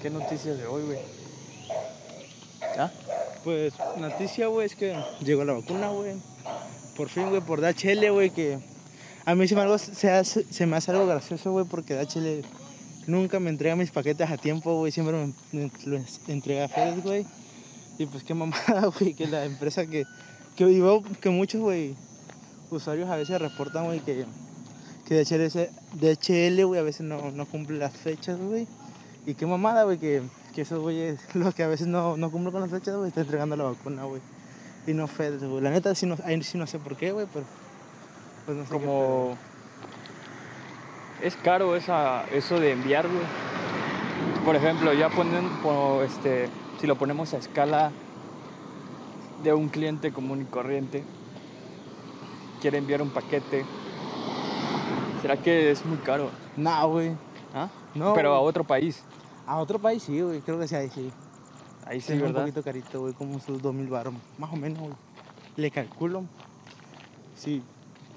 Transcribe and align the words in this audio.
¿Qué 0.00 0.10
noticias 0.10 0.58
de 0.58 0.66
hoy, 0.66 0.82
güey? 0.84 0.98
¿Ah? 2.78 2.90
Pues 3.44 3.74
noticia, 3.98 4.46
güey, 4.46 4.66
es 4.66 4.76
que 4.76 4.96
llegó 5.24 5.44
la 5.44 5.54
vacuna, 5.54 5.90
güey. 5.90 6.14
Por 6.96 7.08
fin, 7.08 7.28
güey, 7.28 7.40
por 7.40 7.60
DHL, 7.60 8.10
güey, 8.10 8.30
que 8.30 8.58
a 9.24 9.34
mí 9.34 9.46
se 9.46 9.54
me, 9.54 9.60
algo, 9.60 9.78
se, 9.78 10.10
hace, 10.10 10.44
se 10.52 10.66
me 10.66 10.76
hace 10.76 10.90
algo 10.90 11.06
gracioso, 11.06 11.52
güey, 11.52 11.64
porque 11.64 11.94
DHL 11.94 12.44
nunca 13.06 13.38
me 13.38 13.50
entrega 13.50 13.76
mis 13.76 13.90
paquetes 13.90 14.28
a 14.28 14.36
tiempo, 14.36 14.76
güey. 14.78 14.90
Siempre 14.90 15.14
me, 15.16 15.32
me 15.52 15.70
los 15.86 16.20
entrega 16.28 16.64
a 16.64 16.68
Fed, 16.68 17.00
güey. 17.02 17.26
Y 17.98 18.06
pues 18.06 18.24
qué 18.24 18.34
mamada, 18.34 18.86
güey, 18.98 19.14
que 19.14 19.26
la 19.26 19.44
empresa 19.44 19.86
que... 19.86 20.04
Que, 20.56 20.66
digo, 20.66 21.02
que 21.20 21.30
muchos, 21.30 21.60
güey, 21.60 21.94
usuarios 22.70 23.08
a 23.08 23.16
veces 23.16 23.40
reportan, 23.40 23.86
güey, 23.86 24.00
que, 24.00 24.26
que 25.06 25.24
DHL, 25.24 25.70
DHL, 25.94 26.64
güey, 26.64 26.80
a 26.80 26.82
veces 26.82 27.02
no, 27.02 27.30
no 27.30 27.46
cumple 27.46 27.78
las 27.78 27.96
fechas, 27.96 28.38
güey. 28.38 28.66
Y 29.26 29.34
qué 29.34 29.46
mamada, 29.46 29.84
güey, 29.84 29.98
que, 29.98 30.22
que 30.54 30.62
esos 30.62 30.80
güeyes, 30.80 31.20
los 31.34 31.54
que 31.54 31.62
a 31.62 31.68
veces 31.68 31.86
no, 31.86 32.16
no 32.16 32.30
cumplen 32.30 32.52
con 32.52 32.60
las 32.62 32.70
fechas, 32.70 32.96
güey, 32.96 33.08
están 33.08 33.24
entregando 33.24 33.56
la 33.56 33.64
vacuna, 33.64 34.04
güey. 34.04 34.20
Y 34.86 34.94
no 34.94 35.06
FedEx, 35.06 35.44
güey. 35.44 35.62
La 35.62 35.70
neta, 35.70 35.94
sí 35.94 36.06
no, 36.06 36.16
ahí 36.24 36.42
sí 36.42 36.58
no 36.58 36.66
sé 36.66 36.78
por 36.78 36.96
qué, 36.96 37.12
güey, 37.12 37.26
pero... 37.32 37.46
Pues 38.46 38.56
no 38.58 38.64
sé 38.64 38.70
qué. 38.70 38.84
Como... 38.84 39.36
Es 41.22 41.36
caro 41.36 41.76
esa, 41.76 42.24
eso 42.32 42.58
de 42.58 42.72
enviar, 42.72 43.06
güey. 43.06 43.22
Por 44.44 44.56
ejemplo, 44.56 44.92
ya 44.92 45.08
ponen, 45.08 45.48
po- 45.62 46.02
este, 46.02 46.48
si 46.80 46.88
lo 46.88 46.96
ponemos 46.96 47.32
a 47.32 47.36
escala 47.36 47.92
de 49.44 49.52
un 49.52 49.68
cliente 49.68 50.12
común 50.12 50.42
y 50.42 50.44
corriente, 50.46 51.04
quiere 52.60 52.78
enviar 52.78 53.02
un 53.02 53.10
paquete, 53.10 53.64
¿será 55.20 55.36
que 55.36 55.70
es 55.70 55.84
muy 55.84 55.98
caro? 55.98 56.30
No, 56.56 56.88
güey. 56.88 57.12
¿Ah? 57.54 57.68
No, 57.94 58.14
Pero 58.14 58.34
a 58.34 58.40
otro 58.40 58.64
país. 58.64 59.04
A 59.46 59.58
otro 59.58 59.78
país 59.78 60.02
sí, 60.02 60.20
güey. 60.20 60.40
Creo 60.40 60.58
que 60.58 60.68
sí, 60.68 60.74
ahí 60.74 60.88
sí. 60.88 61.10
Ahí 61.84 62.00
sí, 62.00 62.12
un 62.12 62.20
¿verdad? 62.22 62.42
poquito 62.42 62.62
carito, 62.62 63.00
güey, 63.00 63.14
como 63.14 63.38
sus 63.40 63.60
2000 63.60 63.88
baros. 63.88 64.14
Más 64.38 64.52
o 64.52 64.56
menos, 64.56 64.78
güey. 64.80 64.94
Le 65.56 65.70
calculo. 65.70 66.24
Sí. 67.36 67.62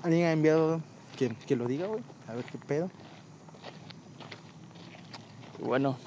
Alguien 0.03 0.25
ha 0.25 0.31
enviado 0.31 0.81
que, 1.17 1.29
que 1.29 1.55
lo 1.55 1.67
diga, 1.67 1.87
güey. 1.87 2.01
A 2.27 2.33
ver 2.33 2.45
qué 2.45 2.57
pedo. 2.57 2.91
Bueno, 5.63 5.97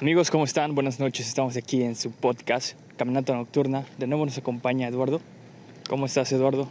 amigos, 0.00 0.30
¿cómo 0.30 0.44
están? 0.44 0.74
Buenas 0.74 0.98
noches. 0.98 1.28
Estamos 1.28 1.56
aquí 1.56 1.82
en 1.82 1.94
su 1.94 2.10
podcast, 2.10 2.78
Caminata 2.96 3.34
Nocturna. 3.34 3.84
De 3.98 4.06
nuevo 4.06 4.24
nos 4.24 4.38
acompaña 4.38 4.88
Eduardo. 4.88 5.20
¿Cómo 5.88 6.06
estás, 6.06 6.32
Eduardo? 6.32 6.68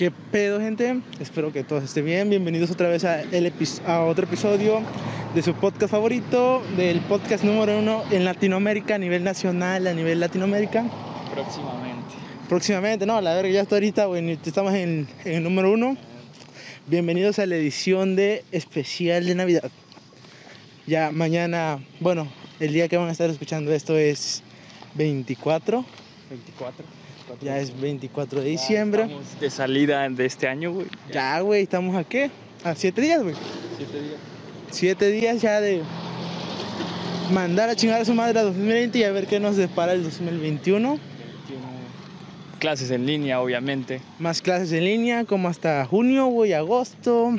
¿Qué 0.00 0.10
pedo, 0.10 0.60
gente? 0.62 0.98
Espero 1.20 1.52
que 1.52 1.62
todos 1.62 1.84
estén 1.84 2.06
bien. 2.06 2.30
Bienvenidos 2.30 2.70
otra 2.70 2.88
vez 2.88 3.04
a, 3.04 3.20
el 3.20 3.44
epi- 3.52 3.84
a 3.86 4.00
otro 4.06 4.24
episodio 4.24 4.80
de 5.34 5.42
su 5.42 5.52
podcast 5.52 5.90
favorito, 5.90 6.62
del 6.74 7.00
podcast 7.02 7.44
número 7.44 7.78
uno 7.78 8.02
en 8.10 8.24
Latinoamérica, 8.24 8.94
a 8.94 8.98
nivel 8.98 9.22
nacional, 9.24 9.86
a 9.86 9.92
nivel 9.92 10.18
Latinoamérica. 10.18 10.86
Próximamente. 11.34 12.14
Próximamente, 12.48 13.04
no, 13.04 13.20
la 13.20 13.34
verga, 13.34 13.50
ya 13.50 13.60
está 13.60 13.74
ahorita, 13.76 14.06
ni- 14.22 14.38
estamos 14.42 14.72
en, 14.72 15.06
en 15.26 15.34
el 15.34 15.42
número 15.42 15.70
uno. 15.70 15.98
Bienvenidos 16.86 17.38
a 17.38 17.44
la 17.44 17.56
edición 17.56 18.16
de 18.16 18.42
especial 18.52 19.26
de 19.26 19.34
Navidad. 19.34 19.70
Ya 20.86 21.10
mañana, 21.10 21.78
bueno, 22.00 22.26
el 22.58 22.72
día 22.72 22.88
que 22.88 22.96
van 22.96 23.10
a 23.10 23.12
estar 23.12 23.28
escuchando 23.28 23.70
esto 23.74 23.98
es 23.98 24.42
24, 24.94 25.84
24. 26.30 26.86
Ya 27.40 27.58
es 27.58 27.78
24 27.80 28.40
de 28.40 28.48
diciembre. 28.50 29.02
Estamos 29.04 29.40
de 29.40 29.50
salida 29.50 30.08
de 30.08 30.26
este 30.26 30.48
año, 30.48 30.72
güey. 30.72 30.86
Ya, 31.12 31.40
güey, 31.40 31.62
estamos 31.62 31.96
a 31.96 32.04
qué? 32.04 32.30
A 32.64 32.74
7 32.74 33.00
días, 33.00 33.22
güey. 33.22 33.34
Siete 33.76 34.02
días. 34.02 34.16
7 34.70 35.10
días 35.10 35.42
ya 35.42 35.60
de 35.60 35.82
mandar 37.32 37.68
a 37.68 37.76
chingar 37.76 38.00
a 38.00 38.04
su 38.04 38.14
madre 38.14 38.38
a 38.38 38.42
2020 38.42 38.98
y 38.98 39.04
a 39.04 39.12
ver 39.12 39.26
qué 39.26 39.40
nos 39.40 39.56
depara 39.56 39.92
el 39.92 40.02
2021. 40.02 40.88
21. 40.90 41.10
Clases 42.58 42.90
en 42.90 43.06
línea, 43.06 43.40
obviamente. 43.40 44.02
Más 44.18 44.42
clases 44.42 44.72
en 44.72 44.84
línea, 44.84 45.24
como 45.24 45.48
hasta 45.48 45.84
junio, 45.86 46.26
güey, 46.26 46.52
agosto. 46.52 47.38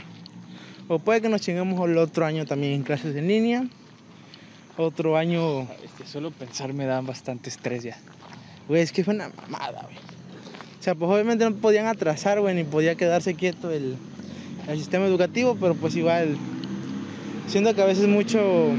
O 0.87 0.99
puede 0.99 1.21
que 1.21 1.29
nos 1.29 1.41
chingamos 1.41 1.87
el 1.87 1.97
otro 1.97 2.25
año 2.25 2.45
también 2.45 2.73
en 2.73 2.83
clases 2.83 3.15
en 3.15 3.27
línea. 3.27 3.65
Otro 4.77 5.15
año, 5.15 5.67
Este, 5.83 6.07
solo 6.07 6.31
pensar 6.31 6.73
me 6.73 6.85
da 6.85 7.01
bastante 7.01 7.49
estrés 7.49 7.83
ya. 7.83 7.97
Güey, 8.71 8.83
es 8.83 8.93
que 8.93 9.03
fue 9.03 9.13
una 9.13 9.29
mamada, 9.29 9.81
güey. 9.83 9.97
O 10.79 10.81
sea, 10.83 10.95
pues 10.95 11.11
obviamente 11.11 11.43
no 11.43 11.53
podían 11.57 11.87
atrasar, 11.87 12.39
güey, 12.39 12.55
ni 12.55 12.63
podía 12.63 12.95
quedarse 12.95 13.35
quieto 13.35 13.69
el, 13.69 13.97
el 14.65 14.77
sistema 14.77 15.05
educativo, 15.05 15.57
pero 15.59 15.75
pues 15.75 15.93
igual, 15.97 16.37
siento 17.47 17.75
que 17.75 17.81
a 17.81 17.85
veces 17.85 18.07
mucho... 18.07 18.71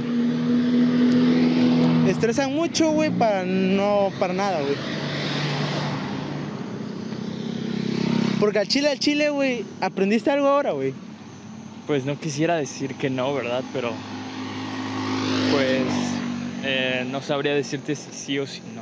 Estresan 2.08 2.54
mucho, 2.54 2.90
güey, 2.92 3.10
para 3.10 3.44
no, 3.44 4.08
para 4.18 4.32
nada, 4.32 4.62
güey. 4.62 4.76
Porque 8.40 8.60
al 8.60 8.68
chile, 8.68 8.88
al 8.88 8.98
chile, 8.98 9.28
güey, 9.28 9.62
aprendiste 9.82 10.30
algo 10.30 10.48
ahora, 10.48 10.72
güey. 10.72 10.94
Pues 11.86 12.06
no 12.06 12.18
quisiera 12.18 12.56
decir 12.56 12.94
que 12.94 13.10
no, 13.10 13.34
¿verdad? 13.34 13.62
Pero 13.74 13.92
pues 15.50 15.84
eh, 16.64 17.04
no 17.10 17.20
sabría 17.20 17.54
decirte 17.54 17.94
si 17.94 18.10
sí 18.10 18.38
o 18.38 18.46
si 18.46 18.62
no. 18.74 18.81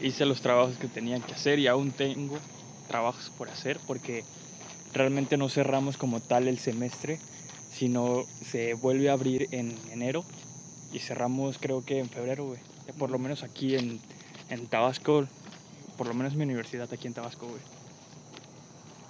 Hice 0.00 0.26
los 0.26 0.40
trabajos 0.40 0.76
que 0.76 0.88
tenía 0.88 1.18
que 1.20 1.32
hacer 1.32 1.58
y 1.58 1.66
aún 1.66 1.90
tengo 1.90 2.38
trabajos 2.88 3.30
por 3.36 3.48
hacer 3.48 3.78
porque 3.86 4.24
realmente 4.92 5.36
no 5.36 5.48
cerramos 5.48 5.96
como 5.96 6.20
tal 6.20 6.48
el 6.48 6.58
semestre, 6.58 7.18
sino 7.72 8.24
se 8.44 8.74
vuelve 8.74 9.10
a 9.10 9.14
abrir 9.14 9.48
en 9.52 9.76
enero 9.90 10.24
y 10.92 10.98
cerramos 10.98 11.58
creo 11.58 11.84
que 11.84 11.98
en 11.98 12.08
febrero, 12.08 12.46
güey. 12.46 12.60
Por 12.98 13.10
lo 13.10 13.18
menos 13.18 13.42
aquí 13.42 13.74
en, 13.74 14.00
en 14.48 14.66
Tabasco, 14.66 15.26
por 15.96 16.06
lo 16.06 16.14
menos 16.14 16.34
mi 16.34 16.44
universidad 16.44 16.88
aquí 16.92 17.06
en 17.06 17.14
Tabasco, 17.14 17.46
güey. 17.46 17.60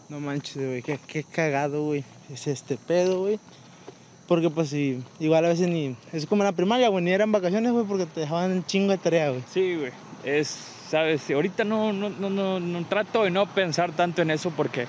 No 0.08 0.20
manches, 0.20 0.56
güey, 0.56 0.82
qué, 0.82 0.98
qué 1.06 1.24
cagado, 1.24 1.84
güey. 1.84 2.04
Es 2.32 2.46
este 2.46 2.76
pedo, 2.76 3.20
güey. 3.20 3.40
Porque 4.26 4.50
pues 4.50 4.70
sí, 4.70 5.02
igual 5.20 5.44
a 5.44 5.48
veces 5.48 5.68
ni... 5.68 5.96
Es 6.12 6.26
como 6.26 6.42
en 6.42 6.46
la 6.46 6.52
primaria, 6.52 6.88
güey, 6.88 7.04
ni 7.04 7.10
eran 7.12 7.30
vacaciones, 7.30 7.72
güey, 7.72 7.84
porque 7.86 8.06
te 8.06 8.20
dejaban 8.20 8.50
un 8.50 8.64
chingo 8.64 8.90
de 8.90 8.98
tarea, 8.98 9.30
güey. 9.30 9.42
Sí, 9.52 9.76
güey. 9.76 9.92
Es, 10.24 10.58
sabes, 10.88 11.30
ahorita 11.30 11.64
no, 11.64 11.92
no, 11.92 12.10
no, 12.10 12.30
no, 12.30 12.60
no 12.60 12.84
trato 12.84 13.24
de 13.24 13.30
no 13.30 13.46
pensar 13.46 13.92
tanto 13.92 14.22
en 14.22 14.30
eso 14.30 14.50
porque 14.50 14.86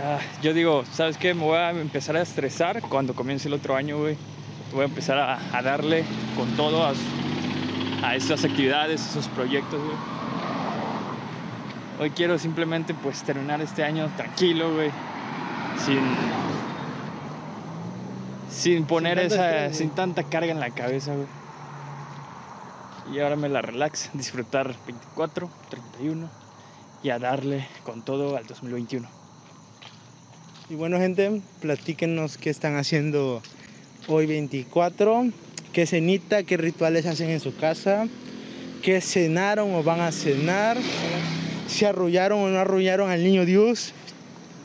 ah, 0.00 0.18
yo 0.42 0.52
digo, 0.52 0.84
¿sabes 0.92 1.16
qué? 1.16 1.34
Me 1.34 1.42
voy 1.42 1.56
a 1.56 1.70
empezar 1.70 2.16
a 2.16 2.22
estresar 2.22 2.82
cuando 2.82 3.14
comience 3.14 3.48
el 3.48 3.54
otro 3.54 3.76
año, 3.76 3.98
güey. 3.98 4.16
Voy 4.72 4.82
a 4.82 4.86
empezar 4.86 5.18
a, 5.18 5.38
a 5.56 5.62
darle 5.62 6.04
con 6.36 6.56
todo 6.56 6.84
a, 6.84 6.92
a 8.02 8.16
esas 8.16 8.44
actividades, 8.44 9.06
esos 9.06 9.28
proyectos, 9.28 9.82
güey. 9.82 9.96
Hoy 11.98 12.10
quiero 12.10 12.38
simplemente 12.38 12.94
pues 12.94 13.22
terminar 13.22 13.60
este 13.60 13.84
año 13.84 14.10
tranquilo, 14.16 14.74
güey. 14.74 14.90
Sin 15.76 16.00
sin 18.48 18.86
poner 18.86 19.18
esa 19.18 19.66
estrés, 19.66 19.78
sin 19.78 19.90
tanta 19.90 20.24
carga 20.24 20.52
en 20.52 20.60
la 20.60 20.70
cabeza, 20.70 21.14
güey. 21.14 21.41
Y 23.12 23.20
ahora 23.20 23.36
me 23.36 23.48
la 23.50 23.60
relax, 23.60 24.10
disfrutar 24.14 24.74
24, 24.86 25.50
31 25.68 26.30
y 27.02 27.10
a 27.10 27.18
darle 27.18 27.66
con 27.84 28.02
todo 28.02 28.36
al 28.36 28.46
2021. 28.46 29.06
Y 30.70 30.74
bueno, 30.74 30.98
gente, 30.98 31.42
platíquenos 31.60 32.38
qué 32.38 32.48
están 32.48 32.76
haciendo 32.76 33.42
hoy 34.08 34.26
24. 34.26 35.26
¿Qué 35.72 35.86
cenita, 35.86 36.42
qué 36.44 36.56
rituales 36.56 37.04
hacen 37.06 37.28
en 37.28 37.40
su 37.40 37.54
casa? 37.54 38.06
¿Qué 38.82 39.00
cenaron 39.00 39.74
o 39.74 39.82
van 39.82 40.00
a 40.00 40.12
cenar? 40.12 40.78
¿Si 41.66 41.84
arrullaron 41.84 42.40
o 42.40 42.48
no 42.48 42.58
arrullaron 42.58 43.10
al 43.10 43.22
niño 43.22 43.44
Dios? 43.44 43.92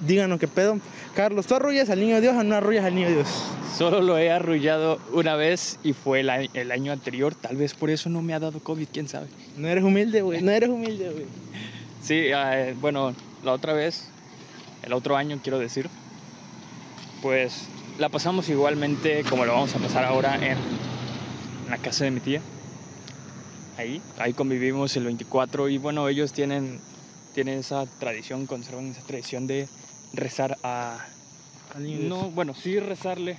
Díganos 0.01 0.39
qué 0.39 0.47
pedo. 0.47 0.79
Carlos, 1.15 1.47
¿tú 1.47 1.55
arrullas 1.55 1.89
al 1.89 1.99
niño 1.99 2.21
Dios 2.21 2.35
o 2.35 2.43
no 2.43 2.55
arrullas 2.55 2.85
al 2.85 2.95
niño 2.95 3.09
Dios? 3.09 3.56
Solo 3.77 4.01
lo 4.01 4.17
he 4.17 4.31
arrullado 4.31 4.97
una 5.13 5.35
vez 5.35 5.77
y 5.83 5.93
fue 5.93 6.21
el, 6.21 6.31
año 6.71 6.91
anterior. 6.91 7.35
Tal 7.35 7.57
vez 7.57 7.75
por 7.75 7.91
eso 7.91 8.09
no 8.09 8.23
me 8.23 8.33
ha 8.33 8.39
dado 8.39 8.59
COVID, 8.59 8.87
quién 8.91 9.07
sabe. 9.07 9.27
No 9.55 9.67
eres 9.67 9.83
humilde, 9.83 10.23
güey. 10.23 10.41
No 10.41 10.49
eres 10.49 10.67
humilde, 10.67 11.11
güey. 11.11 11.25
Sí, 12.01 12.23
eh, 12.33 12.75
bueno, 12.81 13.13
la 13.43 13.53
otra 13.53 13.73
vez, 13.73 14.09
el 14.81 14.93
otro 14.93 15.15
año 15.15 15.39
quiero 15.43 15.59
decir, 15.59 15.91
pues 17.21 17.67
la 17.99 18.09
pasamos 18.09 18.49
igualmente 18.49 19.23
como 19.29 19.45
lo 19.45 19.53
vamos 19.53 19.75
a 19.75 19.77
pasar 19.77 20.05
ahora 20.05 20.37
en, 20.37 20.57
en 21.65 21.69
la 21.69 21.77
casa 21.77 22.05
de 22.05 22.09
mi 22.09 22.19
tía. 22.19 22.41
Ahí, 23.77 24.01
ahí 24.17 24.33
convivimos 24.33 24.97
el 24.97 25.03
24 25.03 25.69
y 25.69 25.77
bueno, 25.77 26.09
ellos 26.09 26.33
tienen, 26.33 26.79
tienen 27.35 27.59
esa 27.59 27.85
tradición, 27.99 28.47
conservan 28.47 28.87
esa 28.87 29.01
tradición 29.01 29.45
de 29.45 29.67
rezar 30.13 30.57
a... 30.63 31.05
No, 31.77 32.31
bueno, 32.31 32.55
sí 32.55 32.79
rezarle 32.79 33.37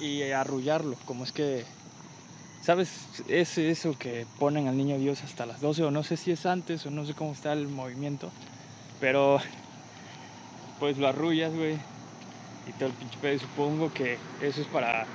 y 0.00 0.22
arrullarlo, 0.30 0.96
como 1.04 1.24
es 1.24 1.32
que... 1.32 1.64
¿Sabes? 2.60 3.22
Es 3.28 3.58
eso 3.58 3.96
que 3.96 4.26
ponen 4.38 4.66
al 4.66 4.76
niño 4.76 4.98
Dios 4.98 5.22
hasta 5.22 5.46
las 5.46 5.60
12 5.60 5.84
o 5.84 5.90
no 5.92 6.02
sé 6.02 6.16
si 6.16 6.32
es 6.32 6.46
antes 6.46 6.84
o 6.86 6.90
no 6.90 7.04
sé 7.04 7.14
cómo 7.14 7.30
está 7.32 7.52
el 7.52 7.68
movimiento. 7.68 8.32
Pero 8.98 9.38
pues 10.80 10.98
lo 10.98 11.06
arrullas, 11.06 11.54
güey. 11.54 11.78
y 12.66 12.72
todo 12.72 12.88
el 12.88 12.94
pinche 12.94 13.18
pedo. 13.20 13.38
Supongo 13.38 13.92
que 13.92 14.18
eso 14.42 14.62
es 14.62 14.66
para. 14.68 15.06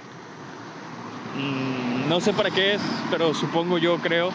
mm, 1.38 2.08
no 2.08 2.22
sé 2.22 2.32
para 2.32 2.50
qué 2.52 2.76
es, 2.76 2.82
pero 3.10 3.34
supongo 3.34 3.78
yo 3.78 3.98
creo 3.98 4.30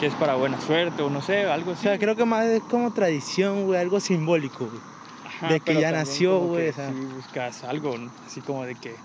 que 0.00 0.06
es 0.06 0.14
para 0.14 0.34
buena 0.34 0.60
suerte 0.60 1.02
o 1.02 1.10
no 1.10 1.22
sé, 1.22 1.44
algo 1.44 1.70
O 1.70 1.74
así. 1.74 1.82
sea, 1.82 1.98
creo 1.98 2.16
que 2.16 2.24
más 2.24 2.46
es 2.46 2.62
como 2.62 2.92
tradición, 2.92 3.66
güey, 3.66 3.78
algo 3.80 4.00
simbólico, 4.00 4.66
güey. 4.66 4.80
Ajá, 5.24 5.48
de 5.48 5.60
que 5.60 5.80
ya 5.80 5.92
nació, 5.92 6.40
güey, 6.40 6.70
o. 6.70 6.72
Si 6.72 7.04
buscas 7.14 7.62
algo, 7.64 7.96
¿no? 7.98 8.10
así 8.26 8.40
como 8.40 8.64
de 8.64 8.74
que 8.74 8.96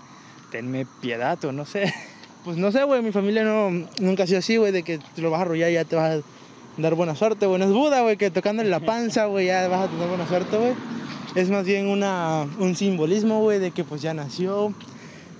tenme 0.54 0.86
piedad 1.00 1.44
o 1.44 1.50
no 1.50 1.66
sé. 1.66 1.92
Pues 2.44 2.58
no 2.58 2.70
sé, 2.70 2.84
güey, 2.84 3.02
mi 3.02 3.10
familia 3.10 3.42
no, 3.42 3.70
nunca 3.98 4.22
ha 4.22 4.26
sido 4.26 4.38
así, 4.38 4.56
güey, 4.56 4.70
de 4.70 4.84
que 4.84 4.98
te 4.98 5.20
lo 5.22 5.30
vas 5.30 5.40
a 5.40 5.42
arrollar 5.42 5.70
y 5.70 5.74
ya 5.74 5.84
te 5.84 5.96
vas 5.96 6.20
a 6.20 6.80
dar 6.80 6.94
buena 6.94 7.16
suerte, 7.16 7.46
güey. 7.46 7.60
Es 7.60 7.72
Buda, 7.72 8.02
güey, 8.02 8.18
que 8.18 8.30
tocándole 8.30 8.68
la 8.68 8.78
panza, 8.80 9.24
güey, 9.24 9.46
ya 9.46 9.66
vas 9.66 9.88
a 9.88 9.90
tener 9.90 10.06
buena 10.06 10.28
suerte, 10.28 10.56
güey. 10.56 10.74
Es 11.34 11.50
más 11.50 11.64
bien 11.64 11.88
una, 11.88 12.46
un 12.58 12.76
simbolismo, 12.76 13.40
güey, 13.40 13.58
de 13.58 13.72
que 13.72 13.82
pues 13.82 14.02
ya 14.02 14.14
nació, 14.14 14.74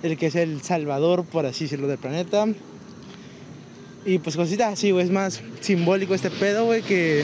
el 0.03 0.17
que 0.17 0.25
es 0.25 0.35
el 0.35 0.61
salvador, 0.63 1.23
por 1.23 1.45
así 1.45 1.65
decirlo, 1.65 1.87
del 1.87 1.99
planeta. 1.99 2.47
Y 4.03 4.17
pues 4.17 4.35
cositas 4.35 4.73
así, 4.73 4.91
güey, 4.91 5.05
es 5.05 5.11
más 5.11 5.41
simbólico 5.61 6.13
este 6.13 6.31
pedo, 6.31 6.65
güey, 6.65 6.81
que 6.81 7.23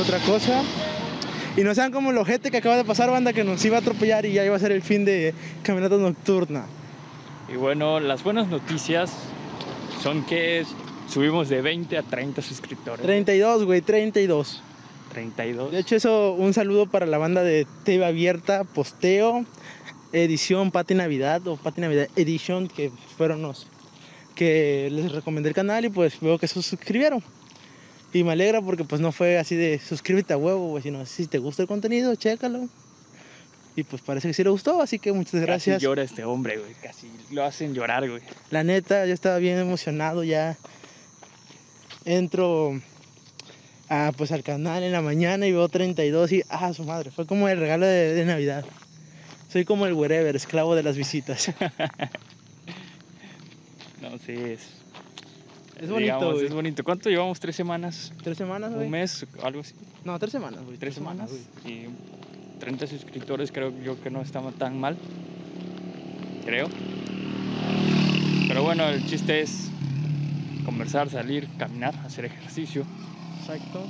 otra 0.00 0.18
cosa. 0.18 0.62
Y 1.56 1.62
no 1.62 1.74
sean 1.74 1.90
como 1.90 2.10
el 2.10 2.18
ojete 2.18 2.50
que 2.50 2.58
acaba 2.58 2.76
de 2.76 2.84
pasar, 2.84 3.10
banda, 3.10 3.32
que 3.32 3.42
nos 3.42 3.64
iba 3.64 3.78
a 3.78 3.80
atropellar 3.80 4.26
y 4.26 4.32
ya 4.32 4.44
iba 4.44 4.54
a 4.54 4.58
ser 4.58 4.72
el 4.72 4.82
fin 4.82 5.06
de 5.06 5.32
caminata 5.62 5.96
nocturna. 5.96 6.66
Y 7.50 7.56
bueno, 7.56 7.98
las 7.98 8.22
buenas 8.22 8.48
noticias 8.48 9.10
son 10.02 10.26
que 10.26 10.66
subimos 11.08 11.48
de 11.48 11.62
20 11.62 11.96
a 11.96 12.02
30 12.02 12.42
suscriptores. 12.42 13.00
32, 13.06 13.64
güey, 13.64 13.80
32. 13.80 14.62
32. 15.12 15.72
De 15.72 15.78
hecho, 15.78 15.96
eso, 15.96 16.34
un 16.34 16.52
saludo 16.52 16.86
para 16.86 17.06
la 17.06 17.16
banda 17.16 17.42
de 17.42 17.66
TV 17.84 18.04
Abierta, 18.04 18.64
Posteo, 18.64 19.46
Edición 20.12 20.70
Pati 20.70 20.94
Navidad 20.94 21.46
o 21.46 21.56
Pati 21.56 21.80
Navidad 21.80 22.08
Edition, 22.16 22.68
que 22.68 22.90
fueron 23.16 23.40
los 23.40 23.66
que 24.34 24.90
les 24.92 25.10
recomendé 25.10 25.48
el 25.48 25.54
canal 25.54 25.86
y 25.86 25.88
pues 25.88 26.20
veo 26.20 26.38
que 26.38 26.48
se 26.48 26.60
suscribieron. 26.60 27.22
Y 28.12 28.24
me 28.24 28.32
alegra 28.32 28.62
porque 28.62 28.84
pues 28.84 29.00
no 29.00 29.12
fue 29.12 29.38
así 29.38 29.56
de 29.56 29.78
suscríbete 29.78 30.32
a 30.32 30.36
huevo, 30.36 30.68
güey, 30.68 30.82
sino 30.82 31.04
si 31.06 31.26
te 31.26 31.38
gusta 31.38 31.62
el 31.62 31.68
contenido, 31.68 32.14
chécalo. 32.14 32.68
Y 33.74 33.82
pues 33.82 34.00
parece 34.00 34.28
que 34.28 34.34
sí 34.34 34.42
le 34.42 34.48
gustó, 34.48 34.80
así 34.80 34.98
que 34.98 35.12
muchas 35.12 35.40
gracias. 35.42 35.76
Casi 35.76 35.84
llora 35.84 36.02
este 36.02 36.24
hombre, 36.24 36.56
güey. 36.56 36.72
Casi 36.82 37.10
lo 37.30 37.44
hacen 37.44 37.74
llorar, 37.74 38.08
güey. 38.08 38.22
La 38.50 38.64
neta, 38.64 39.04
yo 39.04 39.12
estaba 39.12 39.36
bien 39.36 39.58
emocionado 39.58 40.24
ya. 40.24 40.56
Entro 42.06 42.80
a, 43.90 44.12
pues, 44.16 44.32
al 44.32 44.42
canal 44.42 44.82
en 44.82 44.92
la 44.92 45.02
mañana 45.02 45.46
y 45.46 45.52
veo 45.52 45.68
32 45.68 46.32
y, 46.32 46.42
ah, 46.48 46.72
su 46.72 46.84
madre, 46.84 47.10
fue 47.10 47.26
como 47.26 47.48
el 47.48 47.58
regalo 47.58 47.84
de, 47.84 48.14
de 48.14 48.24
Navidad. 48.24 48.64
Soy 49.52 49.66
como 49.66 49.86
el 49.86 49.92
wherever, 49.92 50.34
esclavo 50.34 50.74
de 50.74 50.82
las 50.82 50.96
visitas. 50.96 51.52
No, 54.00 54.18
sí, 54.18 54.32
es. 54.32 54.60
Es 55.78 55.90
bonito, 55.90 56.14
digamos, 56.14 56.34
güey. 56.34 56.46
es 56.46 56.54
bonito. 56.54 56.84
¿Cuánto 56.84 57.10
llevamos? 57.10 57.38
¿Tres 57.38 57.54
semanas? 57.54 58.12
¿Tres 58.22 58.38
semanas, 58.38 58.72
güey? 58.72 58.86
¿Un 58.86 58.90
mes? 58.90 59.26
¿Algo 59.42 59.60
así? 59.60 59.74
No, 60.04 60.18
tres 60.18 60.32
semanas, 60.32 60.64
güey. 60.64 60.78
¿Tres 60.78 60.94
semanas? 60.94 61.30
güey. 61.30 61.74
Y 61.74 61.88
30 62.58 62.86
suscriptores 62.86 63.52
creo 63.52 63.72
yo 63.82 64.00
que 64.02 64.10
no 64.10 64.22
estamos 64.22 64.54
tan 64.54 64.80
mal. 64.80 64.96
Creo. 66.46 66.68
Pero 68.48 68.62
bueno, 68.62 68.88
el 68.88 69.04
chiste 69.06 69.40
es 69.42 69.68
conversar, 70.64 71.10
salir, 71.10 71.48
caminar, 71.58 71.94
hacer 72.06 72.24
ejercicio 72.24 72.84
Exacto. 73.40 73.84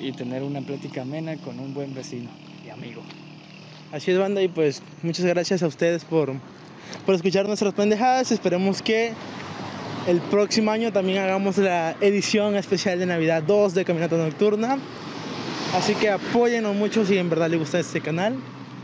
y 0.00 0.12
tener 0.12 0.42
una 0.42 0.60
plática 0.62 1.02
amena 1.02 1.36
con 1.36 1.60
un 1.60 1.74
buen 1.74 1.94
vecino 1.94 2.30
y 2.64 2.70
amigo. 2.70 3.02
Así 3.92 4.10
es, 4.10 4.18
banda, 4.18 4.42
y 4.42 4.48
pues 4.48 4.82
muchas 5.02 5.24
gracias 5.26 5.62
a 5.62 5.66
ustedes 5.66 6.04
por, 6.04 6.32
por 7.04 7.14
escuchar 7.14 7.46
nuestras 7.46 7.74
pendejadas. 7.74 8.32
Esperemos 8.32 8.80
que 8.80 9.12
el 10.06 10.20
próximo 10.20 10.70
año 10.70 10.92
también 10.92 11.18
hagamos 11.18 11.58
la 11.58 11.96
edición 12.00 12.56
especial 12.56 12.98
de 12.98 13.06
Navidad 13.06 13.42
2 13.42 13.74
de 13.74 13.84
Caminata 13.84 14.16
Nocturna. 14.16 14.78
Así 15.74 15.94
que 15.94 16.10
apóyenos 16.10 16.74
mucho 16.76 17.04
si 17.04 17.18
en 17.18 17.28
verdad 17.28 17.50
les 17.50 17.58
gusta 17.58 17.78
este 17.80 18.00
canal. 18.00 18.36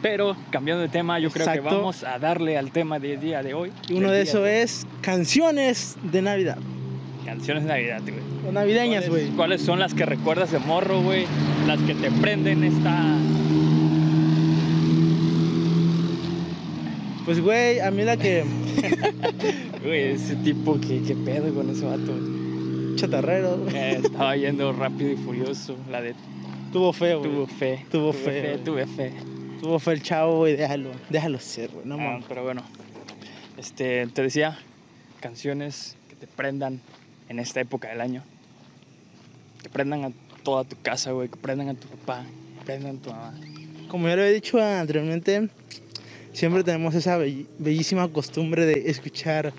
Pero 0.02 0.36
cambiando 0.50 0.82
de 0.82 0.88
tema, 0.88 1.20
yo 1.20 1.30
creo 1.30 1.50
que 1.52 1.60
vamos 1.60 2.02
a 2.02 2.18
darle 2.18 2.58
al 2.58 2.72
tema 2.72 2.98
del 2.98 3.20
día 3.20 3.42
de 3.42 3.54
hoy. 3.54 3.70
Y 3.88 3.94
uno 3.94 4.10
de 4.10 4.22
esos 4.22 4.46
es 4.48 4.84
canciones 5.00 5.96
de 6.02 6.22
Navidad. 6.22 6.58
Canciones 7.24 7.62
de 7.62 7.68
Navidad, 7.68 8.02
güey. 8.02 8.52
Navideñas, 8.52 9.04
¿Cuáles- 9.04 9.26
güey. 9.26 9.36
¿Cuáles 9.36 9.62
son 9.62 9.78
las 9.78 9.94
que 9.94 10.04
recuerdas 10.04 10.50
de 10.50 10.58
morro, 10.58 11.00
güey? 11.02 11.26
Las 11.68 11.80
que 11.82 11.94
te 11.94 12.10
prenden 12.10 12.64
esta... 12.64 13.16
Pues, 17.24 17.40
güey, 17.40 17.80
a 17.80 17.90
mí 17.90 18.02
la 18.04 18.16
que. 18.16 18.44
Güey, 19.82 20.12
ese 20.12 20.36
tipo, 20.36 20.78
¿qué, 20.80 21.02
qué 21.02 21.16
pedo 21.16 21.52
con 21.52 21.68
ese 21.70 21.84
vato? 21.84 22.14
Chatarrero, 22.94 23.56
güey. 23.58 23.74
Eh, 23.76 24.00
estaba 24.04 24.36
yendo 24.36 24.72
rápido 24.72 25.10
y 25.10 25.16
furioso. 25.16 25.76
La 25.90 26.00
de 26.00 26.14
Tuvo 26.72 26.92
feo, 26.92 27.18
güey. 27.18 27.30
tuvo 27.32 27.46
fe. 27.48 27.86
Tuvo 27.90 28.12
fe, 28.12 28.40
güey. 28.42 28.64
Tuve 28.64 28.86
fe. 28.86 29.12
Tuvo 29.60 29.78
feo 29.80 29.92
el 29.94 30.02
chavo, 30.02 30.36
güey. 30.38 30.54
Déjalo. 30.56 30.90
Déjalo 31.10 31.40
ser, 31.40 31.70
güey. 31.70 31.84
No 31.84 31.94
Ah, 31.96 31.98
mames. 31.98 32.24
pero 32.28 32.44
bueno, 32.44 32.62
este, 33.58 34.06
te 34.06 34.22
decía, 34.22 34.56
canciones 35.20 35.96
que 36.08 36.14
te 36.14 36.26
prendan 36.28 36.80
en 37.28 37.40
esta 37.40 37.60
época 37.60 37.88
del 37.88 38.00
año. 38.00 38.22
Que 39.64 39.68
prendan 39.68 40.04
a 40.04 40.12
toda 40.44 40.62
tu 40.62 40.76
casa, 40.80 41.10
güey. 41.10 41.28
Que 41.28 41.36
prendan 41.38 41.68
a 41.70 41.74
tu 41.74 41.88
papá. 41.88 42.24
Que 42.60 42.64
prendan 42.66 42.96
a 42.98 43.00
tu 43.00 43.10
mamá. 43.10 43.34
Como 43.88 44.06
ya 44.08 44.14
lo 44.16 44.22
he 44.22 44.32
dicho 44.32 44.62
anteriormente, 44.62 45.48
siempre 46.32 46.64
tenemos 46.64 46.94
esa 46.94 47.18
bell- 47.18 47.46
bellísima 47.58 48.08
costumbre 48.08 48.66
de 48.66 48.90
escuchar 48.90 49.52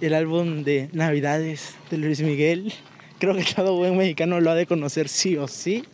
el 0.00 0.14
álbum 0.14 0.64
de 0.64 0.88
Navidades 0.92 1.74
de 1.90 1.98
Luis 1.98 2.20
Miguel. 2.20 2.72
Creo 3.18 3.34
que 3.34 3.44
todo 3.44 3.76
buen 3.76 3.96
mexicano 3.96 4.40
lo 4.40 4.50
ha 4.50 4.54
de 4.54 4.66
conocer 4.66 5.08
sí 5.08 5.36
o 5.36 5.48
sí. 5.48 5.84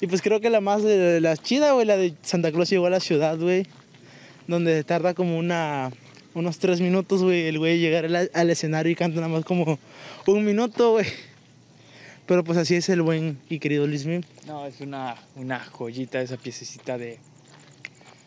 Y 0.00 0.06
pues 0.08 0.20
creo 0.20 0.40
que 0.40 0.50
la 0.50 0.60
más 0.60 0.82
de 0.82 1.20
la 1.20 1.36
chida, 1.36 1.72
güey, 1.72 1.86
la 1.86 1.96
de 1.96 2.14
Santa 2.22 2.50
Claus 2.50 2.68
llegó 2.70 2.86
a 2.86 2.90
la 2.90 3.00
ciudad, 3.00 3.38
güey. 3.38 3.66
Donde 4.48 4.82
tarda 4.82 5.14
como 5.14 5.38
una, 5.38 5.90
unos 6.34 6.58
tres 6.58 6.80
minutos, 6.80 7.22
güey, 7.22 7.46
el 7.46 7.58
güey 7.58 7.78
llegar 7.78 8.06
al, 8.06 8.30
al 8.34 8.50
escenario 8.50 8.90
y 8.90 8.96
canta 8.96 9.20
nada 9.20 9.28
más 9.32 9.44
como 9.44 9.78
un 10.26 10.44
minuto, 10.44 10.92
güey. 10.92 11.06
Pero 12.26 12.42
pues 12.42 12.58
así 12.58 12.74
es 12.74 12.88
el 12.88 13.02
buen 13.02 13.38
y 13.48 13.60
querido 13.60 13.86
Luis 13.86 14.04
Miguel. 14.04 14.26
No, 14.46 14.66
es 14.66 14.80
una, 14.80 15.16
una 15.36 15.60
joyita 15.60 16.20
esa 16.20 16.36
piececita 16.36 16.98
de... 16.98 17.18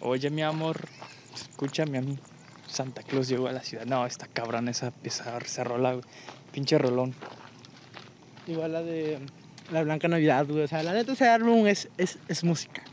Oye, 0.08 0.30
mi 0.30 0.44
amor, 0.44 0.78
escúchame 1.34 1.98
a 1.98 2.02
mí. 2.02 2.18
Santa 2.68 3.02
Claus 3.02 3.28
llegó 3.28 3.48
a 3.48 3.52
la 3.52 3.62
ciudad. 3.62 3.86
No, 3.86 4.06
está 4.06 4.28
cabrón 4.28 4.70
esa 4.70 4.92
pieza, 4.92 5.38
esa 5.44 5.64
rola, 5.64 5.94
güey. 5.94 6.04
Pinche 6.52 6.78
rolón. 6.78 7.14
Igual 8.48 8.74
la 8.74 8.84
de 8.84 9.20
La 9.72 9.82
Blanca 9.84 10.08
Navidad, 10.08 10.46
güey. 10.48 10.62
O 10.64 10.68
sea, 10.68 10.84
la 10.84 10.94
neta 10.94 11.14
ese 11.14 11.28
álbum 11.28 11.66
es, 11.66 11.90
es, 11.98 12.20
es 12.28 12.44
música. 12.44 12.84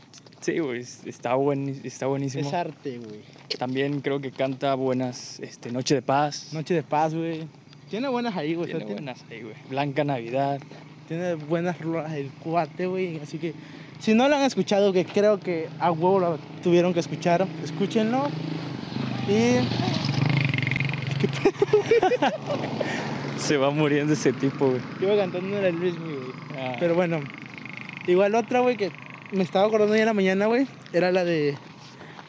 Sí, 0.41 0.57
güey, 0.59 0.81
es- 0.81 1.05
está, 1.05 1.35
buen, 1.35 1.81
está 1.83 2.07
buenísimo. 2.07 2.47
Es 2.47 2.53
arte, 2.53 2.97
güey. 2.97 3.21
También 3.59 4.01
creo 4.01 4.19
que 4.19 4.31
canta 4.31 4.73
buenas, 4.73 5.39
este, 5.39 5.71
Noche 5.71 5.95
de 5.95 6.01
Paz. 6.01 6.51
Noche 6.51 6.73
de 6.73 6.83
paz, 6.83 7.13
güey. 7.13 7.47
Tiene 7.93 8.07
buenas 8.07 8.35
ahí, 8.35 8.55
güey. 8.55 8.65
o 8.65 8.71
sea, 8.71 8.79
Tiene 8.79 8.93
buenas 8.95 9.23
ahí, 9.29 9.43
güey. 9.43 9.53
Blanca 9.69 10.03
Navidad. 10.03 10.59
tiene 11.07 11.35
buenas 11.35 11.79
rolas 11.79 12.11
el 12.13 12.31
cuate, 12.31 12.87
güey. 12.87 13.19
Así 13.19 13.37
que 13.37 13.53
si 13.99 14.15
no 14.15 14.27
lo 14.27 14.35
han 14.35 14.41
escuchado, 14.41 14.91
que 14.91 15.05
creo 15.05 15.39
que 15.39 15.69
a 15.79 15.91
huevo 15.91 16.19
lo 16.19 16.39
tuvieron 16.63 16.91
que 16.95 17.01
escuchar, 17.01 17.45
escúchenlo. 17.63 18.29
Y 19.29 19.59
Se 23.37 23.57
va 23.57 23.69
muriendo 23.69 24.13
ese 24.13 24.33
tipo, 24.33 24.69
güey. 24.71 24.81
iba 24.99 25.15
cantando 25.15 25.61
la 25.61 25.69
Luis 25.69 25.93
güey. 25.99 26.15
Ah, 26.57 26.75
Pero 26.79 26.95
bueno, 26.95 27.19
igual 28.07 28.33
otra, 28.33 28.61
güey, 28.61 28.75
que 28.75 28.91
me 29.33 29.43
estaba 29.43 29.67
acordando 29.67 29.93
ya 29.93 30.01
en 30.01 30.07
la 30.07 30.13
mañana, 30.15 30.47
güey, 30.47 30.65
era 30.93 31.11
la 31.11 31.23
de 31.23 31.55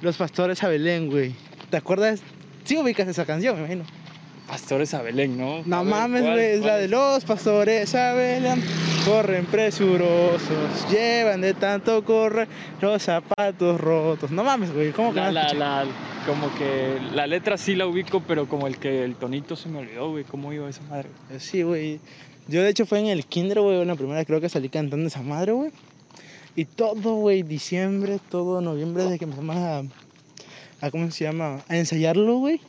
Los 0.03 0.19
Pastores 0.19 0.63
a 0.63 0.69
Belén, 0.69 1.09
güey. 1.09 1.35
¿Te 1.71 1.79
acuerdas? 1.79 2.21
Sí 2.65 2.77
ubicas 2.77 3.09
esa 3.09 3.25
canción, 3.25 3.55
me 3.55 3.61
imagino. 3.61 4.04
Pastores 4.49 4.93
a 4.93 5.01
Belén, 5.03 5.39
¿no? 5.39 5.63
No 5.65 5.85
ver, 5.85 5.95
mames, 5.95 6.23
¿cuál- 6.23 6.35
güey, 6.35 6.47
es 6.53 6.61
la 6.61 6.77
de 6.77 6.89
los 6.89 7.25
pastores 7.25 7.95
a 7.95 8.13
Belén. 8.13 8.63
Corren 9.07 9.47
presurosos, 9.47 10.91
llevan 10.91 11.41
de 11.41 11.55
tanto 11.55 12.05
correr 12.05 12.47
los 12.81 13.03
zapatos 13.03 13.81
rotos. 13.81 14.31
No 14.31 14.45
mames, 14.45 14.73
güey, 14.73 14.93
¿cómo 14.93 15.13
que 15.15 15.21
La, 15.21 15.33
la, 15.33 15.53
la- 15.55 15.85
como 16.27 16.55
que 16.57 16.99
la 17.15 17.27
letra 17.27 17.57
sí 17.59 17.75
la 17.75 17.87
ubico, 17.87 18.21
pero 18.27 18.47
como 18.49 18.67
el 18.67 18.79
que 18.79 19.05
el 19.05 19.15
tonito 19.17 19.57
se 19.57 19.69
me 19.69 19.79
olvidó, 19.79 20.11
güey. 20.11 20.25
¿Cómo 20.25 20.53
iba 20.53 20.69
esa 20.69 20.83
madre? 20.91 21.09
Sí, 21.39 21.63
güey. 21.63 22.01
Yo 22.47 22.63
de 22.63 22.69
hecho 22.69 22.85
fue 22.87 23.01
en 23.01 23.07
el 23.07 23.25
kinder, 23.25 23.61
güey, 23.61 23.83
la 23.85 23.95
primera 23.95 24.25
creo 24.27 24.41
que 24.41 24.49
salí 24.51 24.69
cantando 24.69 25.07
esa 25.07 25.23
madre, 25.23 25.53
güey. 25.53 25.71
Y 26.57 26.67
todo, 26.67 27.15
güey, 27.17 27.43
diciembre, 27.43 28.19
todo 28.31 28.61
noviembre, 28.61 29.05
desde 29.05 29.19
que 29.19 29.25
empezamos 29.25 29.57
a, 29.57 29.83
a 30.81 30.91
¿cómo 30.91 31.11
se 31.11 31.25
llama? 31.25 31.61
A 31.69 31.77
ensayarlo, 31.77 32.37
güey. 32.37 32.61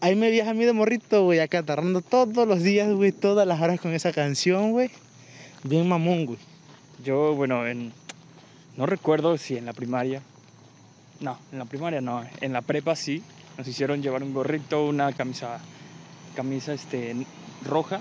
Ahí 0.00 0.14
me 0.14 0.30
viaja 0.30 0.52
a 0.52 0.54
mí 0.54 0.64
de 0.64 0.72
morrito, 0.72 1.24
güey, 1.24 1.40
acatarrando 1.40 2.02
todos 2.02 2.46
los 2.46 2.62
días, 2.62 2.92
güey, 2.92 3.10
todas 3.10 3.48
las 3.48 3.60
horas 3.60 3.80
con 3.80 3.92
esa 3.94 4.12
canción, 4.12 4.70
güey. 4.70 4.90
Bien 5.64 5.88
mamón, 5.88 6.24
güey. 6.24 6.38
Yo, 7.04 7.34
bueno, 7.34 7.66
en, 7.66 7.92
no 8.76 8.86
recuerdo 8.86 9.36
si 9.38 9.56
en 9.56 9.66
la 9.66 9.72
primaria 9.72 10.22
No, 11.18 11.36
en 11.50 11.58
la 11.58 11.64
primaria 11.64 12.00
no. 12.00 12.24
En 12.40 12.52
la 12.52 12.62
prepa 12.62 12.94
sí. 12.94 13.24
Nos 13.56 13.66
hicieron 13.66 14.00
llevar 14.00 14.22
un 14.22 14.32
gorrito, 14.32 14.86
una 14.86 15.12
camisa, 15.12 15.58
camisa 16.36 16.74
este, 16.74 17.16
roja. 17.64 18.00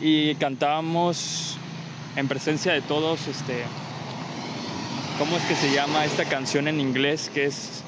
Y 0.00 0.34
cantábamos 0.34 1.58
en 2.16 2.26
presencia 2.26 2.72
de 2.72 2.82
todos, 2.82 3.28
este, 3.28 3.62
¿cómo 5.16 5.36
es 5.36 5.44
que 5.44 5.54
se 5.54 5.72
llama 5.72 6.04
esta 6.04 6.24
canción 6.24 6.66
en 6.66 6.80
inglés 6.80 7.30
que 7.32 7.44
es 7.44 7.83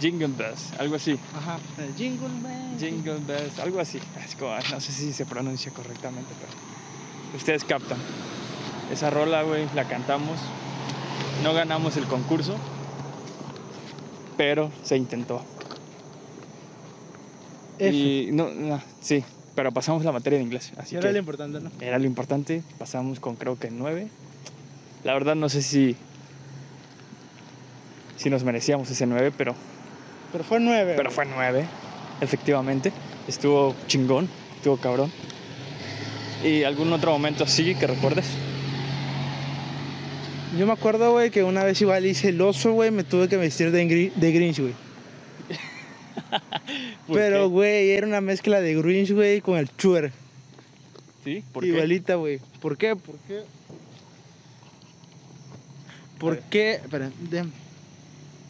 Jingle 0.00 0.28
Bells? 0.28 0.72
Algo 0.78 0.96
así. 0.96 1.18
Ajá. 1.34 1.58
Jingle 1.96 2.28
bell. 2.42 2.78
Jingle 2.78 3.18
Bells, 3.20 3.58
algo 3.60 3.80
así. 3.80 3.98
Es 4.24 4.34
como- 4.36 4.54
no 4.70 4.80
sé 4.80 4.92
si 4.92 5.12
se 5.12 5.24
pronuncia 5.24 5.72
correctamente, 5.72 6.32
pero 6.40 6.52
ustedes 7.36 7.64
captan. 7.64 7.98
Esa 8.92 9.10
rola, 9.10 9.42
güey, 9.42 9.66
la 9.74 9.84
cantamos. 9.86 10.38
No 11.42 11.54
ganamos 11.54 11.96
el 11.96 12.06
concurso, 12.06 12.56
pero 14.36 14.70
se 14.82 14.96
intentó. 14.96 15.42
F. 17.78 17.94
Y 17.96 18.30
no, 18.32 18.50
no, 18.50 18.80
sí, 19.00 19.24
pero 19.54 19.72
pasamos 19.72 20.04
la 20.04 20.12
materia 20.12 20.38
de 20.38 20.44
inglés. 20.44 20.72
Así 20.76 20.96
era 20.96 21.08
que 21.08 21.12
lo 21.12 21.18
importante, 21.18 21.60
¿no? 21.60 21.70
era 21.80 21.98
lo 21.98 22.04
importante. 22.04 22.62
Pasamos 22.78 23.20
con 23.20 23.36
creo 23.36 23.58
que 23.58 23.70
nueve. 23.70 24.08
La 25.02 25.12
verdad 25.14 25.34
no 25.34 25.48
sé 25.48 25.62
si 25.62 25.96
si 28.16 28.30
nos 28.30 28.44
merecíamos 28.44 28.90
ese 28.90 29.06
nueve, 29.06 29.32
pero 29.36 29.54
Pero 30.34 30.42
fue 30.42 30.58
nueve. 30.58 30.94
pero 30.96 31.12
fue 31.12 31.26
nueve, 31.26 31.64
efectivamente. 32.20 32.90
Estuvo 33.28 33.72
chingón, 33.86 34.28
estuvo 34.56 34.76
cabrón. 34.76 35.12
¿Y 36.42 36.64
algún 36.64 36.92
otro 36.92 37.12
momento 37.12 37.44
así 37.44 37.72
que 37.76 37.86
recuerdes? 37.86 38.26
Yo 40.58 40.66
me 40.66 40.72
acuerdo, 40.72 41.12
güey, 41.12 41.30
que 41.30 41.44
una 41.44 41.62
vez 41.62 41.80
igual 41.82 42.04
hice 42.04 42.30
el 42.30 42.40
oso, 42.40 42.72
güey, 42.72 42.90
me 42.90 43.04
tuve 43.04 43.28
que 43.28 43.36
vestir 43.36 43.70
de, 43.70 43.86
Gri- 43.86 44.12
de 44.12 44.32
Grinch, 44.32 44.58
güey. 44.58 44.72
¿Por 47.06 47.16
Pero, 47.16 47.48
güey, 47.48 47.92
era 47.92 48.04
una 48.04 48.20
mezcla 48.20 48.60
de 48.60 48.74
Grinch, 48.74 49.12
güey, 49.12 49.40
con 49.40 49.56
el 49.56 49.70
chuer. 49.76 50.10
¿Sí? 51.22 51.44
¿Por 51.52 51.62
qué? 51.62 51.68
Igualita, 51.68 52.16
güey. 52.16 52.40
¿Por 52.60 52.76
qué? 52.76 52.96
¿Por 52.96 53.14
qué? 53.28 53.42
¿Por 56.18 56.38
qué? 56.50 56.72
Espera, 56.74 57.08
de- 57.30 57.44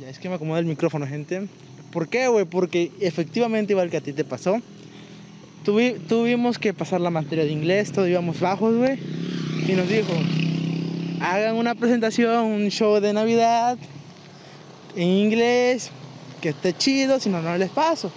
ya 0.01 0.09
es 0.09 0.19
que 0.19 0.31
me 0.31 0.37
acomoda 0.37 0.61
el 0.61 0.67
micrófono, 0.67 1.07
gente. 1.07 1.47
¿Por 1.95 2.09
qué, 2.09 2.27
güey? 2.29 2.45
Porque 2.45 2.91
efectivamente, 3.01 3.73
igual 3.73 3.89
que 3.89 3.97
a 3.99 4.01
ti 4.03 4.13
te 4.13 4.25
pasó, 4.25 4.61
tuvi- 5.65 5.97
tuvimos 6.09 6.59
que 6.59 6.75
pasar 6.75 7.01
la 7.01 7.09
materia 7.11 7.45
de 7.45 7.53
inglés, 7.53 7.93
todos 7.93 8.09
íbamos 8.09 8.41
bajos, 8.41 8.77
güey. 8.77 8.99
Y 9.69 9.73
nos 9.73 9.89
dijo, 9.89 10.13
hagan 11.21 11.55
una 11.55 11.77
presentación, 11.77 12.47
un 12.47 12.69
show 12.71 13.01
de 13.01 13.13
Navidad 13.13 13.79
en 14.97 15.09
inglés, 15.09 15.91
que 16.43 16.49
esté 16.51 16.73
chido, 16.77 17.21
si 17.21 17.31
no, 17.31 17.41
no 17.41 17.57
les 17.57 17.71
paso. 17.71 18.11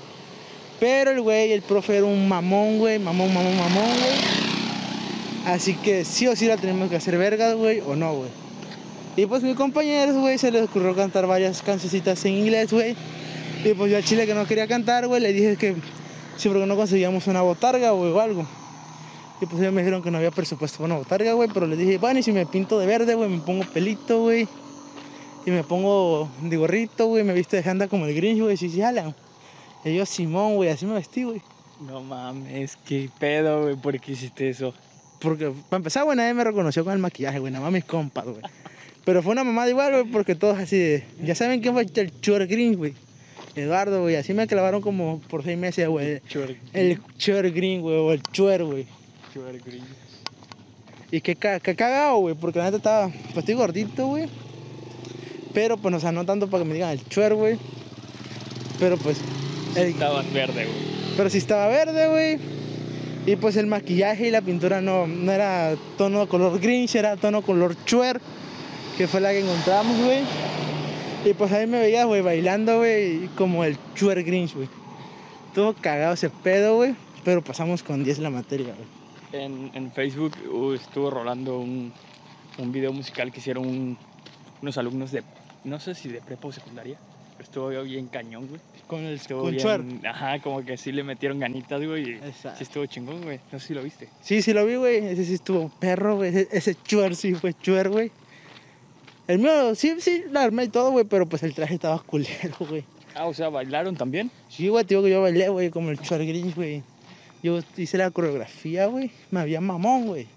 Pero 0.80 1.12
el 1.12 1.22
güey, 1.22 1.52
el 1.52 1.62
profe 1.62 1.98
era 1.98 2.06
un 2.06 2.28
mamón, 2.28 2.80
güey, 2.80 2.98
mamón, 3.00 3.32
mamón, 3.34 3.56
mamón, 3.58 3.86
güey. 4.00 5.54
Así 5.54 5.76
que 5.76 6.04
sí 6.04 6.28
o 6.28 6.36
sí 6.36 6.46
la 6.48 6.58
tenemos 6.58 6.90
que 6.90 6.96
hacer 6.98 7.18
vergas, 7.18 7.56
güey, 7.56 7.80
o 7.80 7.96
no, 7.96 8.16
güey. 8.16 8.30
Y 9.16 9.26
pues 9.28 9.42
mis 9.44 9.56
compañeros, 9.56 10.16
güey, 10.18 10.38
se 10.38 10.52
les 10.52 10.64
ocurrió 10.64 10.96
cantar 10.96 11.26
varias 11.26 11.62
cancioncitas 11.62 12.26
en 12.26 12.34
inglés, 12.34 12.72
güey. 12.74 12.96
Y 13.64 13.74
pues 13.74 13.92
yo 13.92 13.98
al 13.98 14.04
chile 14.04 14.26
que 14.26 14.34
no 14.34 14.46
quería 14.46 14.68
cantar, 14.68 15.08
güey, 15.08 15.22
le 15.22 15.34
dije 15.34 15.56
que 15.58 15.76
sí, 16.38 16.48
porque 16.50 16.66
no 16.66 16.76
conseguíamos 16.76 17.28
una 17.28 17.42
botarga, 17.42 17.92
güey, 17.92 18.12
o 18.12 18.20
algo. 18.20 18.48
Y 19.42 19.46
pues 19.46 19.62
ellos 19.62 19.74
me 19.74 19.82
dijeron 19.82 20.02
que 20.02 20.10
no 20.10 20.18
había 20.18 20.32
presupuesto 20.32 20.78
para 20.78 20.86
una 20.86 20.98
botarga, 20.98 21.34
güey, 21.34 21.50
pero 21.54 21.68
les 21.68 21.78
dije, 21.78 21.98
bueno, 21.98 22.20
y 22.20 22.24
si 22.24 22.32
me 22.32 22.46
pinto 22.46 22.80
de 22.80 22.86
verde, 22.86 23.14
güey, 23.14 23.30
me 23.30 23.40
pongo 23.40 23.64
pelito, 23.66 24.22
güey. 24.22 24.48
Y 25.46 25.52
me 25.52 25.64
pongo 25.64 26.30
de 26.42 26.58
gorrito, 26.58 27.08
güey, 27.08 27.24
me 27.24 27.34
visto 27.34 27.56
de 27.56 27.64
janda 27.64 27.88
como 27.88 28.06
el 28.06 28.16
Grinch, 28.16 28.42
güey, 28.42 28.58
sí, 28.58 28.70
sí, 28.70 28.82
jalan. 28.82 29.16
Y 29.86 29.96
yo, 29.96 30.06
Simón, 30.06 30.56
güey, 30.56 30.70
así 30.70 30.86
me 30.86 30.94
vestí, 30.94 31.24
güey. 31.24 31.42
No 31.80 32.02
mames, 32.02 32.78
qué 32.86 33.10
pedo, 33.20 33.64
güey, 33.64 33.76
¿por 33.76 34.00
qué 34.00 34.14
hiciste 34.14 34.50
eso? 34.50 34.74
Porque, 35.20 35.52
para 35.70 35.78
empezar, 35.78 36.04
güey, 36.04 36.18
nadie 36.18 36.34
me 36.34 36.44
reconoció 36.44 36.84
con 36.84 36.94
el 36.94 37.00
maquillaje, 37.00 37.40
güey, 37.40 37.52
nada 37.52 37.64
más 37.64 37.74
mis 37.74 37.86
compas, 37.86 38.26
güey. 38.26 38.42
Pero 39.06 39.24
fue 39.24 39.32
una 39.32 39.44
mamada 39.44 39.70
igual, 39.70 39.92
güey, 39.92 40.04
porque 40.06 40.36
todos 40.36 40.58
así 40.58 40.78
de... 40.78 41.06
Ya 41.24 41.36
saben 41.36 41.62
quién 41.62 41.74
fue 41.74 41.86
el 41.94 42.22
Chuer 42.22 42.46
Green, 42.48 42.76
güey. 42.76 42.94
Eduardo, 43.60 44.02
güey, 44.02 44.16
así 44.16 44.34
me 44.34 44.48
clavaron 44.48 44.82
como 44.82 45.20
por 45.30 45.44
seis 45.44 45.58
meses, 45.58 45.88
güey. 45.88 46.22
Chuer, 46.28 46.58
El 46.74 47.00
Chuer 47.18 47.52
Green, 47.52 47.82
güey, 47.82 47.96
o 47.96 48.12
el 48.14 48.22
Chuer, 48.24 48.64
güey. 48.64 48.86
chuer 49.34 49.60
gris. 49.62 49.84
Y 51.12 51.22
qué, 51.22 51.36
ca- 51.36 51.60
qué 51.60 51.76
cagado, 51.76 52.18
güey, 52.18 52.36
porque 52.36 52.60
la 52.60 52.66
neta 52.66 52.78
estaba... 52.78 53.08
Pues 53.10 53.38
estoy 53.38 53.56
gordito, 53.56 54.08
güey. 54.08 54.28
Pero, 55.54 55.78
pues, 55.78 55.96
o 55.96 56.00
sea, 56.00 56.12
no 56.12 56.26
tanto 56.26 56.50
para 56.50 56.64
que 56.64 56.68
me 56.70 56.74
digan 56.76 56.92
el 56.92 57.04
Chuer, 57.08 57.34
güey. 57.34 57.58
Pero, 58.80 58.98
pues... 58.98 59.18
El, 59.76 59.88
Estabas 59.88 60.32
verde, 60.34 60.66
güey. 60.66 60.78
Pero 61.16 61.30
sí 61.30 61.38
estaba 61.38 61.68
verde, 61.68 62.08
güey. 62.10 62.38
Y 63.26 63.36
pues 63.36 63.58
el 63.58 63.68
maquillaje 63.68 64.28
y 64.28 64.32
la 64.32 64.42
pintura 64.42 64.80
no, 64.82 65.06
no 65.08 65.32
era 65.32 65.76
tono 65.98 66.28
color 66.30 66.60
grinch, 66.62 66.96
era 66.96 67.18
tono 67.18 67.42
color 67.42 67.76
chuer, 67.86 68.22
que 68.98 69.06
fue 69.08 69.20
la 69.20 69.32
que 69.32 69.40
encontramos, 69.42 69.98
güey. 70.02 70.20
Y 71.26 71.34
pues 71.34 71.52
ahí 71.52 71.68
me 71.68 71.80
veía, 71.80 72.06
güey, 72.06 72.22
bailando, 72.22 72.78
güey, 72.78 73.28
como 73.36 73.64
el 73.64 73.78
chuer 73.96 74.24
grinch, 74.24 74.54
güey. 74.56 74.70
Todo 75.54 75.74
cagado 75.74 76.14
ese 76.14 76.30
pedo, 76.30 76.76
güey. 76.78 76.96
Pero 77.26 77.42
pasamos 77.42 77.84
con 77.84 78.04
10 78.04 78.20
la 78.20 78.30
materia, 78.30 78.74
güey. 78.74 79.44
En, 79.44 79.72
en 79.74 79.92
Facebook 79.92 80.34
uh, 80.50 80.72
estuvo 80.74 81.10
rolando 81.10 81.60
un, 81.60 81.92
un 82.60 82.72
video 82.72 82.94
musical 82.94 83.32
que 83.32 83.40
hicieron 83.40 83.66
un- 83.68 83.98
unos 84.62 84.78
alumnos 84.78 85.12
de, 85.12 85.24
no 85.66 85.80
sé 85.80 85.94
si 85.96 86.08
de 86.08 86.22
prepa 86.22 86.48
o 86.48 86.52
secundaria, 86.52 86.98
estuvo 87.42 87.68
bien 87.84 88.08
cañón, 88.08 88.48
güey. 88.48 88.62
Con 88.88 89.04
el 89.04 89.16
Estuvo 89.16 89.42
con 89.42 89.52
bien, 89.52 89.62
chuer. 89.62 89.82
Ajá, 90.08 90.40
como 90.40 90.64
que 90.64 90.78
sí 90.78 90.94
le 90.94 91.04
metieron 91.04 91.40
ganitas, 91.40 91.84
güey. 91.86 92.14
Exacto. 92.14 92.58
Sí 92.60 92.64
estuvo 92.64 92.86
chingón, 92.86 93.22
güey. 93.24 93.40
No 93.52 93.60
sé 93.60 93.68
si 93.68 93.74
lo 93.74 93.84
viste. 93.84 94.08
Sí, 94.22 94.42
sí 94.42 94.54
lo 94.54 94.66
vi, 94.66 94.76
güey. 94.76 95.06
Ese 95.06 95.26
sí 95.26 95.34
estuvo 95.34 95.70
perro, 95.80 96.16
güey. 96.16 96.30
Ese, 96.30 96.48
ese 96.52 96.76
chuer 96.84 97.16
sí 97.16 97.34
fue 97.34 97.54
chuer, 97.54 97.90
güey. 97.90 98.12
El 99.28 99.40
mío, 99.40 99.76
sí, 99.76 99.96
sí, 100.00 100.24
la 100.32 100.44
armé 100.44 100.66
y 100.66 100.70
todo, 100.70 100.92
güey, 100.92 101.04
pero 101.04 101.28
pues 101.28 101.44
el 101.44 101.54
traje 101.54 101.74
estaba 101.74 102.00
culero, 102.00 102.56
güey. 102.60 102.86
Ah, 103.14 103.26
o 103.26 103.34
sea, 103.34 103.50
¿bailaron 103.50 103.96
también? 103.96 104.32
Sí, 104.48 104.70
güey, 104.70 104.86
te 104.86 104.90
digo 104.90 105.04
que 105.04 105.10
yo 105.10 105.22
bailé, 105.22 105.50
güey, 105.50 105.70
como 105.70 105.90
el 105.90 106.00
Chuar 106.00 106.26
Grinch, 106.26 106.56
güey. 106.56 106.84
Yo 107.44 107.60
hice 107.76 107.98
la 107.98 108.12
coreografía, 108.12 108.86
güey. 108.86 109.12
Me 109.32 109.40
había 109.40 109.60
mamón, 109.60 110.08
güey. 110.08 110.28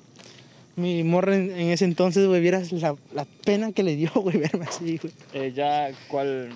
Mi 0.77 1.05
morra 1.05 1.37
en, 1.37 1.51
en 1.51 1.71
ese 1.71 1.85
entonces, 1.85 2.27
güey, 2.27 2.41
vieras 2.41 2.73
la, 2.73 2.97
la 3.13 3.27
pena 3.45 3.73
que 3.73 3.83
le 3.83 3.97
dio, 3.97 4.11
güey, 4.15 4.39
verme 4.39 4.65
así, 4.65 4.99
güey. 4.99 5.13
Eh, 5.35 5.53
ya, 5.55 5.91
¿cuál? 6.09 6.51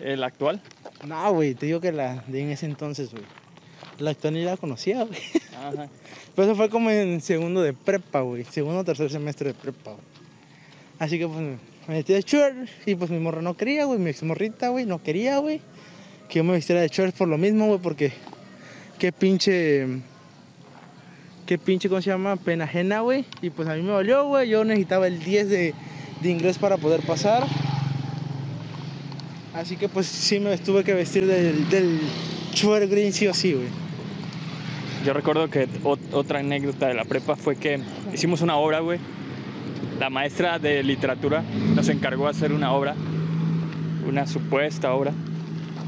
¿El 0.00 0.24
actual? 0.24 0.60
No, 1.06 1.32
güey, 1.32 1.54
te 1.54 1.66
digo 1.66 1.80
que 1.80 1.92
la 1.92 2.24
de 2.26 2.40
en 2.40 2.50
ese 2.50 2.66
entonces, 2.66 3.12
güey. 3.12 3.24
La 3.98 4.10
actual 4.10 4.34
ni 4.34 4.42
la 4.42 4.56
conocía, 4.56 5.04
güey. 5.04 5.20
Ajá. 5.56 5.88
Pero 6.34 6.48
eso 6.48 6.56
fue 6.56 6.70
como 6.70 6.90
en 6.90 7.20
segundo 7.20 7.62
de 7.62 7.74
prepa, 7.74 8.22
güey. 8.22 8.44
Segundo 8.44 8.80
o 8.80 8.84
tercer 8.84 9.10
semestre 9.10 9.48
de 9.48 9.54
prepa, 9.54 9.92
güey. 9.92 10.04
Así 10.98 11.18
que, 11.18 11.26
pues, 11.26 11.40
me 11.40 11.58
metí 11.88 12.12
de 12.12 12.22
short 12.22 12.68
y, 12.86 12.94
pues, 12.94 13.10
mi 13.10 13.18
morra 13.18 13.42
no 13.42 13.56
quería, 13.56 13.84
güey. 13.84 13.98
Mi 13.98 14.10
ex 14.10 14.22
morrita, 14.22 14.68
güey, 14.68 14.86
no 14.86 15.02
quería, 15.02 15.38
güey. 15.38 15.60
Que 16.28 16.38
yo 16.38 16.44
me 16.44 16.54
vistiera 16.54 16.80
de 16.80 16.88
short 16.88 17.14
por 17.14 17.28
lo 17.28 17.36
mismo, 17.36 17.66
güey, 17.66 17.80
porque... 17.80 18.12
Qué 18.98 19.12
pinche... 19.12 19.86
Qué 21.44 21.58
pinche, 21.58 21.88
¿cómo 21.88 22.00
se 22.00 22.10
llama? 22.10 22.36
Pena 22.36 22.64
ajena, 22.64 23.00
güey. 23.00 23.26
Y, 23.42 23.50
pues, 23.50 23.68
a 23.68 23.74
mí 23.74 23.82
me 23.82 23.92
valió, 23.92 24.26
güey. 24.26 24.48
Yo 24.48 24.64
necesitaba 24.64 25.06
el 25.08 25.18
10 25.18 25.48
de, 25.50 25.74
de 26.22 26.30
inglés 26.30 26.56
para 26.56 26.78
poder 26.78 27.00
pasar. 27.02 27.44
Así 29.52 29.76
que, 29.76 29.88
pues, 29.88 30.06
sí 30.06 30.40
me 30.40 30.56
tuve 30.56 30.82
que 30.82 30.94
vestir 30.94 31.26
del, 31.26 31.68
del 31.68 32.00
short 32.54 32.88
green 32.88 33.12
sí 33.12 33.26
o 33.26 33.34
sí, 33.34 33.52
güey. 33.52 33.91
Yo 35.04 35.12
recuerdo 35.12 35.48
que 35.48 35.68
ot- 35.82 35.98
otra 36.12 36.38
anécdota 36.40 36.86
de 36.88 36.94
la 36.94 37.04
prepa 37.04 37.34
fue 37.36 37.56
que 37.56 37.80
hicimos 38.12 38.40
una 38.40 38.56
obra, 38.56 38.80
güey. 38.80 38.98
La 39.98 40.10
maestra 40.10 40.58
de 40.58 40.82
literatura 40.82 41.42
nos 41.74 41.88
encargó 41.88 42.24
de 42.24 42.30
hacer 42.30 42.52
una 42.52 42.72
obra, 42.72 42.94
una 44.08 44.26
supuesta 44.26 44.92
obra. 44.94 45.12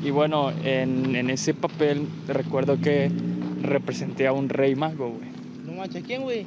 Y 0.02 0.10
bueno, 0.10 0.52
en, 0.64 1.14
en 1.16 1.30
ese 1.30 1.54
papel 1.54 2.06
recuerdo 2.28 2.80
que 2.80 3.10
representé 3.62 4.26
a 4.26 4.32
un 4.32 4.48
rey 4.48 4.74
mago, 4.74 5.08
güey. 5.10 5.28
No 5.64 5.72
manches, 5.74 6.04
¿quién, 6.04 6.22
güey? 6.22 6.44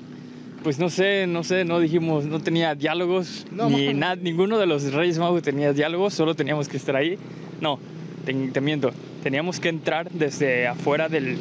Pues 0.63 0.77
no 0.79 0.89
sé, 0.89 1.25
no 1.27 1.43
sé, 1.43 1.63
no 1.63 1.79
dijimos, 1.79 2.25
no 2.25 2.39
tenía 2.41 2.75
diálogos, 2.75 3.45
No, 3.51 3.69
ni 3.69 3.93
nada, 3.93 4.15
ninguno 4.17 4.57
de 4.57 4.65
los 4.65 4.91
Reyes 4.93 5.17
Magos 5.17 5.41
tenía 5.41 5.71
diálogos, 5.71 6.13
solo 6.13 6.35
teníamos 6.35 6.67
que 6.67 6.77
estar 6.77 6.95
ahí. 6.95 7.17
No, 7.61 7.79
te, 8.25 8.33
te 8.33 8.59
miento, 8.61 8.91
teníamos 9.23 9.59
que 9.59 9.69
entrar 9.69 10.09
desde 10.11 10.67
afuera 10.67 11.09
del, 11.09 11.37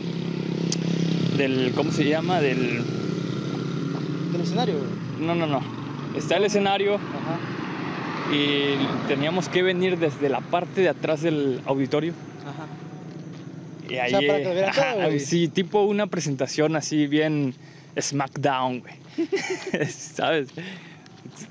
del, 1.36 1.72
¿cómo 1.74 1.90
se 1.92 2.04
llama? 2.04 2.40
Del, 2.40 2.82
Del 4.32 4.40
escenario, 4.40 4.74
no, 5.20 5.34
no, 5.34 5.46
no, 5.46 5.60
está 6.16 6.36
el 6.36 6.44
escenario 6.44 6.94
Ajá. 6.94 7.38
y 8.34 8.76
teníamos 9.08 9.48
que 9.48 9.62
venir 9.62 9.98
desde 9.98 10.28
la 10.28 10.40
parte 10.40 10.80
de 10.80 10.88
atrás 10.88 11.22
del 11.22 11.60
auditorio. 11.66 12.12
Ajá. 12.42 12.66
Y 13.88 13.98
ahí, 13.98 14.10
sea, 14.10 14.20
para 14.20 14.38
que 14.38 15.02
lo 15.02 15.08
todo, 15.08 15.18
sí, 15.20 15.48
tipo 15.48 15.82
una 15.84 16.06
presentación 16.06 16.76
así 16.76 17.06
bien 17.06 17.54
SmackDown, 18.00 18.80
güey. 18.80 18.94
¿Sabes? 19.88 20.48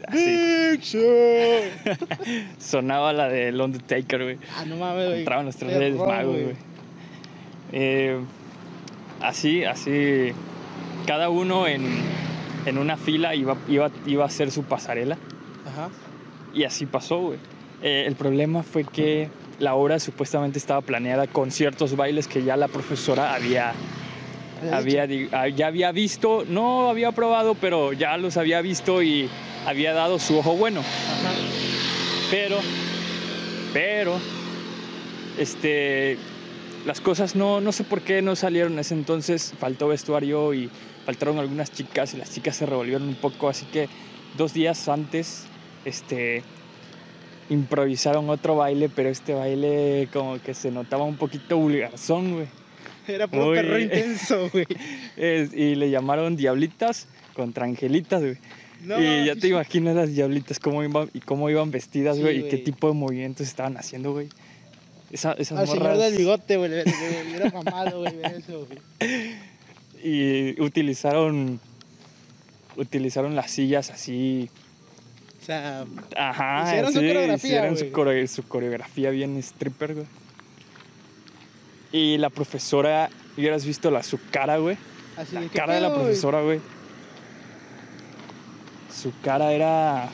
así. 0.08 0.18
Big 0.18 0.82
Show. 0.82 1.62
Sonaba 2.60 3.14
la 3.14 3.30
del 3.30 3.60
Undertaker, 3.60 4.24
güey. 4.24 4.38
Ah, 4.56 4.66
no 4.66 4.78
mames, 4.78 5.08
güey. 5.08 5.20
Entraban 5.20 5.46
los 5.46 5.56
tres 5.56 5.96
magos, 5.96 6.34
güey. 6.34 6.56
Eh, 7.72 8.20
así, 9.28 9.64
así, 9.64 10.32
cada 11.06 11.30
uno 11.30 11.68
en, 11.68 11.86
en 12.66 12.78
una 12.78 12.98
fila 12.98 13.36
iba, 13.36 13.58
iba, 13.68 13.92
iba 14.06 14.24
a 14.24 14.28
hacer 14.28 14.52
su 14.52 14.64
pasarela. 14.64 15.18
Ajá. 15.66 15.90
Y 16.54 16.64
así 16.64 16.86
pasó, 16.86 17.20
güey. 17.20 17.40
Eh, 17.82 18.06
el 18.08 18.16
problema 18.16 18.64
fue 18.64 18.84
que 18.84 19.30
la 19.60 19.76
obra 19.76 20.00
supuestamente 20.00 20.58
estaba 20.58 20.82
planeada 20.82 21.28
con 21.28 21.52
ciertos 21.52 21.96
bailes 21.96 22.28
que 22.28 22.44
ya 22.44 22.58
la 22.58 22.68
profesora 22.68 23.36
había, 23.36 23.74
había, 24.72 25.08
ah, 25.34 25.48
ya 25.48 25.68
había 25.68 25.92
visto, 25.92 26.46
no 26.48 26.90
había 26.90 27.12
probado, 27.12 27.56
pero 27.56 27.94
ya 27.94 28.18
los 28.18 28.38
había 28.38 28.62
visto 28.62 29.04
y 29.04 29.30
había 29.66 29.94
dado 29.94 30.20
su 30.20 30.38
ojo 30.38 30.56
bueno. 30.56 30.80
Ajá. 30.80 31.34
Pero, 32.32 32.58
pero, 33.74 34.18
este, 35.38 36.18
las 36.86 37.02
cosas 37.02 37.36
no, 37.36 37.62
no 37.62 37.72
sé 37.72 37.84
por 37.84 38.02
qué 38.02 38.22
no 38.22 38.36
salieron 38.36 38.74
en 38.74 38.80
ese 38.80 38.94
entonces. 38.94 39.54
Faltó 39.60 39.88
vestuario 39.88 40.54
y 40.54 40.70
faltaron 41.06 41.40
algunas 41.40 41.72
chicas 41.72 42.14
y 42.14 42.18
las 42.18 42.32
chicas 42.34 42.56
se 42.56 42.66
revolvieron 42.66 43.08
un 43.08 43.16
poco. 43.16 43.50
Así 43.50 43.66
que 43.66 43.90
dos 44.38 44.54
días 44.54 44.88
antes, 44.88 45.46
este, 45.84 46.44
improvisaron 47.50 48.30
otro 48.30 48.56
baile, 48.56 48.90
pero 48.90 49.10
este 49.10 49.34
baile 49.34 50.10
como 50.12 50.42
que 50.42 50.54
se 50.54 50.72
notaba 50.72 51.04
un 51.04 51.18
poquito 51.18 51.58
vulgarzón, 51.58 52.34
güey. 52.34 52.48
Era 53.08 53.28
puro 53.28 53.46
Muy- 53.48 53.56
perro 53.56 53.80
intenso, 53.80 54.50
güey. 54.54 54.66
Y 55.18 55.76
le 55.76 55.90
llamaron 55.90 56.36
Diablitas 56.36 57.08
contra 57.34 57.66
Angelitas, 57.66 58.22
güey. 58.22 58.38
No, 58.84 59.00
y 59.02 59.26
ya 59.26 59.36
te 59.36 59.48
imaginas 59.48 59.96
las 59.96 60.14
diablitas 60.14 60.60
cómo 60.60 60.84
iban 60.84 61.10
y 61.14 61.20
cómo 61.20 61.50
iban 61.50 61.72
vestidas, 61.72 62.18
Sí, 62.18 62.22
güey, 62.22 62.40
y 62.46 62.50
qué 62.50 62.58
tipo 62.58 62.88
de 62.88 62.94
movimientos 62.94 63.48
estaban 63.48 63.78
haciendo, 63.78 64.12
güey. 64.12 64.30
Esa, 65.16 65.32
esas 65.34 65.58
Al 65.60 65.68
señor 65.70 65.98
del 65.98 66.18
bigote, 66.18 66.58
güey. 66.58 66.70
Le 66.70 66.84
hubiera 66.84 67.50
mamado, 67.50 68.02
güey, 68.02 68.18
ver 68.18 68.34
eso, 68.34 68.68
güey. 68.68 68.80
y 70.04 70.62
utilizaron 70.62 71.58
utilizaron 72.76 73.34
las 73.34 73.50
sillas 73.52 73.90
así, 73.92 74.50
O 75.42 75.46
sea, 75.46 75.86
ajá, 76.18 76.66
Hicieron 76.68 76.92
su 76.92 77.00
sí, 77.00 77.08
coreografía, 77.08 77.50
hicieron 77.70 77.78
su, 77.78 77.86
core- 77.94 78.28
su 78.28 78.44
coreografía 78.44 79.10
bien 79.12 79.38
stripper, 79.38 79.94
güey. 79.94 80.06
Y 81.94 82.18
la 82.18 82.30
profesora, 82.30 83.10
hubieras 83.38 83.66
visto 83.66 83.90
la 83.92 84.04
su 84.04 84.20
cara, 84.32 84.58
güey. 84.58 84.78
así 85.16 85.34
La 85.34 85.40
de, 85.40 85.48
¿qué 85.48 85.58
cara 85.58 85.76
de 85.76 85.80
la 85.80 85.94
profesora, 85.96 86.42
güey. 86.42 86.60
Su 88.94 89.14
cara 89.22 89.54
era 89.54 90.10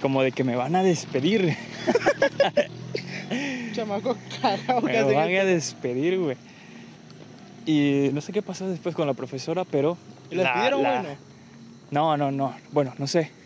como 0.00 0.22
de 0.22 0.32
que 0.32 0.42
me 0.42 0.56
van 0.56 0.74
a 0.74 0.82
despedir. 0.82 1.54
Chamaco 3.72 4.16
cagado, 4.40 4.80
Me 4.82 4.92
casi 4.92 5.14
van 5.14 5.34
a 5.34 5.44
despedir, 5.44 6.18
güey. 6.18 6.36
Y 7.66 8.10
no 8.12 8.20
sé 8.20 8.32
qué 8.32 8.42
pasó 8.42 8.68
después 8.68 8.94
con 8.94 9.06
la 9.06 9.14
profesora, 9.14 9.64
pero... 9.64 9.96
¿Y 10.30 10.34
las 10.36 10.44
la- 10.44 10.54
pidieron, 10.54 10.82
la- 10.82 11.00
bueno? 11.02 11.18
No, 11.90 12.16
no, 12.16 12.30
no. 12.30 12.54
Bueno, 12.72 12.94
no 12.98 13.06
sé. 13.06 13.30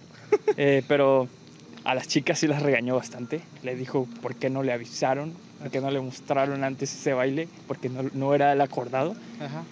Eh, 0.61 0.83
pero 0.89 1.29
a 1.85 1.95
las 1.95 2.09
chicas 2.09 2.39
sí 2.41 2.49
las 2.49 2.63
regañó 2.63 2.97
bastante. 2.97 3.43
Le 3.63 3.77
dijo 3.77 4.09
por 4.21 4.35
qué 4.35 4.51
no 4.51 4.65
le 4.65 4.73
avisaron, 4.73 5.35
por 5.61 5.71
qué 5.71 5.81
no 5.81 5.89
le 5.91 6.01
mostraron 6.01 6.65
antes 6.65 6.93
ese 6.93 7.13
baile, 7.13 7.49
porque 7.69 7.89
no, 7.89 8.03
no 8.13 8.35
era 8.35 8.53
el 8.53 8.61
acordado. 8.61 9.15
Ajá. 9.41 9.63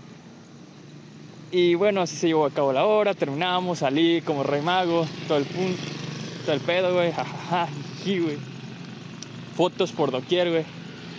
Y 1.51 1.75
bueno, 1.75 2.03
así 2.03 2.17
se 2.17 2.29
llevó 2.29 2.47
a 2.47 2.51
cabo 2.51 2.73
la 2.73 2.85
hora, 2.85 3.15
terminamos, 3.15 3.81
salí 3.81 4.21
como 4.23 4.45
rey 4.45 4.63
mago, 4.63 5.07
todo 5.27 5.39
el 5.39 5.45
punto, 5.45 5.81
todo 6.45 6.55
el 6.55 6.61
pedo, 6.61 6.95
güey, 6.95 7.11
jajaja, 7.13 7.69
güey. 8.05 8.56
Fotos 9.57 9.93
por 9.93 10.11
doquier, 10.11 10.51
güey. 10.51 10.65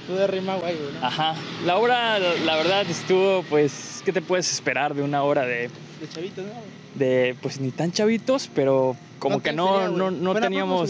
Tú 0.07 0.13
de 0.15 0.27
rima, 0.27 0.55
güey, 0.55 0.75
güey, 0.77 0.93
¿no? 0.93 1.05
Ajá. 1.05 1.35
La 1.65 1.77
obra, 1.77 2.17
la 2.19 2.55
verdad, 2.55 2.85
estuvo, 2.89 3.43
pues, 3.49 4.01
¿qué 4.05 4.13
te 4.13 4.21
puedes 4.21 4.51
esperar 4.51 4.93
de 4.93 5.01
una 5.03 5.23
hora 5.23 5.41
de, 5.45 5.69
De 5.99 6.09
chavitos, 6.09 6.45
¿no? 6.45 6.51
de 6.95 7.35
pues, 7.41 7.59
ni 7.59 7.71
tan 7.71 7.91
chavitos, 7.91 8.49
pero 8.53 8.95
como 9.19 9.35
¿Cuánto 9.41 9.43
que 9.49 9.53
no, 9.55 9.73
sería, 9.81 9.97
no, 9.97 10.11
no 10.11 10.31
¿Fuera 10.31 10.33
prepa 10.33 10.41
teníamos... 10.41 10.89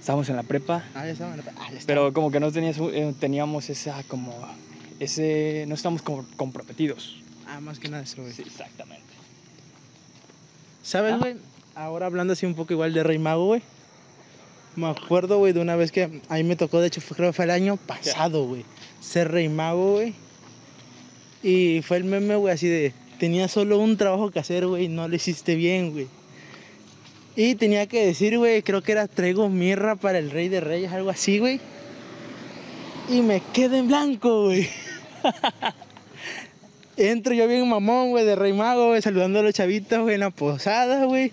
Estábamos 0.00 0.28
en 0.28 0.36
la 0.36 0.44
prepa, 0.44 0.84
Ah, 0.94 1.04
ya 1.04 1.10
estaban. 1.12 1.42
Ah, 1.58 1.68
ya 1.72 1.78
pero 1.84 2.12
como 2.12 2.30
que 2.30 2.38
no 2.38 2.52
tenías, 2.52 2.78
eh, 2.78 3.12
teníamos 3.18 3.68
esa, 3.70 4.04
como, 4.04 4.32
ese, 5.00 5.64
no 5.66 5.74
estamos 5.74 6.00
como 6.00 6.24
comprometidos. 6.36 7.16
Ah, 7.48 7.60
más 7.60 7.80
que 7.80 7.88
nada 7.88 8.04
eso, 8.04 8.22
güey. 8.22 8.32
Sí, 8.32 8.42
exactamente. 8.42 9.02
¿Sabes, 10.84 11.14
Ah. 11.14 11.18
güey? 11.18 11.34
Ahora 11.74 12.06
hablando 12.06 12.34
así 12.34 12.46
un 12.46 12.54
poco 12.54 12.72
igual 12.72 12.92
de 12.92 13.02
Rey 13.02 13.18
Mago, 13.18 13.46
güey. 13.46 13.62
Me 14.76 14.88
acuerdo, 14.88 15.38
güey, 15.38 15.54
de 15.54 15.60
una 15.60 15.74
vez 15.74 15.90
que 15.90 16.20
a 16.28 16.34
mí 16.34 16.44
me 16.44 16.54
tocó, 16.54 16.80
de 16.80 16.88
hecho, 16.88 17.00
fue, 17.00 17.16
creo 17.16 17.30
que 17.30 17.32
fue 17.32 17.46
el 17.46 17.50
año 17.50 17.78
pasado, 17.78 18.44
güey. 18.44 18.64
Ser 19.00 19.30
Rey 19.32 19.48
Mago, 19.48 19.94
güey. 19.94 20.14
Y 21.42 21.80
fue 21.82 21.96
el 21.96 22.04
meme, 22.04 22.36
güey, 22.36 22.52
así 22.52 22.68
de... 22.68 22.92
Tenía 23.18 23.48
solo 23.48 23.78
un 23.78 23.96
trabajo 23.96 24.30
que 24.30 24.38
hacer, 24.38 24.66
güey, 24.66 24.88
no 24.88 25.08
lo 25.08 25.16
hiciste 25.16 25.54
bien, 25.54 25.92
güey. 25.92 26.06
Y 27.34 27.54
tenía 27.54 27.86
que 27.86 28.04
decir, 28.04 28.36
güey, 28.36 28.62
creo 28.62 28.82
que 28.82 28.92
era 28.92 29.08
traigo 29.08 29.48
mirra 29.48 29.96
para 29.96 30.18
el 30.18 30.30
Rey 30.30 30.48
de 30.48 30.60
Reyes, 30.60 30.92
algo 30.92 31.08
así, 31.08 31.38
güey. 31.38 31.58
Y 33.08 33.22
me 33.22 33.40
quedé 33.54 33.78
en 33.78 33.88
blanco, 33.88 34.44
güey. 34.44 34.68
Entro 36.98 37.32
yo 37.32 37.48
bien 37.48 37.66
mamón, 37.68 38.10
güey, 38.10 38.26
de 38.26 38.36
Rey 38.36 38.52
Mago, 38.52 38.88
güey, 38.88 39.00
saludando 39.00 39.38
a 39.38 39.42
los 39.42 39.54
chavitos, 39.54 40.00
güey, 40.00 40.14
en 40.14 40.20
la 40.20 40.30
posada, 40.30 41.04
güey. 41.06 41.32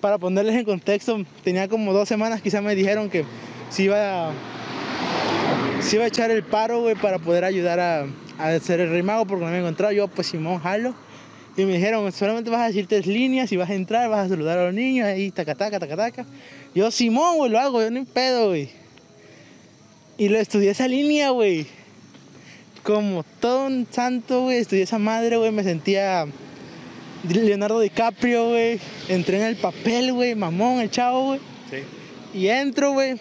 Para 0.00 0.18
ponerles 0.18 0.56
en 0.56 0.64
contexto, 0.64 1.24
tenía 1.44 1.68
como 1.68 1.92
dos 1.92 2.08
semanas, 2.08 2.40
quizás 2.40 2.62
me 2.62 2.74
dijeron 2.74 3.10
que 3.10 3.24
si 3.68 3.84
iba 3.84 4.28
a, 4.28 4.30
a 4.30 6.06
echar 6.06 6.30
el 6.30 6.42
paro, 6.42 6.80
güey, 6.80 6.94
para 6.94 7.18
poder 7.18 7.44
ayudar 7.44 7.80
a, 7.80 8.06
hacer 8.38 8.80
el 8.80 8.90
Rey 8.90 9.02
Mago, 9.02 9.26
porque 9.26 9.44
no 9.44 9.50
me 9.50 9.58
encontraba. 9.58 9.92
Yo, 9.92 10.08
pues, 10.08 10.28
Simón, 10.28 10.58
jalo. 10.58 10.94
Y 11.56 11.64
me 11.64 11.74
dijeron, 11.74 12.10
solamente 12.12 12.48
vas 12.48 12.62
a 12.62 12.66
decir 12.68 12.86
tres 12.86 13.06
líneas 13.06 13.52
y 13.52 13.56
vas 13.56 13.68
a 13.68 13.74
entrar, 13.74 14.08
vas 14.08 14.26
a 14.26 14.28
saludar 14.30 14.58
a 14.58 14.66
los 14.66 14.74
niños, 14.74 15.06
ahí, 15.06 15.30
taca, 15.30 15.54
taca, 15.54 15.78
taca, 15.78 15.96
taca. 15.96 16.26
Yo, 16.74 16.90
Simón, 16.90 17.36
güey, 17.36 17.50
lo 17.50 17.58
hago, 17.58 17.82
yo 17.82 17.90
ni 17.90 18.04
pedo, 18.04 18.48
güey. 18.48 18.70
Y 20.16 20.28
lo 20.28 20.38
estudié 20.38 20.70
esa 20.70 20.88
línea, 20.88 21.30
güey 21.30 21.66
como 22.82 23.24
todo 23.40 23.66
un 23.66 23.86
santo, 23.90 24.42
güey, 24.42 24.58
estudié 24.58 24.82
esa 24.82 24.98
madre, 24.98 25.36
güey, 25.36 25.52
me 25.52 25.62
sentía 25.62 26.26
Leonardo 27.28 27.80
DiCaprio, 27.80 28.48
güey. 28.50 28.78
Entré 29.08 29.38
en 29.38 29.46
el 29.46 29.56
papel, 29.56 30.12
güey, 30.12 30.34
mamón, 30.34 30.80
el 30.80 30.90
chavo, 30.90 31.26
güey. 31.26 31.40
Sí. 31.70 32.38
Y 32.38 32.48
entro, 32.48 32.92
güey, 32.92 33.16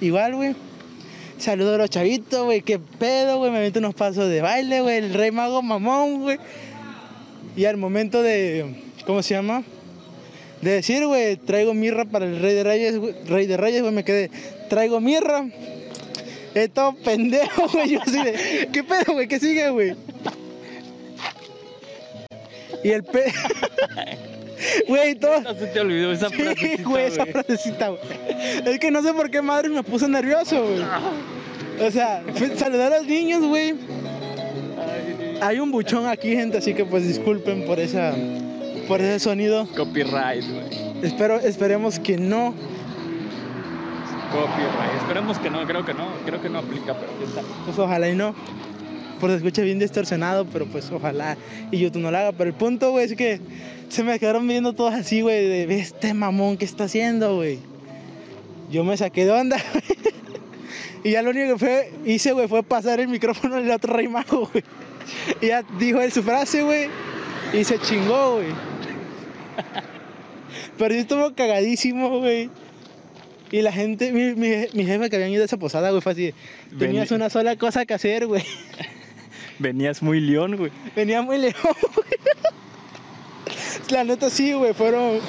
igual, 0.00 0.34
güey. 0.34 0.54
Saludo 1.38 1.74
a 1.74 1.78
los 1.78 1.90
chavitos, 1.90 2.44
güey, 2.44 2.62
qué 2.62 2.78
pedo, 2.78 3.38
güey, 3.38 3.50
me 3.50 3.58
meto 3.58 3.80
unos 3.80 3.94
pasos 3.94 4.28
de 4.28 4.40
baile, 4.40 4.80
güey, 4.80 4.98
el 4.98 5.12
rey 5.12 5.32
mago 5.32 5.60
mamón, 5.60 6.22
güey. 6.22 6.38
Y 7.56 7.64
al 7.64 7.76
momento 7.76 8.22
de, 8.22 8.76
¿cómo 9.06 9.22
se 9.22 9.34
llama? 9.34 9.64
De 10.60 10.70
decir, 10.70 11.04
güey, 11.04 11.36
traigo 11.36 11.74
mirra 11.74 12.04
para 12.04 12.26
el 12.26 12.40
rey 12.40 12.54
de 12.54 12.62
reyes, 12.62 12.96
güey, 12.96 13.14
rey 13.26 13.46
de 13.46 13.56
reyes, 13.56 13.82
güey, 13.82 13.92
me 13.92 14.04
quedé, 14.04 14.30
traigo 14.70 15.00
mirra. 15.00 15.46
Es 16.54 16.70
todo 16.70 16.94
pendejo, 16.94 17.68
güey. 17.72 17.90
Yo 17.90 18.00
así 18.02 18.22
de, 18.22 18.68
¿qué 18.72 18.84
pedo, 18.84 19.14
güey? 19.14 19.26
¿Qué 19.26 19.40
sigue, 19.40 19.70
güey? 19.70 19.94
Y 22.82 22.90
el 22.90 23.04
pe... 23.04 23.32
Güey, 24.88 25.16
todo... 25.16 25.40
No 25.40 25.54
se 25.54 25.66
te 25.66 25.80
olvidó 25.80 26.12
esa 26.12 26.28
Sí, 26.28 26.36
frasecita, 26.36 26.82
güey, 26.88 27.04
esa 27.06 27.26
frasecita, 27.26 27.88
güey. 27.88 28.00
Es 28.64 28.78
que 28.78 28.90
no 28.92 29.02
sé 29.02 29.12
por 29.12 29.28
qué 29.30 29.42
madre 29.42 29.68
me 29.68 29.82
puso 29.82 30.06
nervioso, 30.06 30.62
güey. 30.62 30.82
O 31.84 31.90
sea, 31.90 32.22
saludar 32.56 32.92
a 32.92 32.98
los 32.98 33.06
niños, 33.06 33.44
güey. 33.44 33.70
Ay, 34.78 35.38
Hay 35.40 35.58
un 35.58 35.72
buchón 35.72 36.06
aquí, 36.06 36.36
gente, 36.36 36.58
así 36.58 36.74
que 36.74 36.84
pues 36.84 37.06
disculpen 37.06 37.64
por 37.66 37.80
esa... 37.80 38.14
Por 38.86 39.00
ese 39.00 39.18
sonido. 39.20 39.66
Copyright, 39.76 40.44
güey. 40.44 41.02
Espero, 41.02 41.40
esperemos 41.40 41.98
que 41.98 42.18
no. 42.18 42.54
Copyright. 44.32 44.96
Esperemos 45.02 45.38
que 45.38 45.50
no, 45.50 45.66
creo 45.66 45.84
que 45.84 45.94
no. 45.94 46.06
Creo 46.24 46.40
que 46.40 46.48
no 46.48 46.58
aplica, 46.58 46.94
pero 46.94 47.12
quién 47.18 47.30
sabe. 47.32 47.46
Pues 47.64 47.78
ojalá 47.78 48.08
y 48.08 48.14
no. 48.16 48.34
Porque 49.22 49.34
se 49.34 49.36
escucha 49.36 49.62
bien 49.62 49.78
distorsionado, 49.78 50.46
pero 50.46 50.66
pues 50.66 50.90
ojalá 50.90 51.36
y 51.70 51.78
YouTube 51.78 52.02
no 52.02 52.10
lo 52.10 52.18
haga. 52.18 52.32
Pero 52.32 52.50
el 52.50 52.54
punto, 52.56 52.90
güey, 52.90 53.04
es 53.04 53.14
que 53.14 53.38
se 53.88 54.02
me 54.02 54.18
quedaron 54.18 54.48
viendo 54.48 54.72
todos 54.72 54.94
así, 54.94 55.20
güey, 55.20 55.46
de 55.46 55.64
"Ve 55.66 55.78
este 55.78 56.12
mamón 56.12 56.56
que 56.56 56.64
está 56.64 56.84
haciendo, 56.84 57.36
güey. 57.36 57.60
Yo 58.72 58.82
me 58.82 58.96
saqué 58.96 59.24
de 59.24 59.30
onda, 59.30 59.58
güey. 59.72 59.84
Y 61.04 61.12
ya 61.12 61.22
lo 61.22 61.30
único 61.30 61.52
que 61.52 61.58
fue, 61.60 61.92
hice, 62.04 62.32
güey, 62.32 62.48
fue 62.48 62.64
pasar 62.64 62.98
el 62.98 63.06
micrófono 63.06 63.54
al 63.54 63.70
otro 63.70 63.94
rey 63.94 64.08
mago, 64.08 64.50
güey. 64.52 64.64
Y 65.40 65.46
ya 65.46 65.62
dijo 65.78 66.00
él 66.00 66.10
su 66.10 66.24
frase, 66.24 66.64
güey. 66.64 66.88
Y 67.52 67.62
se 67.62 67.78
chingó, 67.78 68.38
güey. 68.38 68.48
Pero 70.78 70.94
sí 70.94 71.00
estuvo 71.00 71.32
cagadísimo, 71.36 72.18
güey. 72.18 72.50
Y 73.52 73.62
la 73.62 73.70
gente, 73.70 74.10
mi, 74.10 74.34
mi, 74.34 74.66
mi 74.72 74.84
jefe 74.84 75.08
que 75.08 75.14
habían 75.14 75.30
ido 75.30 75.42
a 75.42 75.44
esa 75.44 75.58
posada, 75.58 75.90
güey, 75.90 76.02
fue 76.02 76.10
así. 76.10 76.34
Tenías 76.76 77.12
una 77.12 77.30
sola 77.30 77.54
cosa 77.54 77.86
que 77.86 77.94
hacer, 77.94 78.26
güey. 78.26 78.42
Venías 79.58 80.02
muy 80.02 80.20
león, 80.20 80.56
güey. 80.56 80.72
Venía 80.96 81.22
muy 81.22 81.38
lejos, 81.38 81.76
güey. 81.94 82.08
La 83.90 84.04
neta 84.04 84.30
sí, 84.30 84.52
güey, 84.52 84.72
fueron... 84.74 85.20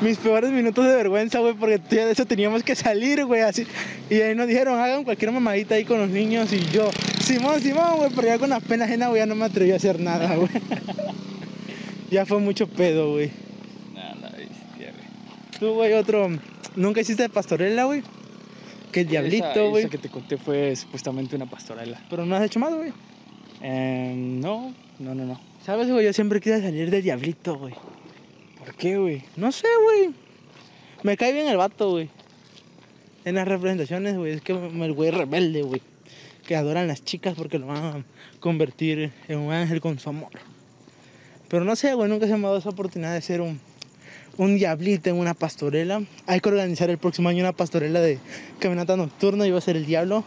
mis 0.00 0.18
peores 0.18 0.50
minutos 0.50 0.84
de 0.86 0.94
vergüenza, 0.94 1.38
güey, 1.38 1.54
porque 1.54 1.80
ya 1.90 2.06
de 2.06 2.12
eso 2.12 2.26
teníamos 2.26 2.62
que 2.62 2.74
salir, 2.74 3.24
güey, 3.24 3.40
así. 3.42 3.66
Y 4.10 4.16
ahí 4.20 4.34
nos 4.34 4.46
dijeron, 4.46 4.78
hagan 4.78 5.04
cualquier 5.04 5.32
mamadita 5.32 5.74
ahí 5.76 5.84
con 5.84 5.98
los 5.98 6.08
niños. 6.10 6.52
Y 6.52 6.60
yo, 6.70 6.90
Simón, 7.20 7.60
Simón, 7.60 7.96
güey, 7.96 8.10
pero 8.14 8.28
ya 8.28 8.38
con 8.38 8.50
la 8.50 8.60
pena 8.60 8.84
ajena, 8.84 9.08
güey, 9.08 9.20
ya 9.20 9.26
no 9.26 9.34
me 9.34 9.44
atreví 9.46 9.72
a 9.72 9.76
hacer 9.76 9.98
nada, 10.00 10.36
güey. 10.36 10.48
ya 12.10 12.26
fue 12.26 12.38
mucho 12.38 12.66
pedo, 12.68 13.12
güey. 13.12 13.30
Nada, 13.94 14.30
bestia, 14.36 14.92
güey. 14.92 15.58
Tú, 15.58 15.74
güey, 15.74 15.92
otro. 15.94 16.28
¿Nunca 16.76 17.00
hiciste 17.00 17.28
pastorela, 17.28 17.84
güey? 17.84 18.02
Que 18.92 19.00
Esa- 19.00 19.10
diablito, 19.10 19.70
güey. 19.70 19.84
Esa 19.84 19.90
que 19.90 19.98
te 19.98 20.08
conté 20.08 20.36
fue 20.36 20.74
supuestamente 20.76 21.34
una 21.36 21.46
pastorela. 21.46 22.00
Pero 22.10 22.26
no 22.26 22.36
has 22.36 22.44
hecho 22.44 22.60
más, 22.60 22.74
güey. 22.74 22.92
Eh, 23.66 24.12
no, 24.14 24.74
no, 24.98 25.14
no, 25.14 25.24
no. 25.24 25.40
¿Sabes, 25.64 25.90
güey? 25.90 26.04
Yo 26.04 26.12
siempre 26.12 26.38
quise 26.38 26.60
salir 26.60 26.90
de 26.90 27.00
diablito, 27.00 27.56
güey. 27.56 27.72
¿Por 28.58 28.74
qué, 28.74 28.98
güey? 28.98 29.22
No 29.36 29.50
sé, 29.52 29.66
güey. 29.84 30.10
Me 31.02 31.16
cae 31.16 31.32
bien 31.32 31.48
el 31.48 31.56
vato, 31.56 31.90
güey. 31.92 32.10
En 33.24 33.36
las 33.36 33.48
representaciones, 33.48 34.16
güey. 34.18 34.32
Es 34.32 34.42
que 34.42 34.52
el 34.52 34.92
güey 34.92 35.10
rebelde, 35.10 35.62
güey. 35.62 35.80
Que 36.46 36.56
adoran 36.56 36.86
las 36.88 37.02
chicas 37.04 37.32
porque 37.36 37.58
lo 37.58 37.66
van 37.68 37.82
a 37.84 38.04
convertir 38.40 39.12
en 39.28 39.38
un 39.38 39.50
ángel 39.50 39.80
con 39.80 39.98
su 39.98 40.10
amor. 40.10 40.30
Pero 41.48 41.64
no 41.64 41.74
sé, 41.74 41.94
güey. 41.94 42.10
Nunca 42.10 42.26
se 42.26 42.32
me 42.36 42.40
ha 42.40 42.48
dado 42.48 42.58
esa 42.58 42.68
oportunidad 42.68 43.14
de 43.14 43.22
ser 43.22 43.40
un, 43.40 43.58
un 44.36 44.56
diablito 44.58 45.08
en 45.08 45.16
una 45.16 45.32
pastorela. 45.32 46.02
Hay 46.26 46.40
que 46.40 46.50
organizar 46.50 46.90
el 46.90 46.98
próximo 46.98 47.30
año 47.30 47.40
una 47.40 47.52
pastorela 47.52 48.00
de 48.02 48.18
caminata 48.58 48.94
nocturna. 48.94 49.46
Y 49.46 49.50
va 49.52 49.56
a 49.58 49.62
ser 49.62 49.76
el 49.78 49.86
diablo. 49.86 50.22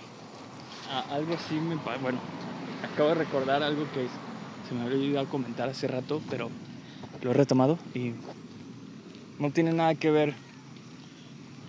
Ah, 0.89 1.06
algo 1.12 1.36
así 1.36 1.54
me 1.54 1.78
pa- 1.78 1.97
Bueno, 1.97 2.17
acabo 2.97 3.10
de 3.10 3.15
recordar 3.15 3.62
algo 3.62 3.86
que 3.93 4.10
se 4.67 4.73
me 4.73 4.81
había 4.81 4.97
olvidado 4.97 5.27
comentar 5.27 5.69
hace 5.69 5.88
rato, 5.88 6.19
pero 6.27 6.49
lo 7.21 7.29
he 7.29 7.33
retomado 7.36 7.77
y 7.93 8.13
no 9.38 9.51
tiene 9.51 9.71
nada 9.71 9.93
que 9.93 10.10
ver 10.10 10.33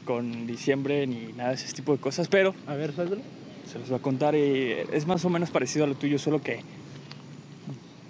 con 0.06 0.46
diciembre 0.46 1.06
ni 1.06 1.34
nada 1.34 1.50
de 1.50 1.56
ese 1.56 1.70
tipo 1.74 1.92
de 1.92 1.98
cosas, 1.98 2.28
pero 2.28 2.54
A 2.66 2.74
ver, 2.76 2.94
suéltalo. 2.94 3.20
se 3.66 3.78
los 3.78 3.90
voy 3.90 3.98
a 3.98 4.00
contar 4.00 4.34
y 4.36 4.72
es 4.90 5.06
más 5.06 5.22
o 5.26 5.28
menos 5.28 5.50
parecido 5.50 5.84
a 5.84 5.88
lo 5.88 5.94
tuyo, 5.96 6.18
solo 6.18 6.40
que, 6.40 6.64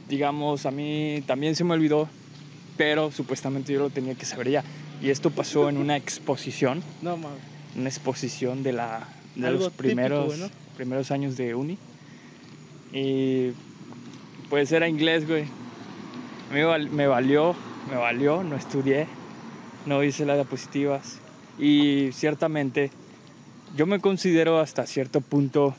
digamos, 0.09 0.64
a 0.64 0.70
mí 0.70 1.20
también 1.26 1.57
se 1.57 1.64
me 1.64 1.74
olvidó, 1.74 2.09
pero 2.76 3.11
supuestamente 3.11 3.72
yo 3.72 3.81
lo 3.81 3.90
tenía 3.90 4.14
que 4.14 4.26
saber 4.26 4.48
ya. 4.48 4.64
Y 5.00 5.11
esto 5.11 5.31
pasó 5.31 5.68
en 5.68 5.76
una 5.76 5.96
exposición, 5.96 6.85
No, 7.02 7.16
mames. 7.16 7.40
una 7.74 7.88
exposición 7.88 8.62
de, 8.62 8.74
la, 8.74 9.09
de 9.35 9.48
Algo 9.48 9.59
los 9.64 9.72
típico, 9.72 9.83
primeros, 9.83 10.26
güey, 10.26 10.38
¿no? 10.38 10.48
primeros 10.76 11.11
años 11.11 11.37
de 11.37 11.57
uni. 11.57 11.76
Y 12.92 13.53
pues 14.48 14.72
era 14.72 14.88
inglés, 14.88 15.27
güey. 15.29 15.42
A 15.42 16.55
mí 16.55 16.61
me 16.61 16.64
val- 16.64 16.90
me 16.90 17.07
valió, 17.07 17.55
me 17.90 17.96
valió, 17.96 18.42
no 18.42 18.57
estudié, 18.57 19.07
no 19.87 20.03
hice 20.03 20.24
las 20.24 20.37
diapositivas. 20.37 21.18
Y 21.59 22.11
ciertamente 22.12 22.90
yo 23.77 23.87
me 23.87 24.01
considero 24.01 24.59
hasta 24.61 24.87
cierto 24.87 25.20
punto 25.20 25.74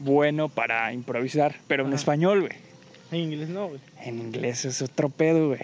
bueno 0.00 0.48
para 0.48 0.92
improvisar, 0.92 1.56
pero 1.66 1.82
en 1.82 1.88
Ajá. 1.88 1.96
español, 1.96 2.40
güey. 2.40 2.52
En 3.10 3.18
inglés 3.32 3.48
no, 3.48 3.68
güey. 3.68 3.80
En 4.02 4.18
inglés 4.18 4.64
es 4.64 4.82
otro 4.82 5.08
pedo, 5.08 5.48
güey. 5.48 5.60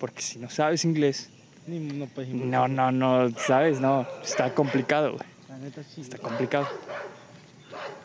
Porque 0.00 0.22
si 0.22 0.38
no 0.38 0.48
sabes 0.50 0.84
inglés, 0.84 1.30
Ni, 1.66 1.78
no 1.78 2.06
puedes 2.06 2.30
no, 2.30 2.66
no, 2.68 2.90
no, 2.92 3.30
sabes, 3.38 3.80
no, 3.80 4.06
está 4.22 4.54
complicado, 4.54 5.12
güey. 5.12 5.28
La 5.48 5.58
neta 5.58 5.82
sí. 5.82 6.00
Está 6.00 6.18
complicado. 6.18 6.66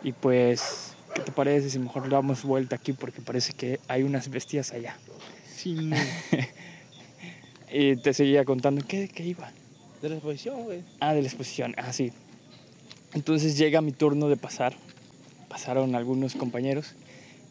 Y 0.03 0.11
pues, 0.11 0.93
¿qué 1.13 1.21
te 1.21 1.31
parece 1.31 1.69
si 1.69 1.79
mejor 1.79 2.09
damos 2.09 2.43
vuelta 2.43 2.75
aquí? 2.75 2.93
Porque 2.93 3.21
parece 3.21 3.53
que 3.53 3.79
hay 3.87 4.03
unas 4.03 4.29
bestias 4.29 4.71
allá. 4.71 4.97
Sí. 5.55 5.91
Y 7.75 7.95
te 7.95 8.13
seguía 8.13 8.45
contando, 8.45 8.85
¿qué, 8.87 9.07
qué 9.07 9.23
iba? 9.23 9.51
De 9.99 10.07
la 10.07 10.15
exposición, 10.15 10.63
güey. 10.63 10.83
Ah, 10.99 11.15
de 11.15 11.21
la 11.21 11.27
exposición, 11.27 11.73
ah, 11.77 11.91
sí. 11.91 12.13
Entonces 13.13 13.57
llega 13.57 13.81
mi 13.81 13.91
turno 13.91 14.29
de 14.29 14.37
pasar. 14.37 14.75
Pasaron 15.49 15.95
algunos 15.95 16.35
compañeros. 16.35 16.93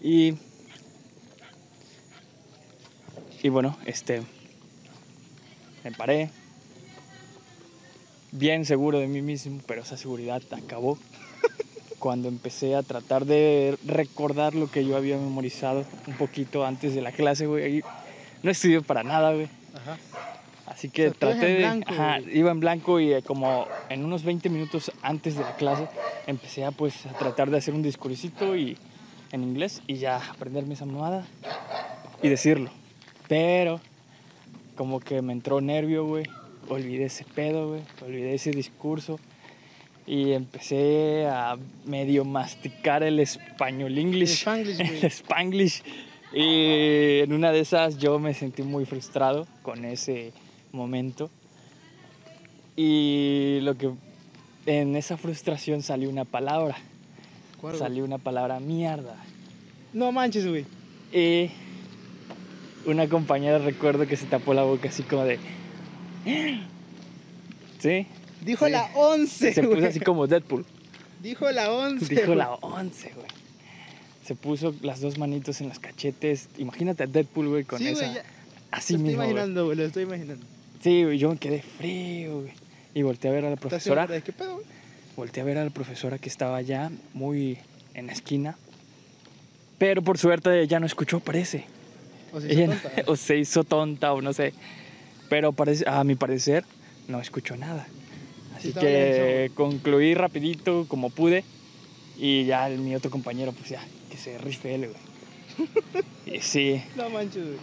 Y. 0.00 0.34
Y 3.42 3.48
bueno, 3.48 3.76
este. 3.84 4.22
Me 5.82 5.90
paré. 5.90 6.30
Bien 8.30 8.64
seguro 8.64 9.00
de 9.00 9.08
mí 9.08 9.22
mismo, 9.22 9.60
pero 9.66 9.82
esa 9.82 9.96
seguridad 9.96 10.40
acabó. 10.52 10.98
Cuando 12.02 12.26
empecé 12.26 12.74
a 12.74 12.82
tratar 12.82 13.26
de 13.26 13.78
recordar 13.86 14.56
lo 14.56 14.68
que 14.68 14.84
yo 14.84 14.96
había 14.96 15.16
memorizado 15.16 15.84
un 16.08 16.14
poquito 16.14 16.66
antes 16.66 16.96
de 16.96 17.00
la 17.00 17.12
clase, 17.12 17.46
güey. 17.46 17.84
No 18.42 18.50
estudié 18.50 18.82
para 18.82 19.04
nada, 19.04 19.32
güey. 19.32 19.48
Ajá. 19.72 19.96
Así 20.66 20.88
que 20.88 21.06
O 21.06 21.10
sea, 21.10 21.18
traté 21.20 21.46
en 21.46 21.52
de. 21.52 21.58
blanco, 21.60 21.92
ajá, 21.92 22.18
güey. 22.18 22.38
iba 22.38 22.50
en 22.50 22.58
blanco 22.58 22.98
y 22.98 23.12
eh, 23.12 23.22
como 23.22 23.68
en 23.88 24.04
unos 24.04 24.24
20 24.24 24.48
minutos 24.48 24.90
antes 25.00 25.36
de 25.36 25.42
la 25.42 25.54
clase 25.54 25.86
empecé 26.26 26.64
a 26.64 26.72
pues 26.72 27.06
a 27.06 27.10
tratar 27.10 27.50
de 27.50 27.58
hacer 27.58 27.72
un 27.72 27.82
discursito 27.82 28.56
y 28.56 28.76
en 29.30 29.44
inglés 29.44 29.80
y 29.86 29.94
ya 29.94 30.16
aprenderme 30.16 30.74
esa 30.74 30.86
mamada 30.86 31.24
y 32.20 32.28
decirlo. 32.28 32.72
Pero 33.28 33.80
como 34.74 34.98
que 34.98 35.22
me 35.22 35.32
entró 35.32 35.60
nervio, 35.60 36.04
güey. 36.04 36.24
Olvidé 36.68 37.04
ese 37.04 37.24
pedo, 37.24 37.68
güey. 37.68 37.82
Olvidé 38.04 38.34
ese 38.34 38.50
discurso. 38.50 39.20
Y 40.06 40.32
empecé 40.32 41.26
a 41.26 41.56
medio 41.84 42.24
masticar 42.24 43.02
el 43.02 43.20
español 43.20 43.92
El 43.92 43.98
English 43.98 44.40
Spanglish, 44.40 44.80
el. 45.02 45.04
Spanglish. 45.04 45.82
Y 46.32 47.20
en 47.20 47.32
una 47.32 47.52
de 47.52 47.60
esas 47.60 47.98
yo 47.98 48.18
me 48.18 48.34
sentí 48.34 48.62
muy 48.62 48.84
frustrado 48.84 49.46
con 49.62 49.84
ese 49.84 50.32
momento. 50.72 51.30
Y 52.74 53.58
lo 53.62 53.76
que 53.76 53.90
en 54.66 54.96
esa 54.96 55.16
frustración 55.16 55.82
salió 55.82 56.08
una 56.08 56.24
palabra. 56.24 56.76
¿Cuál? 57.60 57.76
Salió 57.76 58.04
una 58.04 58.18
palabra 58.18 58.60
mierda. 58.60 59.16
No 59.92 60.10
manches, 60.10 60.46
güey. 60.48 60.64
Y 61.12 61.50
una 62.86 63.08
compañera 63.08 63.58
recuerdo 63.58 64.06
que 64.06 64.16
se 64.16 64.26
tapó 64.26 64.54
la 64.54 64.62
boca 64.62 64.88
así 64.88 65.02
como 65.02 65.24
de. 65.24 65.38
¿Sí? 67.78 68.06
Dijo 68.44 68.66
Sí. 68.66 68.72
la 68.72 68.90
11, 68.94 69.52
Se 69.54 69.62
güey. 69.62 69.76
puso 69.76 69.88
así 69.88 70.00
como 70.00 70.26
Deadpool. 70.26 70.64
Dijo 71.22 71.50
la 71.50 71.70
11. 71.72 72.06
Dijo 72.14 72.26
güey. 72.26 72.38
la 72.38 72.52
11, 72.54 73.12
güey. 73.14 73.26
Se 74.26 74.34
puso 74.34 74.74
las 74.82 75.00
dos 75.00 75.18
manitos 75.18 75.60
en 75.60 75.68
los 75.68 75.78
cachetes. 75.78 76.48
Imagínate 76.58 77.04
a 77.04 77.06
Deadpool, 77.06 77.48
güey, 77.48 77.64
con 77.64 77.78
sí, 77.78 77.88
esa. 77.88 78.00
güey, 78.04 78.14
ya. 78.14 78.24
Así 78.70 78.94
lo 78.94 78.98
estoy 78.98 79.08
mismo. 79.10 79.22
imaginando, 79.24 79.64
güey. 79.66 79.76
Lo 79.76 79.84
estoy 79.84 80.02
imaginando. 80.04 80.44
Sí, 80.82 81.04
güey, 81.04 81.18
yo 81.18 81.30
me 81.30 81.36
quedé 81.38 81.62
frío, 81.62 82.40
güey. 82.40 82.52
Y 82.94 83.02
volteé 83.02 83.30
a 83.30 83.34
ver 83.34 83.44
a 83.44 83.48
la 83.48 83.54
¿Estás 83.54 83.68
profesora. 83.70 84.06
qué 84.20 84.32
pedo, 84.32 84.54
güey? 84.54 84.66
Volteé 85.16 85.42
a 85.42 85.46
ver 85.46 85.58
a 85.58 85.64
la 85.64 85.70
profesora 85.70 86.18
que 86.18 86.28
estaba 86.28 86.56
allá, 86.56 86.90
muy 87.14 87.58
en 87.94 88.06
la 88.06 88.12
esquina. 88.12 88.56
Pero 89.78 90.02
por 90.02 90.18
suerte 90.18 90.60
ella 90.62 90.80
no 90.80 90.86
escuchó, 90.86 91.20
parece. 91.20 91.64
O 92.32 92.38
Ella 92.40 92.64
hizo 92.64 92.74
no- 92.74 92.80
tonta. 92.80 93.02
o 93.10 93.16
se 93.16 93.38
hizo 93.38 93.64
tonta 93.64 94.12
o 94.12 94.22
no 94.22 94.32
sé. 94.32 94.52
Pero 95.28 95.52
parece, 95.52 95.84
a 95.88 96.02
mi 96.04 96.14
parecer 96.14 96.64
no 97.08 97.20
escuchó 97.20 97.56
nada. 97.56 97.86
Así 98.62 98.72
que 98.72 99.50
concluí 99.54 100.14
rapidito 100.14 100.86
como 100.86 101.10
pude. 101.10 101.44
Y 102.16 102.44
ya 102.44 102.68
mi 102.68 102.94
otro 102.94 103.10
compañero, 103.10 103.52
pues 103.52 103.70
ya, 103.70 103.84
que 104.08 104.16
se 104.16 104.38
rife 104.38 104.74
él, 104.76 104.90
güey. 104.90 106.36
y 106.36 106.40
sí, 106.42 106.82
No 106.94 107.10
manches, 107.10 107.44
güey. 107.44 107.58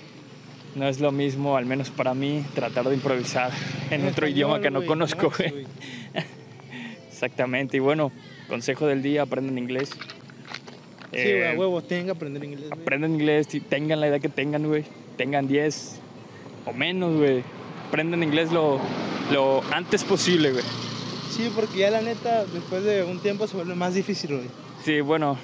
no 0.76 0.88
es 0.90 1.00
lo 1.00 1.14
mismo, 1.14 1.56
al 1.56 1.66
menos 1.66 1.90
para 1.92 2.14
mí, 2.14 2.44
tratar 2.56 2.90
de 2.90 2.96
improvisar 2.96 3.52
en, 3.90 4.02
otro 4.02 4.26
español, 4.26 4.32
idioma 4.32 4.60
que 4.60 4.70
no 4.70 4.86
conozco, 4.86 5.32
güey. 5.38 5.66
Exactamente. 7.08 7.78
Y 7.78 7.80
bueno, 7.80 8.12
consejo 8.50 8.86
del 8.88 9.02
día, 9.02 9.22
aprendan 9.22 9.58
inglés. 9.58 9.92
Sí, 9.92 9.98
güey, 11.12 11.42
Eh, 11.42 11.50
a 11.50 11.54
huevos, 11.58 11.88
tienen 11.88 12.08
que 12.08 12.12
aprender 12.12 12.44
inglés. 12.44 12.72
Aprendan 12.72 13.14
inglés, 13.14 13.48
tengan 13.70 14.02
la 14.02 14.08
edad 14.08 14.20
que 14.20 14.30
tengan, 14.30 14.68
güey. 14.68 14.84
Tengan 15.16 15.48
10 15.48 16.02
o 16.66 16.74
menos, 16.74 17.16
güey. 17.16 17.44
Aprendan 17.90 18.24
inglés 18.24 18.52
lo, 18.52 18.80
lo 19.32 19.62
antes 19.74 20.04
posible, 20.04 20.52
güey. 20.52 20.64
Sí, 21.32 21.52
porque 21.56 21.80
ya 21.80 21.90
la 21.90 22.02
neta, 22.02 22.46
después 22.46 22.84
de 22.84 23.04
un 23.04 23.20
tiempo 23.20 23.48
se 23.48 23.56
vuelve 23.58 23.76
más 23.76 23.94
difícil, 23.96 24.36
güey. 24.36 24.48
Sí, 24.86 25.02
bueno, 25.02 25.38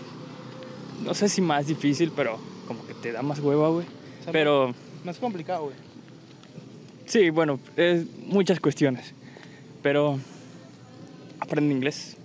no 1.03 1.13
sé 1.13 1.27
si 1.27 1.41
más 1.41 1.67
difícil, 1.67 2.11
pero 2.15 2.37
como 2.67 2.85
que 2.85 2.93
te 2.93 3.11
da 3.11 3.21
más 3.21 3.39
hueva, 3.39 3.69
güey. 3.69 3.85
O 4.21 4.23
sea, 4.23 4.31
Pero 4.33 4.73
Más 5.03 5.17
complicado, 5.17 5.63
güey. 5.65 5.75
sí, 7.05 7.29
bueno, 7.31 7.59
es 7.75 8.05
muchas 8.27 8.59
cuestiones. 8.59 9.13
Pero 9.81 10.19
aprende 11.39 11.73
inglés. 11.73 12.17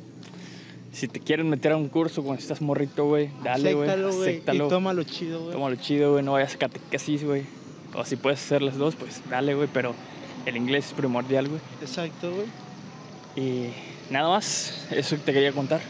Si 0.92 1.08
te 1.08 1.20
quieren 1.20 1.48
meter 1.48 1.72
a 1.72 1.76
un 1.76 1.88
curso 1.88 2.22
cuando 2.22 2.40
estás 2.42 2.60
morrito, 2.60 3.06
güey, 3.06 3.30
dale, 3.42 3.72
güey. 3.74 3.88
Acéptalo, 3.88 4.16
güey. 4.16 4.42
Y 4.52 4.58
tómalo 4.68 5.02
chido, 5.04 5.40
güey. 5.40 5.52
Tómalo 5.52 5.76
chido, 5.76 6.12
güey, 6.12 6.24
no 6.24 6.32
vayas 6.32 6.54
a 6.54 6.58
catequesis, 6.58 7.24
güey. 7.24 7.44
O 7.94 8.04
si 8.04 8.16
puedes 8.16 8.40
hacer 8.40 8.62
las 8.62 8.76
dos, 8.76 8.94
pues 8.94 9.20
dale, 9.28 9.54
güey, 9.54 9.68
pero 9.72 9.94
el 10.46 10.56
inglés 10.56 10.86
es 10.86 10.92
primordial, 10.92 11.48
güey. 11.48 11.60
Exacto, 11.80 12.32
güey. 12.32 12.46
Y 13.36 13.72
nada 14.10 14.28
más, 14.28 14.86
eso 14.90 15.16
te 15.16 15.32
quería 15.32 15.52
contar. 15.52 15.80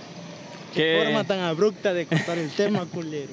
Qué 0.75 0.99
Que, 0.99 1.03
forma 1.05 1.25
tan 1.25 1.41
abrupta 1.41 1.93
de 1.93 2.07
contar 2.07 2.39
el 2.39 2.51
tema, 2.51 2.87
culero. 2.93 3.33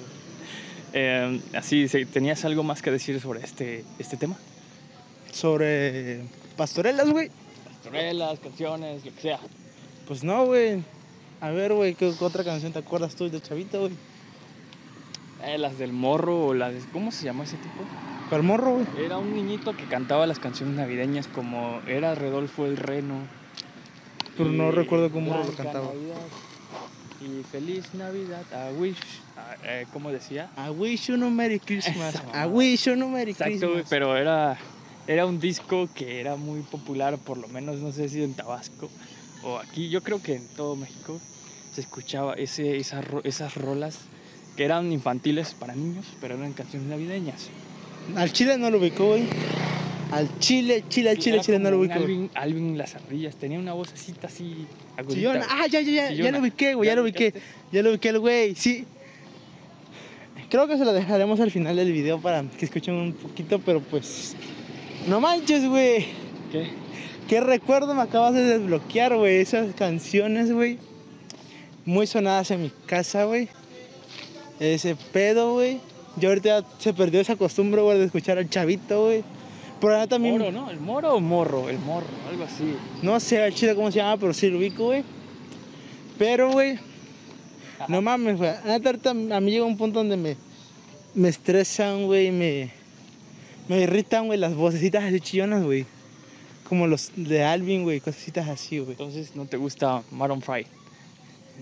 eh, 0.94 1.40
así, 1.54 1.88
¿tenías 2.12 2.44
algo 2.46 2.64
más 2.64 2.82
que 2.82 2.92
decir 2.92 3.20
sobre 3.22 3.42
este, 3.44 3.84
este 4.00 4.18
tema? 4.18 4.38
sobre 5.32 6.22
pastorelas, 6.56 7.10
güey. 7.10 7.30
Pastorelas, 7.66 8.40
canciones, 8.40 9.06
lo 9.06 9.14
que 9.14 9.22
sea. 9.22 9.40
Pues 10.08 10.24
no, 10.24 10.46
güey. 10.46 10.82
A 11.42 11.52
ver, 11.52 11.74
güey, 11.74 11.94
¿qué 11.94 12.12
otra 12.20 12.44
canción 12.44 12.74
te 12.74 12.80
acuerdas 12.80 13.16
tú 13.16 13.30
de 13.30 13.40
Chavito, 13.40 13.82
güey? 13.82 13.92
Eh, 15.44 15.58
las 15.58 15.78
del 15.78 15.94
morro 15.94 16.48
o 16.48 16.54
las 16.54 16.74
de... 16.74 16.82
¿Cómo 16.92 17.12
se 17.12 17.26
llama 17.26 17.44
ese 17.44 17.58
tipo? 17.58 17.84
¿Cuál 18.30 18.44
morro, 18.44 18.74
güey? 18.74 18.88
Era 19.06 19.18
un 19.18 19.34
niñito 19.34 19.74
que 19.76 19.86
cantaba 19.86 20.26
las 20.28 20.40
canciones 20.40 20.76
navideñas 20.76 21.28
como 21.28 21.80
era 21.88 22.16
Redolfo 22.16 22.66
el 22.66 22.76
Reno. 22.78 23.28
Pero 24.36 24.50
no 24.50 24.72
recuerdo 24.72 25.12
cómo 25.12 25.36
lo 25.36 25.54
cantaba. 25.54 25.88
Navidad, 25.88 26.18
Y 27.22 27.44
feliz 27.44 27.94
Navidad, 27.94 28.46
I 28.52 28.74
wish. 28.74 29.00
ah, 29.36 29.56
eh, 29.64 29.86
¿Cómo 29.94 30.12
decía? 30.12 30.52
I 30.58 30.70
wish 30.70 31.08
you 31.08 31.18
no 31.18 31.30
Merry 31.30 31.60
Christmas. 31.60 32.16
Esa 32.16 32.46
I 32.46 32.48
wish 32.48 32.86
you 32.86 32.96
no 32.96 33.08
Merry 33.10 33.32
Exacto, 33.32 33.52
Christmas. 33.60 33.88
pero 33.90 34.18
era, 34.18 34.58
era 35.08 35.26
un 35.26 35.40
disco 35.40 35.88
que 35.94 36.20
era 36.20 36.36
muy 36.36 36.62
popular, 36.62 37.18
por 37.18 37.38
lo 37.38 37.48
menos 37.48 37.78
no 37.80 37.92
sé 37.92 38.10
si 38.10 38.22
en 38.24 38.34
Tabasco 38.36 38.90
o 39.44 39.58
aquí, 39.58 39.90
yo 39.90 40.02
creo 40.02 40.22
que 40.22 40.36
en 40.36 40.48
todo 40.50 40.76
México 40.76 41.22
se 41.72 41.82
escuchaba 41.82 42.34
ese, 42.34 42.76
esas, 42.78 43.06
esas 43.24 43.56
rolas 43.56 44.10
que 44.58 44.66
eran 44.66 44.92
infantiles 44.92 45.54
para 45.54 45.76
niños, 45.76 46.06
pero 46.20 46.36
eran 46.36 46.52
canciones 46.52 46.90
navideñas. 46.90 47.48
Al 48.16 48.34
chile 48.34 48.58
no 48.58 48.72
lo 48.72 48.80
ubicó, 48.80 49.10
güey. 49.10 49.24
Al 50.12 50.40
chile, 50.40 50.84
chile, 50.90 51.12
al 51.12 51.18
chile, 51.20 51.40
chile 51.42 51.60
no 51.60 51.70
lo 51.70 51.80
ubicó. 51.80 51.96
Alvin, 51.96 52.30
Alvin 52.34 52.78
Las 52.78 52.96
Ardillas, 52.96 53.36
tenía 53.36 53.60
una 53.60 53.74
vocecita 53.74 54.28
así 54.28 54.66
agudita. 54.98 55.46
Ah, 55.50 55.68
ya, 55.70 55.82
ya, 55.82 55.92
ya, 55.92 56.10
ya 56.10 56.16
Chillona. 56.16 56.32
lo 56.32 56.40
ubiqué, 56.40 56.74
güey, 56.74 56.88
¿Ya 56.88 56.92
ya 56.92 56.96
lo 56.96 57.04
ubiqué. 57.04 57.34
Ya 57.72 57.84
lo 57.84 57.90
ubiqué 57.92 58.10
el 58.10 58.20
güey, 58.20 58.56
sí. 58.56 58.86
Creo 60.50 60.68
que 60.68 60.78
se 60.78 60.86
lo 60.86 60.94
dejaremos 60.94 61.40
al 61.40 61.52
final 61.52 61.76
del 61.76 61.92
video 61.92 62.20
para 62.20 62.44
que 62.44 62.66
escuchen 62.66 62.96
un 62.96 63.14
poquito, 63.14 63.60
pero 63.60 63.80
pues. 63.82 64.36
No 65.08 65.22
manches, 65.22 65.68
güey. 65.68 66.08
¿Qué? 66.52 66.70
Qué 67.28 67.42
recuerdo 67.42 67.94
me 67.94 68.02
acabas 68.02 68.34
de 68.34 68.44
desbloquear, 68.44 69.16
güey. 69.18 69.38
Esas 69.42 69.76
canciones, 69.76 70.52
güey. 70.52 70.80
Muy 71.86 72.08
sonadas 72.08 72.50
en 72.52 72.64
mi 72.64 72.72
casa, 72.86 73.26
güey. 73.26 73.50
Ese 74.60 74.96
pedo, 74.96 75.54
güey. 75.54 75.80
Yo 76.18 76.30
ahorita 76.30 76.66
se 76.80 76.94
perdió 76.94 77.22
esa 77.22 77.36
costumbre, 77.36 77.82
güey, 77.82 78.00
de 78.00 78.06
escuchar 78.06 78.38
al 78.38 78.50
chavito, 78.50 79.06
güey. 79.06 79.24
Pero 79.80 79.94
ahora 79.94 80.08
también. 80.08 80.40
Moro, 80.40 80.52
¿no? 80.52 80.70
¿El 80.70 80.80
moro 80.80 81.16
o 81.16 81.20
morro? 81.20 81.70
El 81.70 81.78
morro, 81.80 82.08
algo 82.30 82.44
así. 82.44 82.76
No 83.04 83.20
sé 83.20 83.44
al 83.44 83.54
chile 83.54 83.76
cómo 83.76 83.92
se 83.92 83.98
llama, 83.98 84.18
pero 84.18 84.34
sí 84.34 84.50
lo 84.50 84.58
ubico, 84.58 84.86
güey. 84.86 85.04
Pero, 86.18 86.52
güey, 86.52 86.80
no 87.88 88.02
mames, 88.02 88.38
güey. 88.38 88.50
Ahorita 88.66 89.12
a 89.12 89.14
mí 89.14 89.52
llega 89.52 89.66
un 89.66 89.78
punto 89.78 90.00
donde 90.00 90.18
me, 90.18 90.36
me 91.14 91.30
estresan, 91.30 92.06
güey, 92.08 92.32
me, 92.32 92.72
me 93.68 93.82
irritan, 93.82 94.26
güey, 94.26 94.40
las 94.40 94.56
vocecitas 94.56 95.04
así 95.04 95.20
chillonas, 95.20 95.64
güey. 95.64 95.86
Como 96.68 96.88
los 96.88 97.12
de 97.16 97.44
Alvin, 97.44 97.84
güey, 97.84 98.00
cositas 98.00 98.50
así, 98.50 98.80
güey. 98.80 98.92
Entonces 98.92 99.36
no 99.36 99.46
te 99.46 99.58
gusta 99.58 100.02
Maroon 100.12 100.42
5. 100.42 100.70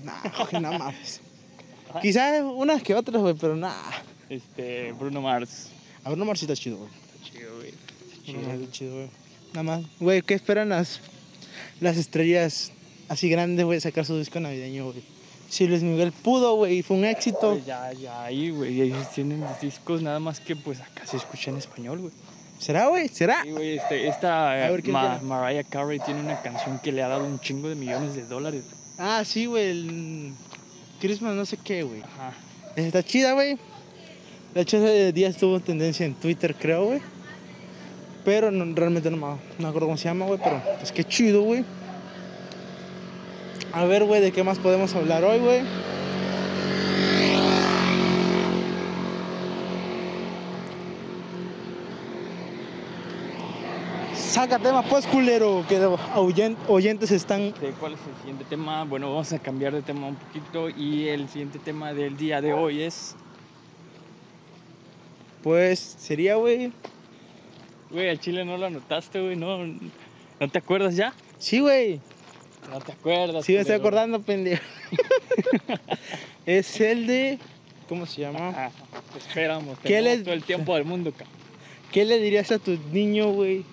Nah, 0.04 0.14
güey, 0.50 0.62
no 0.62 0.80
mames. 0.80 1.22
Quizás 2.02 2.44
unas 2.44 2.84
que 2.84 2.94
otras, 2.94 3.22
güey, 3.22 3.36
pero 3.36 3.56
nada. 3.56 4.04
Este, 4.30 4.92
Bruno 4.94 5.22
Mars. 5.22 5.70
A 6.04 6.10
ver, 6.10 6.18
no 6.18 6.26
Marcita 6.26 6.56
chido, 6.56 6.78
güey. 6.78 6.90
Está 6.90 7.32
chido, 7.32 7.56
güey. 7.56 7.70
Está 7.70 8.32
Bruno 8.32 8.40
chido. 8.40 8.48
Mars 8.48 8.60
está 8.62 8.72
chido, 8.72 8.94
güey. 8.96 9.10
Nada 9.54 9.64
más. 9.64 9.86
Güey, 10.00 10.22
¿qué 10.22 10.34
esperan 10.34 10.70
las, 10.70 11.00
las 11.80 11.98
estrellas 11.98 12.72
así 13.08 13.30
grandes, 13.30 13.66
güey, 13.66 13.80
sacar 13.80 14.06
su 14.06 14.18
disco 14.18 14.40
navideño, 14.40 14.86
güey? 14.92 15.04
Si 15.50 15.68
Luis 15.68 15.84
Miguel 15.84 16.12
pudo, 16.12 16.56
güey, 16.56 16.80
y 16.80 16.82
fue 16.82 16.98
un 16.98 17.06
éxito. 17.06 17.60
Ya, 17.66 17.94
ya, 17.94 18.24
ahí, 18.24 18.50
güey. 18.50 18.82
Ellos 18.82 19.10
tienen 19.12 19.44
discos, 19.62 20.02
nada 20.02 20.20
más 20.20 20.40
que 20.40 20.56
pues 20.56 20.82
acá 20.82 21.06
se 21.06 21.18
escucha 21.18 21.52
en 21.52 21.58
español, 21.58 22.00
güey. 22.00 22.14
¿Será, 22.58 22.88
güey? 22.88 23.08
¿Será? 23.10 23.44
Sí, 23.44 23.52
güey, 23.52 23.78
este, 23.78 24.08
esta 24.08 24.52
A 24.52 24.70
ver, 24.70 24.80
eh, 24.80 24.84
¿quién 24.84 24.94
Ma-? 24.94 25.20
Mariah 25.22 25.64
Carey 25.64 26.00
tiene 26.00 26.22
una 26.22 26.42
canción 26.42 26.80
que 26.80 26.92
le 26.92 27.04
ha 27.04 27.08
dado 27.08 27.26
un 27.26 27.40
chingo 27.40 27.70
de 27.70 27.76
millones 27.76 28.16
de 28.16 28.26
dólares. 28.26 28.64
Ah, 28.98 29.24
sí, 29.26 29.46
güey, 29.46 29.70
el 29.70 30.34
Christmas 31.00 31.36
no 31.36 31.46
sé 31.46 31.58
qué, 31.58 31.84
güey. 31.84 32.02
Ajá. 32.02 32.34
Está 32.76 33.04
chida, 33.04 33.34
güey. 33.34 33.58
De 34.54 34.62
hecho, 34.62 34.78
ese 34.78 35.12
día 35.14 35.28
estuvo 35.28 35.56
en 35.58 35.62
tendencia 35.62 36.06
en 36.06 36.14
Twitter, 36.16 36.56
creo, 36.56 36.86
güey. 36.86 37.02
Pero 38.24 38.52
no- 38.52 38.74
realmente 38.76 39.12
no 39.12 39.18
me, 39.18 39.28
no 39.28 39.38
me 39.60 39.68
acuerdo 39.68 39.88
cómo 39.88 39.98
se 39.98 40.06
llama, 40.06 40.26
güey. 40.26 40.40
Pero 40.44 40.62
pues 40.80 40.92
qué 40.92 41.04
chido, 41.04 41.42
güey. 41.44 41.64
A 43.74 43.84
ver, 43.86 44.06
güey, 44.06 44.22
¿de 44.22 44.32
qué 44.32 44.44
más 44.44 44.58
podemos 44.58 44.94
hablar 44.96 45.24
hoy, 45.24 45.40
güey? 45.40 45.62
Saca 54.36 54.60
tema, 54.60 54.84
pues, 54.84 55.08
culero, 55.08 55.64
que 55.70 55.80
oyentes 56.68 57.10
están... 57.12 57.54
¿Cuál 57.80 57.94
es 57.94 58.00
el 58.02 58.18
siguiente 58.20 58.44
tema? 58.44 58.84
Bueno, 58.84 59.10
vamos 59.10 59.32
a 59.32 59.40
cambiar 59.40 59.72
de 59.72 59.82
tema 59.82 60.08
un 60.08 60.16
poquito 60.16 60.70
y 60.70 61.08
el 61.08 61.30
siguiente 61.30 61.58
tema 61.58 61.94
del 61.94 62.18
día 62.18 62.42
de 62.42 62.52
hoy 62.52 62.82
es... 62.82 63.16
Pues, 65.42 65.80
sería, 65.80 66.36
güey... 66.36 66.74
Güey, 67.92 68.10
al 68.10 68.20
chile 68.20 68.44
no 68.44 68.58
lo 68.58 68.66
anotaste, 68.66 69.22
güey, 69.22 69.38
no, 69.38 69.58
¿no 69.66 70.50
te 70.52 70.58
acuerdas 70.58 70.98
ya? 70.98 71.14
Sí, 71.38 71.62
güey. 71.62 72.02
No 72.70 72.82
te 72.82 72.92
acuerdas. 72.92 73.46
Sí, 73.46 73.54
me 73.54 73.62
estoy 73.62 73.78
acordando, 73.78 74.20
pendejo. 74.22 74.62
es 76.46 76.82
el 76.82 77.08
de. 77.08 77.40
¿Cómo 77.88 78.06
se 78.06 78.20
llama? 78.20 78.50
Ajá, 78.50 78.72
te 79.14 79.20
esperamos. 79.20 79.80
¿Qué 79.80 79.88
tenemos 79.88 80.12
les- 80.12 80.24
todo 80.26 80.34
el 80.34 80.44
tiempo 80.44 80.76
del 80.76 80.84
mundo, 80.84 81.14
cabrón. 81.14 81.34
¿Qué 81.94 82.04
le 82.04 82.20
dirías 82.20 82.52
a 82.52 82.60
tu 82.60 82.78
niño, 82.92 83.32
güey? 83.32 83.64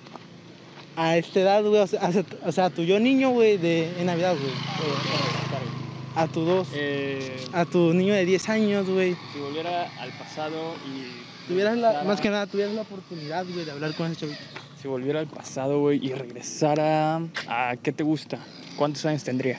A 0.97 1.17
esta 1.17 1.41
edad, 1.41 1.63
güey. 1.65 1.81
O 1.81 1.87
sea, 1.87 2.01
a- 2.07 2.49
o 2.49 2.53
sea, 2.53 2.67
a 2.67 2.71
tu 2.71 2.83
yo 2.83 3.01
niño, 3.01 3.31
güey, 3.31 3.57
de 3.57 3.89
en 3.99 4.07
Navidad, 4.07 4.37
güey. 4.39 4.53
A 6.15 6.27
tu 6.29 6.43
dos. 6.43 6.69
Eh, 6.75 7.37
A 7.53 7.65
tu 7.65 7.95
niño 7.95 8.13
de 8.15 8.25
10 8.27 8.49
años, 8.51 8.89
güey. 8.89 9.17
si 9.33 9.39
volviera 9.41 9.91
al 10.01 10.11
pasado 10.13 10.75
y... 10.87 11.23
Tuvieras 11.49 11.77
la, 11.79 12.05
más 12.05 12.21
que 12.21 12.31
nada, 12.31 12.47
tuvieras 12.47 12.73
la 12.75 12.83
oportunidad, 12.83 13.45
güey, 13.47 13.65
de 13.65 13.73
hablar 13.73 13.95
con 13.95 14.07
ese 14.11 14.21
chavito. 14.21 14.39
Si 14.81 14.87
volviera 14.89 15.21
al 15.21 15.27
pasado, 15.27 15.81
güey, 15.81 16.05
y 16.05 16.13
regresara 16.13 17.17
a... 17.49 17.75
¿Qué 17.83 17.93
te 17.93 18.05
gusta? 18.05 18.39
¿Cuántos 18.77 19.05
años 19.07 19.25
tendría? 19.25 19.59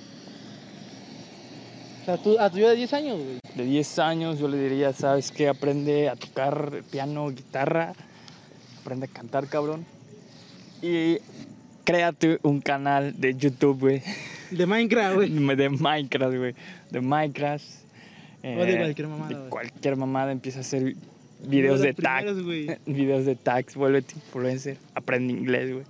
O 2.01 2.05
sea, 2.05 2.17
tú- 2.17 2.37
a 2.39 2.49
tu 2.49 2.57
yo 2.59 2.69
de 2.69 2.75
10 2.75 2.93
años, 2.93 3.17
güey. 3.17 3.39
De 3.55 3.63
10 3.63 3.99
años 3.99 4.39
yo 4.39 4.47
le 4.47 4.57
diría, 4.57 4.93
¿sabes 4.93 5.31
qué? 5.31 5.49
Aprende 5.49 6.09
a 6.09 6.15
tocar 6.15 6.83
piano, 6.91 7.29
guitarra, 7.29 7.93
aprende 8.81 9.05
a 9.07 9.09
cantar, 9.09 9.47
cabrón. 9.47 9.85
Y 10.83 11.19
créate 11.85 12.39
un 12.43 12.59
canal 12.59 13.13
de 13.19 13.33
YouTube, 13.35 13.79
güey, 13.79 14.01
De 14.51 14.65
Minecraft, 14.65 15.15
güey. 15.15 15.29
de 15.55 15.69
Minecraft, 15.69 16.35
güey. 16.37 16.55
De 16.91 16.99
Minecraft. 17.01 17.65
eh, 18.43 18.57
O 18.59 18.65
de 18.65 18.77
cualquier 18.77 19.07
mamada, 19.07 19.29
De 19.43 19.49
cualquier 19.49 19.95
mamada 19.95 20.31
empieza 20.33 20.57
a 20.59 20.61
hacer 20.61 20.95
videos 21.47 21.79
de 21.79 21.93
los 21.93 21.95
tags. 21.95 22.35
Videos 22.85 23.25
de 23.25 23.35
tags, 23.37 23.75
vuélvete 23.75 24.15
influencer, 24.15 24.77
aprende 24.93 25.31
inglés, 25.33 25.71
güey. 25.71 25.85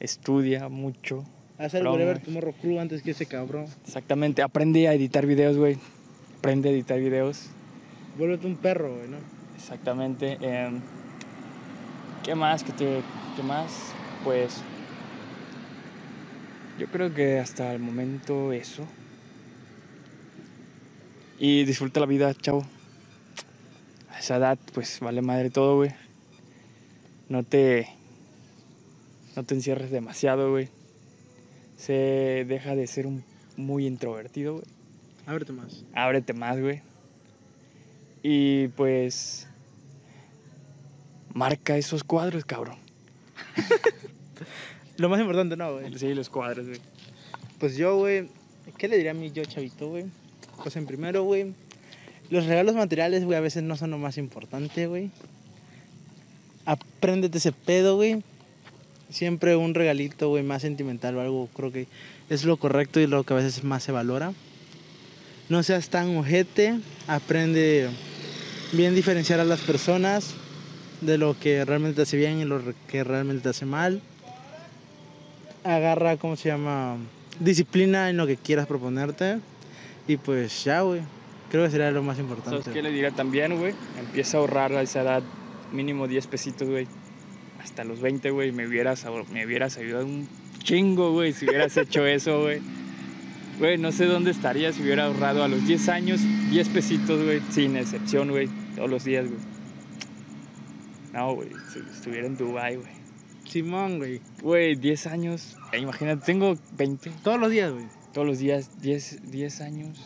Estudia 0.00 0.68
mucho. 0.68 1.24
Hacer. 1.58 1.86
Whatever 1.86 2.18
Tomorrow 2.18 2.52
Crew 2.60 2.78
antes 2.78 3.02
que 3.02 3.12
ese 3.12 3.24
cabrón. 3.24 3.64
Exactamente, 3.86 4.42
aprende 4.42 4.86
a 4.88 4.92
editar 4.92 5.24
videos, 5.24 5.56
güey. 5.56 5.78
Aprende 6.38 6.68
a 6.68 6.72
editar 6.72 7.00
videos. 7.00 7.46
Vuélvete 8.18 8.46
un 8.46 8.56
perro, 8.56 8.94
güey, 8.94 9.08
¿no? 9.08 9.16
Exactamente. 9.56 10.36
em, 10.42 10.82
¿Qué 12.22 12.34
más? 12.34 12.62
¿Qué, 12.62 12.72
te, 12.72 13.00
¿Qué 13.36 13.42
más? 13.42 13.94
Pues 14.26 14.60
yo 16.80 16.88
creo 16.88 17.14
que 17.14 17.38
hasta 17.38 17.72
el 17.72 17.78
momento 17.78 18.52
eso. 18.52 18.84
Y 21.38 21.62
disfruta 21.62 22.00
la 22.00 22.06
vida, 22.06 22.34
chavo. 22.34 22.66
A 24.10 24.18
esa 24.18 24.38
edad, 24.38 24.58
pues 24.74 24.98
vale 24.98 25.22
madre 25.22 25.50
todo, 25.50 25.76
güey. 25.76 25.90
No 27.28 27.44
te. 27.44 27.86
No 29.36 29.44
te 29.44 29.54
encierres 29.54 29.92
demasiado, 29.92 30.50
güey. 30.50 30.70
Se 31.76 32.44
deja 32.48 32.74
de 32.74 32.88
ser 32.88 33.06
un 33.06 33.22
muy 33.56 33.86
introvertido, 33.86 34.54
güey 34.54 34.64
Ábrete 35.26 35.52
más. 35.52 35.84
ábrete 35.94 36.32
más, 36.32 36.60
güey. 36.60 36.82
Y 38.24 38.66
pues 38.68 39.46
marca 41.32 41.76
esos 41.76 42.02
cuadros, 42.02 42.44
cabrón. 42.44 42.78
Lo 44.98 45.08
más 45.08 45.20
importante, 45.20 45.56
no, 45.56 45.74
güey. 45.74 45.98
Sí, 45.98 46.14
los 46.14 46.30
cuadros, 46.30 46.66
güey. 46.66 46.80
Pues 47.58 47.76
yo, 47.76 47.96
güey, 47.98 48.28
¿qué 48.78 48.88
le 48.88 48.96
diría 48.96 49.10
a 49.10 49.14
mi 49.14 49.30
yo 49.30 49.44
chavito, 49.44 49.88
güey? 49.88 50.06
Pues 50.62 50.76
en 50.76 50.86
primero, 50.86 51.22
güey, 51.24 51.54
los 52.30 52.46
regalos 52.46 52.74
materiales, 52.74 53.24
güey, 53.24 53.36
a 53.36 53.40
veces 53.40 53.62
no 53.62 53.76
son 53.76 53.90
lo 53.90 53.98
más 53.98 54.18
importante, 54.18 54.86
güey. 54.86 55.10
Apréndete 56.64 57.38
ese 57.38 57.52
pedo, 57.52 57.96
güey. 57.96 58.22
Siempre 59.10 59.54
un 59.54 59.74
regalito, 59.74 60.28
güey, 60.30 60.42
más 60.42 60.62
sentimental 60.62 61.16
o 61.16 61.20
algo, 61.20 61.48
creo 61.54 61.70
que 61.70 61.86
es 62.28 62.44
lo 62.44 62.56
correcto 62.56 62.98
y 62.98 63.06
lo 63.06 63.22
que 63.24 63.34
a 63.34 63.36
veces 63.36 63.62
más 63.62 63.82
se 63.82 63.92
valora. 63.92 64.32
No 65.48 65.62
seas 65.62 65.90
tan 65.90 66.16
ojete, 66.16 66.80
aprende 67.06 67.88
bien 68.72 68.94
diferenciar 68.94 69.40
a 69.40 69.44
las 69.44 69.60
personas. 69.60 70.34
de 71.00 71.18
lo 71.18 71.38
que 71.38 71.62
realmente 71.66 71.96
te 71.96 72.02
hace 72.02 72.16
bien 72.16 72.40
y 72.40 72.46
lo 72.46 72.60
que 72.88 73.04
realmente 73.04 73.42
te 73.42 73.48
hace 73.50 73.66
mal. 73.66 74.00
Agarra, 75.66 76.16
¿cómo 76.16 76.36
se 76.36 76.48
llama? 76.48 76.96
Disciplina 77.40 78.08
en 78.08 78.16
lo 78.16 78.26
que 78.26 78.36
quieras 78.36 78.66
proponerte. 78.66 79.40
Y 80.06 80.16
pues 80.16 80.64
ya, 80.64 80.82
güey. 80.82 81.00
Creo 81.50 81.64
que 81.64 81.70
sería 81.70 81.90
lo 81.90 82.02
más 82.02 82.18
importante. 82.18 82.62
¿Sabes 82.62 82.74
qué 82.74 82.82
le 82.82 82.90
diría 82.90 83.10
también, 83.10 83.58
güey? 83.58 83.74
Empieza 83.98 84.36
a 84.36 84.40
ahorrar 84.40 84.72
a 84.72 84.82
esa 84.82 85.02
edad 85.02 85.22
mínimo 85.72 86.06
10 86.06 86.26
pesitos, 86.28 86.68
güey. 86.68 86.86
Hasta 87.62 87.82
los 87.84 88.00
20, 88.00 88.30
güey, 88.30 88.52
me 88.52 88.66
hubieras, 88.66 89.04
me 89.32 89.44
hubieras 89.44 89.76
ayudado 89.76 90.06
un 90.06 90.28
chingo, 90.62 91.12
güey, 91.12 91.32
si 91.32 91.46
hubieras 91.46 91.76
hecho 91.76 92.06
eso, 92.06 92.42
güey. 92.42 92.60
Güey, 93.58 93.78
no 93.78 93.90
sé 93.90 94.06
dónde 94.06 94.30
estaría 94.30 94.72
si 94.72 94.82
hubiera 94.82 95.06
ahorrado 95.06 95.42
a 95.42 95.48
los 95.48 95.66
10 95.66 95.88
años 95.88 96.20
10 96.50 96.68
pesitos, 96.68 97.24
güey, 97.24 97.40
sin 97.50 97.76
excepción, 97.76 98.30
güey, 98.30 98.48
todos 98.76 98.90
los 98.90 99.04
días, 99.04 99.26
güey. 99.26 99.40
No, 101.12 101.34
güey, 101.34 101.48
si 101.72 101.78
estuviera 101.78 102.26
en 102.26 102.36
Dubai, 102.36 102.76
güey. 102.76 103.05
Simón, 103.48 103.98
güey. 103.98 104.20
Güey, 104.42 104.76
10 104.76 105.06
años, 105.06 105.56
eh, 105.72 105.78
imagínate, 105.78 106.24
tengo 106.26 106.56
20 106.76 107.10
Todos 107.22 107.38
los 107.40 107.50
días, 107.50 107.72
güey. 107.72 107.86
todos 108.12 108.26
los 108.26 108.38
días, 108.38 108.80
10, 108.80 109.30
10 109.30 109.60
años 109.60 109.98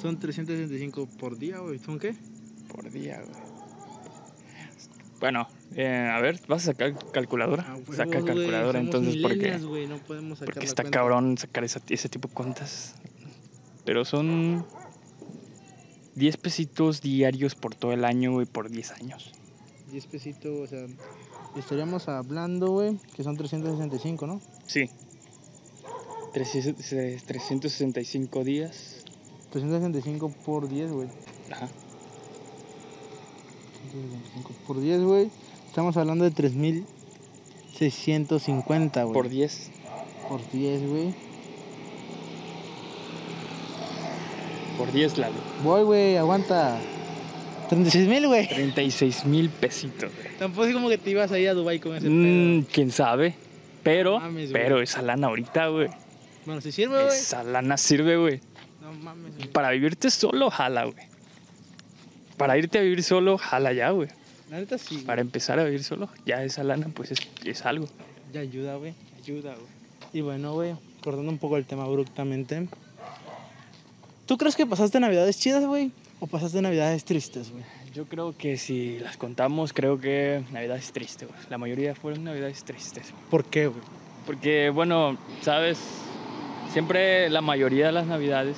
Son 0.00 0.18
365 0.18 1.08
por 1.18 1.38
día, 1.38 1.58
güey. 1.58 1.78
¿Son 1.78 1.98
qué? 1.98 2.14
por 2.68 2.90
día, 2.90 3.20
güey. 3.22 3.46
Bueno, 5.20 5.48
eh, 5.74 6.10
a 6.12 6.20
ver, 6.20 6.40
¿vas 6.46 6.62
a 6.64 6.72
sacar 6.72 6.94
calculadora? 7.12 7.64
Ah, 7.66 7.74
huevo, 7.76 7.92
Saca 7.94 8.22
calculadora 8.22 8.78
entonces 8.80 9.16
porque, 9.22 9.56
güey, 9.58 9.86
no 9.86 9.96
podemos 9.98 10.38
sacar 10.40 10.52
porque 10.54 10.66
está 10.66 10.82
cuenta. 10.82 10.98
cabrón 10.98 11.38
sacar 11.38 11.64
esa- 11.64 11.80
ese 11.88 12.08
tipo 12.10 12.28
de 12.28 12.34
cuentas. 12.34 12.96
Pero 13.86 14.04
son 14.04 14.66
10 16.16 16.36
pesitos 16.36 17.00
diarios 17.00 17.54
por 17.54 17.74
todo 17.74 17.92
el 17.92 18.04
año, 18.04 18.32
güey, 18.32 18.44
por 18.46 18.68
10 18.68 18.90
años. 18.92 19.32
10 19.90 20.06
pesitos, 20.06 20.52
o 20.60 20.66
sea, 20.66 20.86
estaríamos 21.60 22.08
hablando, 22.08 22.70
güey, 22.70 22.98
que 23.14 23.22
son 23.22 23.36
365, 23.36 24.26
¿no? 24.26 24.40
Sí. 24.66 24.88
300 26.32 26.84
365 27.26 28.44
días. 28.44 29.04
365 29.50 30.32
por 30.44 30.68
10, 30.68 30.92
güey. 30.92 31.08
Ajá. 31.50 31.68
365 33.90 34.50
por 34.66 34.80
10, 34.80 35.02
güey. 35.02 35.30
Estamos 35.66 35.96
hablando 35.96 36.24
de 36.24 36.30
3650, 36.30 39.02
güey. 39.04 39.14
Por 39.14 39.28
10. 39.28 39.70
por 40.28 40.50
10, 40.50 40.88
güey. 40.88 41.14
Por 44.76 44.92
10, 44.92 45.18
Lalo. 45.18 45.36
Voy, 45.64 45.84
güey, 45.84 46.18
aguanta. 46.18 46.78
36 47.68 48.08
mil, 48.08 48.26
güey. 48.26 48.48
36 48.48 49.24
mil 49.26 49.48
pesitos, 49.50 50.12
güey. 50.14 50.36
Tampoco 50.38 50.66
es 50.66 50.74
como 50.74 50.88
que 50.88 50.98
te 50.98 51.10
ibas 51.10 51.30
a 51.32 51.38
ir 51.38 51.48
a 51.48 51.54
Dubai 51.54 51.78
con 51.80 51.96
ese 51.96 52.08
Mm, 52.08 52.62
pedo. 52.62 52.68
quién 52.72 52.90
sabe. 52.90 53.34
Pero, 53.82 54.18
mames, 54.20 54.50
pero 54.52 54.80
esa 54.82 55.02
lana 55.02 55.28
ahorita, 55.28 55.68
güey. 55.68 55.88
Bueno, 56.44 56.60
si 56.60 56.72
sirve, 56.72 57.02
güey. 57.04 57.14
Esa 57.16 57.42
lana 57.44 57.76
sirve, 57.76 58.16
güey. 58.16 58.40
No 58.80 58.92
mames, 58.92 59.36
güey. 59.36 59.48
Para 59.48 59.70
vivirte 59.70 60.10
solo, 60.10 60.50
jala, 60.50 60.84
güey. 60.84 61.04
Para 62.36 62.58
irte 62.58 62.78
a 62.78 62.82
vivir 62.82 63.02
solo, 63.02 63.38
jala 63.38 63.72
ya, 63.72 63.90
güey. 63.90 64.08
La 64.50 64.58
neta 64.58 64.76
sí. 64.78 64.96
güey. 64.96 65.06
Para 65.06 65.20
empezar 65.22 65.58
a 65.58 65.64
vivir 65.64 65.82
solo, 65.82 66.08
ya 66.24 66.42
esa 66.44 66.62
lana, 66.64 66.88
pues 66.94 67.10
es, 67.12 67.18
es 67.44 67.64
algo. 67.64 67.88
Ya 68.32 68.40
ayuda, 68.40 68.76
güey. 68.76 68.94
Ayuda, 69.22 69.54
güey. 69.54 69.66
Y 70.12 70.20
bueno, 70.20 70.52
güey, 70.52 70.74
cortando 71.02 71.30
un 71.30 71.38
poco 71.38 71.56
el 71.56 71.64
tema 71.64 71.84
abruptamente. 71.84 72.68
¿Tú 74.26 74.36
crees 74.36 74.56
que 74.56 74.66
pasaste 74.66 74.98
navidades 75.00 75.38
chidas, 75.38 75.64
güey? 75.64 75.92
¿O 76.18 76.26
pasaste 76.26 76.62
navidades 76.62 77.04
tristes, 77.04 77.50
güey? 77.50 77.62
Yo 77.92 78.06
creo 78.06 78.34
que 78.36 78.56
si 78.56 78.98
las 78.98 79.18
contamos, 79.18 79.74
creo 79.74 80.00
que 80.00 80.42
Navidad 80.50 80.78
es 80.78 80.92
triste, 80.92 81.26
güey. 81.26 81.38
La 81.50 81.58
mayoría 81.58 81.94
fueron 81.94 82.24
Navidades 82.24 82.64
tristes. 82.64 83.10
güey. 83.12 83.24
¿Por 83.30 83.44
qué, 83.44 83.66
güey? 83.66 83.82
Porque, 84.24 84.70
bueno, 84.70 85.18
sabes, 85.42 85.78
siempre 86.72 87.28
la 87.28 87.42
mayoría 87.42 87.86
de 87.86 87.92
las 87.92 88.06
Navidades, 88.06 88.56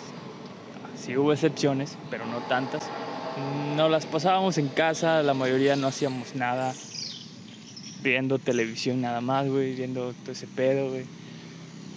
sí 0.97 1.17
hubo 1.17 1.33
excepciones, 1.33 1.99
pero 2.11 2.27
no 2.27 2.39
tantas, 2.49 2.85
no 3.77 3.89
las 3.89 4.07
pasábamos 4.07 4.57
en 4.59 4.69
casa, 4.69 5.23
la 5.23 5.35
mayoría 5.35 5.75
no 5.77 5.89
hacíamos 5.89 6.35
nada, 6.37 6.73
viendo 8.03 8.39
televisión 8.39 9.01
nada 9.01 9.21
más, 9.21 9.49
güey, 9.49 9.75
viendo 9.75 10.13
todo 10.13 10.33
ese 10.33 10.47
pedo, 10.47 10.91
güey. 10.91 11.05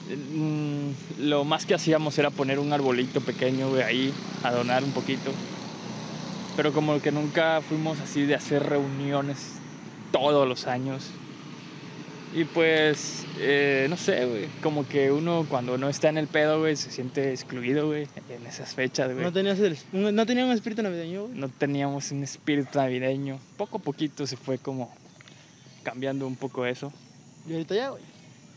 Mm, 0.09 0.91
Lo 1.17 1.43
más 1.43 1.65
que 1.65 1.73
hacíamos 1.75 2.17
era 2.17 2.29
poner 2.31 2.59
un 2.59 2.73
arbolito 2.73 3.21
pequeño, 3.21 3.69
güey, 3.69 3.83
ahí, 3.83 4.13
adornar 4.43 4.83
un 4.83 4.91
poquito. 4.91 5.31
Pero 6.55 6.73
como 6.73 6.99
que 7.01 7.11
nunca 7.11 7.61
fuimos 7.61 7.99
así 8.01 8.25
de 8.25 8.35
hacer 8.35 8.63
reuniones 8.63 9.59
todos 10.11 10.47
los 10.47 10.67
años. 10.67 11.09
Y 12.33 12.45
pues, 12.45 13.25
eh, 13.39 13.87
no 13.89 13.97
sé, 13.97 14.25
güey, 14.25 14.47
como 14.63 14.87
que 14.87 15.11
uno 15.11 15.45
cuando 15.49 15.77
no 15.77 15.89
está 15.89 16.07
en 16.09 16.17
el 16.17 16.27
pedo, 16.27 16.59
güey, 16.59 16.77
se 16.77 16.89
siente 16.89 17.31
excluido, 17.31 17.87
güey, 17.87 18.07
en 18.29 18.45
esas 18.45 18.73
fechas, 18.73 19.11
güey. 19.11 19.23
¿No 19.25 19.33
tenías, 19.33 19.59
el- 19.59 19.77
un- 19.91 20.15
no 20.15 20.21
un 20.23 20.51
espíritu 20.51 20.81
navideño, 20.81 21.27
güey? 21.27 21.37
No 21.37 21.49
teníamos 21.49 22.09
un 22.11 22.23
espíritu 22.23 22.77
navideño. 22.77 23.37
Poco 23.57 23.77
a 23.77 23.81
poquito 23.81 24.25
se 24.25 24.37
fue 24.37 24.57
como 24.57 24.93
cambiando 25.83 26.25
un 26.25 26.35
poco 26.37 26.65
eso. 26.65 26.91
Y 27.45 27.53
ahorita 27.53 27.75
ya, 27.75 27.89
güey. 27.89 28.10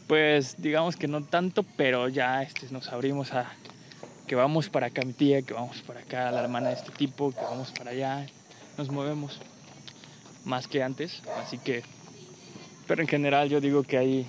Pues 0.06 0.56
digamos 0.58 0.96
que 0.96 1.08
no 1.08 1.24
tanto, 1.24 1.62
pero 1.76 2.08
ya 2.08 2.42
este, 2.42 2.66
nos 2.70 2.88
abrimos 2.88 3.32
a 3.32 3.50
que 4.26 4.34
vamos 4.34 4.68
para 4.68 4.86
acá 4.86 5.02
mi 5.04 5.12
tía, 5.12 5.42
que 5.42 5.54
vamos 5.54 5.82
para 5.82 6.00
acá 6.00 6.30
la 6.30 6.42
hermana 6.42 6.68
de 6.68 6.74
este 6.74 6.90
tipo, 6.92 7.32
que 7.32 7.40
vamos 7.40 7.72
para 7.72 7.90
allá. 7.90 8.26
Nos 8.76 8.90
movemos 8.90 9.40
más 10.44 10.68
que 10.68 10.82
antes, 10.82 11.22
así 11.42 11.58
que... 11.58 11.82
Pero 12.86 13.00
en 13.00 13.08
general 13.08 13.48
yo 13.48 13.60
digo 13.60 13.82
que 13.82 13.96
hay 13.96 14.26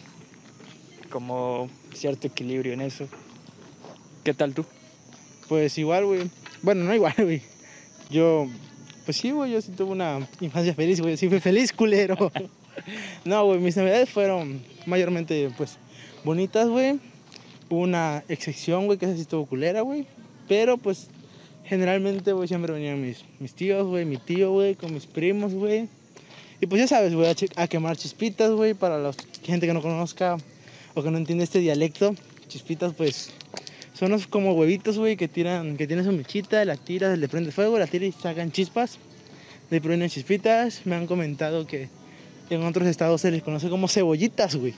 como 1.10 1.70
cierto 1.94 2.28
equilibrio 2.28 2.74
en 2.74 2.82
eso. 2.82 3.08
¿Qué 4.24 4.34
tal 4.34 4.54
tú? 4.54 4.66
Pues 5.48 5.78
igual, 5.78 6.06
güey. 6.06 6.30
Bueno, 6.62 6.84
no 6.84 6.94
igual, 6.94 7.14
güey. 7.18 7.42
Yo, 8.10 8.48
pues 9.04 9.18
sí, 9.18 9.32
güey, 9.32 9.52
yo 9.52 9.62
sí 9.62 9.72
tuve 9.72 9.92
una 9.92 10.28
infancia 10.40 10.74
feliz, 10.74 11.02
güey. 11.02 11.18
Sí 11.18 11.28
fui 11.30 11.40
feliz, 11.40 11.74
culero. 11.74 12.32
no, 13.26 13.46
güey, 13.46 13.60
mis 13.60 13.78
navidades 13.78 14.10
fueron 14.10 14.62
mayormente, 14.86 15.52
pues, 15.58 15.78
bonitas, 16.24 16.68
güey. 16.68 17.00
Una 17.70 18.24
excepción, 18.30 18.86
güey, 18.86 18.98
que 18.98 19.06
esa 19.06 19.16
sí 19.16 19.22
estuvo 19.22 19.46
culera, 19.46 19.82
güey. 19.82 20.06
Pero, 20.48 20.78
pues, 20.78 21.08
generalmente, 21.64 22.32
güey, 22.32 22.48
siempre 22.48 22.74
venían 22.74 23.02
mis, 23.02 23.24
mis 23.40 23.54
tíos, 23.54 23.88
güey, 23.88 24.06
mi 24.06 24.18
tío, 24.18 24.52
güey, 24.52 24.76
con 24.76 24.94
mis 24.94 25.06
primos, 25.06 25.54
güey. 25.54 25.88
Y 26.62 26.68
pues 26.68 26.82
ya 26.82 26.88
sabes, 26.88 27.14
güey, 27.14 27.34
a, 27.56 27.68
quemar 27.68 27.98
chispitas, 27.98 28.52
güey, 28.52 28.74
para 28.74 28.98
la 28.98 29.12
gente 29.44 29.68
que 29.68 29.74
no 29.74 29.82
conozca 29.82 30.38
o 30.94 31.04
que 31.04 31.12
no 31.12 31.18
entiende 31.18 31.44
este 31.44 31.60
dialecto. 31.60 32.16
Chispitas, 32.48 32.94
pues, 32.94 33.32
son 33.94 34.12
unos 34.12 34.28
como 34.28 34.54
huevitos, 34.54 34.98
güey, 34.98 35.18
que 35.18 35.28
tiran, 35.28 35.78
que 35.78 35.88
tienen 35.88 36.06
su 36.06 36.12
mechita, 36.12 36.64
la 36.66 36.78
tiras, 36.78 37.18
le 37.18 37.28
prende 37.28 37.52
fuego, 37.52 37.78
la 37.78 37.88
tiras 37.88 38.10
y 38.10 38.12
sacan 38.14 38.52
chispas. 38.52 38.98
Le 39.70 39.82
prenden 39.82 40.10
chispitas. 40.10 40.86
Me 40.86 40.96
han 40.96 41.08
comentado 41.08 41.66
que 41.68 41.90
en 42.50 42.64
otros 42.64 42.88
estados 42.88 43.22
se 43.22 43.32
les 43.32 43.42
conoce 43.42 43.70
como 43.70 43.88
cebollitas, 43.88 44.56
güey. 44.56 44.74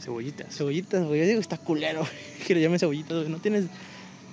Cebollitas. 0.00 0.54
Cebollitas, 0.54 1.04
güey. 1.04 1.20
Yo 1.20 1.26
digo, 1.26 1.40
está 1.40 1.56
culero, 1.56 2.00
güey, 2.00 2.12
que 2.46 2.54
le 2.54 2.60
llamen 2.60 2.78
cebollitas, 2.78 3.18
güey. 3.18 3.28
No 3.28 3.38
tienes 3.38 3.66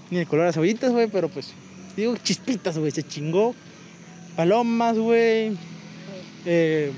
ni 0.10 0.20
el 0.20 0.28
color 0.28 0.48
a 0.48 0.54
cebollitas, 0.54 0.92
güey, 0.92 1.08
pero 1.08 1.30
pues, 1.30 1.54
digo 1.96 2.16
chispitas, 2.18 2.78
güey. 2.78 2.92
Se 2.92 3.04
chingó. 3.04 3.56
Palomas, 4.36 4.98
güey. 4.98 5.58
Eh, 6.46 6.92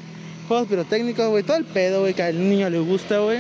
juegos 0.48 0.68
pirotécnicos, 0.68 1.30
güey. 1.30 1.44
Todo 1.44 1.58
el 1.58 1.66
pedo, 1.66 2.02
güey, 2.02 2.14
que 2.14 2.24
al 2.24 2.50
niño 2.50 2.70
le 2.70 2.80
gusta, 2.80 3.20
güey. 3.20 3.40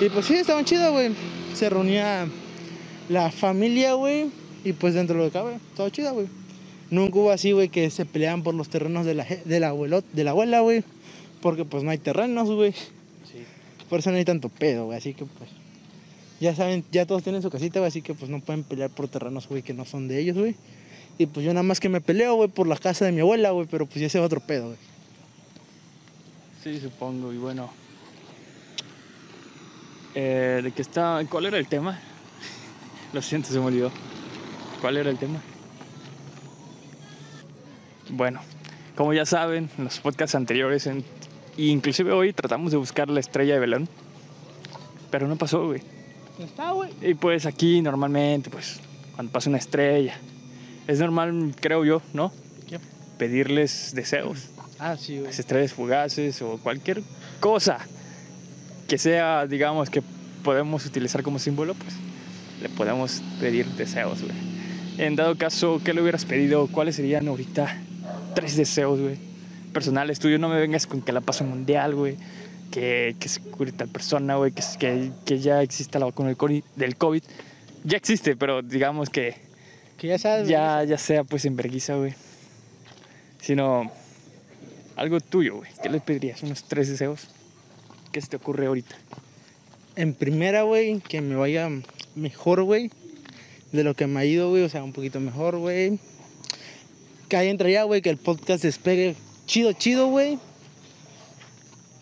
Y 0.00 0.08
pues 0.08 0.26
sí, 0.26 0.34
estaban 0.34 0.64
chidos, 0.64 0.92
güey. 0.92 1.12
Se 1.54 1.70
reunía 1.70 2.26
la 3.08 3.30
familia, 3.30 3.94
güey. 3.94 4.30
Y 4.64 4.72
pues 4.72 4.94
dentro 4.94 5.16
de 5.16 5.24
lo 5.24 5.30
que 5.30 5.32
cabe, 5.32 5.58
todo 5.76 5.88
chido, 5.90 6.12
güey. 6.14 6.26
Nunca 6.90 7.18
hubo 7.18 7.30
así, 7.30 7.52
güey, 7.52 7.68
que 7.68 7.90
se 7.90 8.04
peleaban 8.04 8.42
por 8.42 8.54
los 8.54 8.68
terrenos 8.68 9.06
de 9.06 9.14
la, 9.14 9.24
de 9.24 9.60
la, 9.60 9.68
abuelot, 9.68 10.04
de 10.12 10.24
la 10.24 10.30
abuela, 10.32 10.60
güey. 10.60 10.84
Porque 11.42 11.66
pues 11.66 11.82
no 11.82 11.90
hay 11.90 11.98
terrenos, 11.98 12.48
güey. 12.50 12.72
Sí. 12.72 13.44
Por 13.90 13.98
eso 13.98 14.10
no 14.10 14.16
hay 14.16 14.24
tanto 14.24 14.48
pedo, 14.48 14.86
güey. 14.86 14.96
Así 14.96 15.12
que 15.12 15.26
pues. 15.26 15.50
Ya 16.40 16.54
saben, 16.56 16.84
ya 16.90 17.04
todos 17.06 17.22
tienen 17.22 17.42
su 17.42 17.50
casita, 17.50 17.80
güey. 17.80 17.88
Así 17.88 18.00
que 18.00 18.14
pues 18.14 18.30
no 18.30 18.40
pueden 18.40 18.64
pelear 18.64 18.88
por 18.90 19.08
terrenos, 19.08 19.46
güey, 19.48 19.62
que 19.62 19.74
no 19.74 19.84
son 19.84 20.08
de 20.08 20.18
ellos, 20.20 20.38
güey. 20.38 20.54
Y 21.18 21.26
pues 21.26 21.44
yo 21.44 21.52
nada 21.52 21.62
más 21.62 21.78
que 21.78 21.88
me 21.90 22.00
peleo, 22.00 22.34
güey, 22.36 22.48
por 22.48 22.66
la 22.66 22.76
casa 22.76 23.04
de 23.04 23.12
mi 23.12 23.20
abuela, 23.20 23.50
güey. 23.50 23.66
Pero 23.70 23.84
pues 23.86 24.00
ya 24.00 24.06
ese 24.06 24.18
es 24.18 24.24
otro 24.24 24.40
pedo, 24.40 24.66
güey. 24.68 24.78
Sí, 26.64 26.80
supongo. 26.80 27.32
Y 27.32 27.36
bueno. 27.36 27.70
Eh, 30.14 30.60
¿De 30.62 30.72
qué 30.72 30.82
está? 30.82 31.20
¿Cuál 31.28 31.46
era 31.46 31.58
el 31.58 31.66
tema? 31.66 31.98
Lo 33.12 33.20
siento, 33.20 33.48
se 33.48 33.58
me 33.58 33.66
olvidó. 33.66 33.90
¿Cuál 34.80 34.96
era 34.96 35.10
el 35.10 35.18
tema? 35.18 35.40
Bueno, 38.10 38.40
como 38.96 39.14
ya 39.14 39.24
saben, 39.24 39.70
en 39.78 39.84
los 39.84 40.00
podcasts 40.00 40.34
anteriores, 40.34 40.86
en- 40.86 41.04
inclusive 41.56 42.12
hoy 42.12 42.32
tratamos 42.32 42.72
de 42.72 42.78
buscar 42.78 43.08
la 43.10 43.20
estrella 43.20 43.54
de 43.54 43.60
Belén. 43.60 43.88
Pero 45.10 45.28
no 45.28 45.36
pasó, 45.36 45.66
güey. 45.66 45.82
Está, 46.38 46.72
güey. 46.72 46.90
Y 47.02 47.14
pues 47.14 47.46
aquí 47.46 47.82
normalmente, 47.82 48.50
pues, 48.50 48.80
cuando 49.14 49.32
pasa 49.32 49.50
una 49.50 49.58
estrella, 49.58 50.14
es 50.86 50.98
normal, 50.98 51.54
creo 51.60 51.84
yo, 51.84 52.02
¿no? 52.14 52.32
¿Qué? 52.68 52.78
Pedirles 53.18 53.92
deseos. 53.94 54.48
Ah, 54.78 54.96
sí, 54.96 55.14
güey. 55.14 55.26
las 55.26 55.38
estrellas 55.38 55.72
fugaces 55.72 56.42
o 56.42 56.58
cualquier 56.58 57.02
cosa 57.40 57.78
que 58.88 58.98
sea, 58.98 59.46
digamos, 59.46 59.90
que 59.90 60.02
podemos 60.42 60.84
utilizar 60.86 61.22
como 61.22 61.38
símbolo, 61.38 61.74
pues 61.74 61.94
le 62.60 62.68
podemos 62.68 63.22
pedir 63.40 63.66
deseos, 63.66 64.22
güey. 64.22 64.34
En 64.98 65.16
dado 65.16 65.36
caso, 65.36 65.80
¿qué 65.84 65.94
le 65.94 66.02
hubieras 66.02 66.24
pedido? 66.24 66.66
¿Cuáles 66.66 66.96
serían 66.96 67.26
ahorita 67.26 67.80
tres 68.34 68.56
deseos, 68.56 69.00
güey? 69.00 69.31
Personales 69.72 70.18
tuyos, 70.18 70.38
no 70.38 70.48
me 70.48 70.58
vengas 70.58 70.86
con 70.86 71.02
que 71.02 71.12
la 71.12 71.20
pase 71.20 71.44
mundial, 71.44 71.94
güey. 71.94 72.16
Que, 72.70 73.16
que 73.18 73.28
se 73.28 73.40
cure 73.40 73.72
tal 73.72 73.88
persona, 73.88 74.36
güey. 74.36 74.52
Que, 74.52 74.62
que, 74.78 75.10
que 75.24 75.38
ya 75.38 75.62
exista 75.62 75.98
la 75.98 76.06
vacuna 76.06 76.28
del 76.28 76.36
COVID, 76.36 76.64
del 76.76 76.96
COVID. 76.96 77.22
Ya 77.84 77.96
existe, 77.96 78.36
pero 78.36 78.62
digamos 78.62 79.10
que 79.10 79.34
Que 79.96 80.08
ya 80.08 80.18
sabes, 80.18 80.48
ya, 80.48 80.84
ya 80.84 80.98
sea 80.98 81.24
pues 81.24 81.44
en 81.44 81.56
vergüenza, 81.56 81.96
güey. 81.96 82.14
Sino 83.40 83.90
algo 84.96 85.20
tuyo, 85.20 85.56
güey. 85.56 85.70
¿Qué 85.82 85.88
le 85.88 86.00
pedirías? 86.00 86.42
Unos 86.42 86.64
tres 86.64 86.88
deseos. 86.88 87.28
¿Qué 88.12 88.20
se 88.20 88.28
te 88.28 88.36
ocurre 88.36 88.66
ahorita? 88.66 88.94
En 89.96 90.14
primera, 90.14 90.62
güey, 90.62 91.00
que 91.00 91.20
me 91.20 91.34
vaya 91.34 91.68
mejor, 92.14 92.62
güey. 92.62 92.90
De 93.72 93.84
lo 93.84 93.94
que 93.94 94.06
me 94.06 94.20
ha 94.20 94.24
ido, 94.24 94.50
güey. 94.50 94.62
O 94.62 94.68
sea, 94.68 94.84
un 94.84 94.92
poquito 94.92 95.18
mejor, 95.18 95.58
güey. 95.58 95.98
Que 97.28 97.36
ahí 97.36 97.48
entraría, 97.48 97.84
güey, 97.84 98.02
que 98.02 98.10
el 98.10 98.18
podcast 98.18 98.62
despegue 98.62 99.16
chido, 99.46 99.72
chido, 99.72 100.08
güey. 100.08 100.38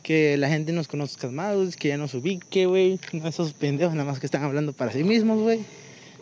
Que 0.03 0.37
la 0.37 0.49
gente 0.49 0.73
nos 0.73 0.89
conozca 0.89 1.29
más, 1.29 1.77
que 1.77 1.89
ya 1.89 1.97
nos 1.97 2.15
ubique, 2.15 2.67
güey. 2.67 2.99
No 3.13 3.29
esos 3.29 3.53
pendejos 3.53 3.95
nada 3.95 4.11
más 4.11 4.21
que 4.21 4.27
están 4.27 4.43
hablando 4.43 4.73
para 4.73 4.93
sí 4.93 5.05
mismos, 5.05 5.41
güey. 5.41 5.61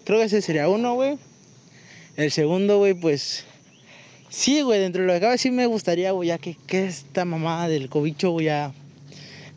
Creo 0.05 0.19
que 0.19 0.25
ese 0.25 0.43
sería 0.43 0.69
uno, 0.69 0.95
güey. 0.95 1.19
El 2.17 2.33
segundo, 2.33 2.79
güey, 2.79 2.95
pues... 2.95 3.45
Sí, 4.29 4.61
güey, 4.61 4.81
dentro 4.81 5.03
de 5.03 5.07
lo 5.07 5.15
que 5.15 5.21
cabe 5.21 5.39
sí 5.39 5.51
me 5.51 5.67
gustaría, 5.67 6.11
güey, 6.11 6.29
ya 6.29 6.39
que, 6.39 6.57
esta 6.69 7.25
mamada 7.25 7.69
del 7.69 7.89
cobicho, 7.89 8.31
güey, 8.31 8.47
ya... 8.47 8.73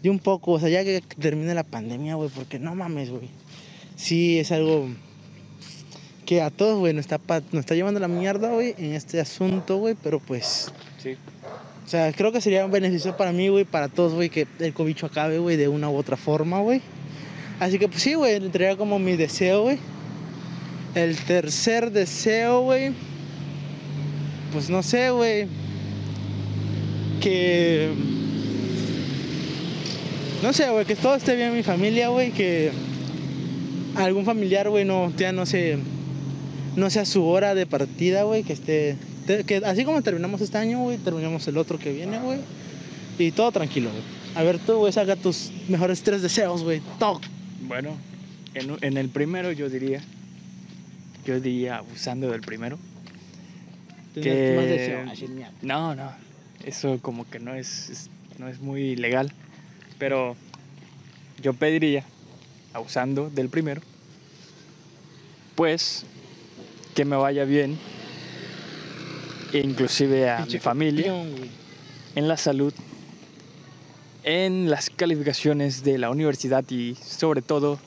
De 0.03 0.09
un 0.09 0.19
poco, 0.19 0.51
o 0.51 0.59
sea, 0.59 0.69
ya 0.69 0.83
que 0.83 1.01
termine 1.19 1.53
la 1.53 1.63
pandemia, 1.63 2.15
güey, 2.15 2.29
porque 2.29 2.59
no 2.59 2.75
mames, 2.75 3.09
güey. 3.09 3.29
Sí, 3.95 4.39
es 4.39 4.51
algo 4.51 4.89
que 6.25 6.41
a 6.41 6.49
todos, 6.49 6.79
güey, 6.79 6.93
nos 6.93 7.05
está, 7.05 7.19
nos 7.51 7.61
está 7.61 7.75
llevando 7.75 7.99
la 7.99 8.07
mierda, 8.07 8.51
güey, 8.51 8.75
en 8.77 8.93
este 8.93 9.19
asunto, 9.19 9.77
güey, 9.77 9.95
pero 10.01 10.19
pues... 10.19 10.71
Sí. 11.01 11.17
O 11.85 11.89
sea, 11.89 12.11
creo 12.13 12.31
que 12.31 12.41
sería 12.41 12.65
un 12.65 12.71
beneficio 12.71 13.17
para 13.17 13.31
mí, 13.31 13.49
güey, 13.49 13.65
para 13.65 13.87
todos, 13.87 14.13
güey, 14.13 14.29
que 14.29 14.47
el 14.59 14.73
cobicho 14.73 15.07
acabe, 15.07 15.39
güey, 15.39 15.57
de 15.57 15.67
una 15.67 15.89
u 15.89 15.97
otra 15.97 16.15
forma, 16.15 16.59
güey. 16.59 16.81
Así 17.59 17.79
que, 17.79 17.87
pues 17.87 18.01
sí, 18.01 18.13
güey, 18.13 18.35
entrega 18.35 18.77
como 18.77 18.99
mi 18.99 19.15
deseo, 19.15 19.63
güey. 19.63 19.79
El 20.95 21.15
tercer 21.17 21.91
deseo, 21.91 22.61
güey. 22.61 22.91
Pues 24.51 24.69
no 24.69 24.83
sé, 24.83 25.09
güey. 25.11 25.47
Que. 27.19 27.91
No 30.43 30.53
sé, 30.53 30.69
güey, 30.69 30.85
que 30.85 30.95
todo 30.95 31.15
esté 31.15 31.35
bien 31.35 31.49
en 31.49 31.55
mi 31.55 31.63
familia, 31.63 32.09
güey. 32.09 32.31
Que 32.31 32.71
algún 33.95 34.25
familiar, 34.25 34.69
güey, 34.69 34.85
no, 34.85 35.11
ya 35.17 35.31
no 35.31 35.45
sé. 35.45 35.77
No 36.75 36.89
sea 36.89 37.05
su 37.05 37.25
hora 37.25 37.53
de 37.53 37.65
partida, 37.65 38.23
güey, 38.23 38.43
que 38.43 38.53
esté. 38.53 38.97
Te- 39.25 39.43
Que 39.43 39.57
así 39.57 39.83
como 39.85 40.01
terminamos 40.01 40.41
este 40.41 40.57
año, 40.57 40.79
güey, 40.79 40.97
terminamos 40.97 41.47
el 41.47 41.57
otro 41.57 41.77
que 41.79 41.91
viene, 41.91 42.19
güey. 42.19 42.39
Y 43.17 43.31
todo 43.31 43.51
tranquilo, 43.51 43.89
güey. 43.91 44.03
A 44.35 44.43
ver, 44.43 44.59
tú, 44.59 44.77
güey, 44.77 44.93
saca 44.93 45.15
tus 45.15 45.51
mejores 45.67 46.01
tres 46.01 46.21
deseos, 46.21 46.63
güey. 46.63 46.81
Toc. 46.99 47.21
Bueno, 47.67 47.95
en, 48.53 48.77
en 48.81 48.97
el 48.97 49.09
primero 49.09 49.51
yo 49.51 49.69
diría, 49.69 50.01
yo 51.25 51.39
diría 51.39 51.77
abusando 51.77 52.29
del 52.31 52.41
primero. 52.41 52.77
Que- 54.13 55.03
más 55.05 55.29
mierda. 55.29 55.53
No, 55.61 55.95
no, 55.95 56.11
eso 56.65 56.99
como 57.01 57.29
que 57.29 57.39
no 57.39 57.53
es, 57.55 57.89
es- 57.89 58.09
no 58.39 58.47
es 58.47 58.59
muy 58.59 58.95
legal. 58.95 59.31
Pero 59.99 60.35
yo 61.41 61.53
pediría, 61.53 62.03
abusando 62.73 63.29
del 63.29 63.49
primero, 63.49 63.81
pues 65.55 66.05
que 66.95 67.05
me 67.05 67.15
vaya 67.15 67.45
bien, 67.45 67.77
e 69.53 69.59
inclusive 69.59 70.29
a 70.29 70.45
mi 70.45 70.59
familia, 70.59 71.13
en 72.15 72.27
la 72.27 72.37
salud, 72.37 72.73
en 74.23 74.69
las 74.69 74.89
calificaciones 74.89 75.83
de 75.83 75.97
la 75.97 76.09
universidad 76.09 76.63
y 76.69 76.95
sobre 76.95 77.41
todo 77.41 77.79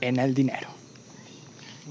en 0.00 0.18
el 0.18 0.34
dinero. 0.34 0.68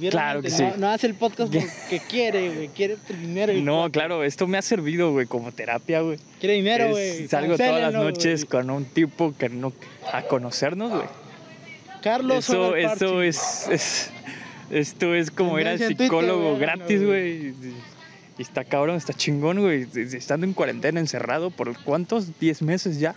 Claro 0.09 0.41
que 0.41 0.49
no, 0.49 0.55
sí. 0.57 0.63
No 0.77 0.89
hace 0.89 1.07
el 1.07 1.15
podcast 1.15 1.53
porque 1.81 2.01
quiere, 2.09 2.53
güey. 2.53 2.67
Quiere 2.69 2.97
dinero. 3.19 3.53
No, 3.55 3.91
claro, 3.91 4.23
esto 4.23 4.47
me 4.47 4.57
ha 4.57 4.61
servido, 4.61 5.11
güey, 5.11 5.25
como 5.27 5.51
terapia, 5.51 6.01
güey. 6.01 6.17
Quiere 6.39 6.55
dinero, 6.55 6.85
Es- 6.85 6.91
güey. 6.91 7.27
Salgo 7.27 7.57
todas 7.57 7.81
las 7.81 7.93
noches 7.93 8.45
güey. 8.45 8.49
con 8.63 8.69
un 8.71 8.85
tipo 8.85 9.33
que 9.37 9.49
no 9.49 9.73
a 10.11 10.23
conocernos, 10.23 10.91
güey. 10.91 11.07
Carlos 12.01 12.49
Eso, 12.49 12.75
eso 12.75 13.21
es, 13.21 13.67
es- 13.69 14.09
esto 14.71 15.13
es 15.13 15.29
como 15.29 15.59
ir 15.59 15.67
al 15.67 15.77
Twitter, 15.77 15.97
psicólogo 16.07 16.49
güey, 16.55 16.59
gratis, 16.61 17.01
no, 17.01 17.07
güey. 17.07 17.53
Y- 18.37 18.41
está 18.41 18.63
cabrón, 18.63 18.95
está 18.95 19.13
chingón, 19.13 19.59
güey. 19.59 19.87
Estando 19.95 20.45
en 20.45 20.53
cuarentena, 20.53 20.99
encerrado 20.99 21.51
por 21.51 21.77
cuántos, 21.83 22.39
10 22.39 22.61
meses 22.61 22.99
ya. 22.99 23.15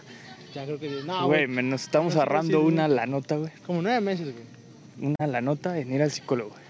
Ya 0.54 0.64
creo 0.64 0.78
que. 0.78 0.88
No, 1.04 1.26
Güey, 1.26 1.46
güey. 1.46 1.64
nos 1.64 1.82
estamos 1.82 2.16
ahorrando 2.16 2.60
una 2.60 2.86
la 2.88 3.06
nota, 3.06 3.36
güey. 3.36 3.50
Como 3.66 3.82
nueve 3.82 4.00
meses, 4.00 4.32
güey. 4.32 5.14
Una 5.18 5.26
la 5.26 5.40
nota 5.40 5.76
en 5.78 5.92
ir 5.92 6.02
al 6.02 6.10
psicólogo. 6.12 6.50
güey. 6.50 6.62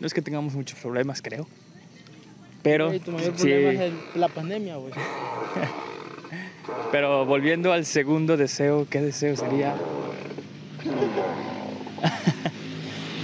No 0.00 0.06
es 0.06 0.14
que 0.14 0.22
tengamos 0.22 0.54
muchos 0.54 0.78
problemas, 0.78 1.20
creo. 1.22 1.46
Pero, 2.62 2.86
Güey, 2.88 3.00
tu 3.00 3.12
mayor 3.12 3.34
sí, 3.36 3.42
problema 3.48 3.72
es 3.72 3.80
el- 3.80 4.20
la 4.20 4.28
pandemia, 4.28 4.76
güey. 4.76 4.92
pero 6.92 7.26
volviendo 7.26 7.72
al 7.72 7.84
segundo 7.84 8.36
deseo, 8.36 8.86
¿qué 8.88 9.00
deseo 9.02 9.36
sería? 9.36 9.74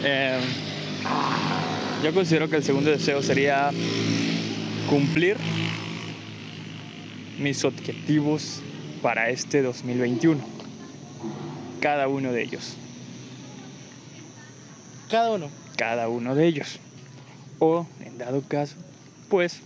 Em, 0.04 0.40
yo 2.04 2.14
considero 2.14 2.48
que 2.48 2.56
el 2.56 2.62
segundo 2.62 2.90
deseo 2.90 3.22
sería 3.22 3.70
cumplir 4.88 5.36
mis 7.38 7.64
objetivos 7.64 8.62
para 9.02 9.28
este 9.28 9.62
2021. 9.62 10.40
Cada 11.80 12.08
uno 12.08 12.32
de 12.32 12.42
ellos. 12.42 12.74
Cada 15.10 15.30
uno. 15.30 15.50
Cada 15.76 16.08
uno 16.08 16.34
de 16.34 16.46
ellos. 16.46 16.78
O, 17.58 17.86
en 18.04 18.18
dado 18.18 18.42
caso, 18.42 18.76
pues 19.28 19.60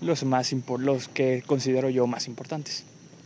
los 0.00 0.24
más 0.24 0.54
los 0.78 1.08
que 1.08 1.42
considero 1.46 1.88
yo 1.88 2.06
más 2.06 2.26
importantes. 2.26 2.84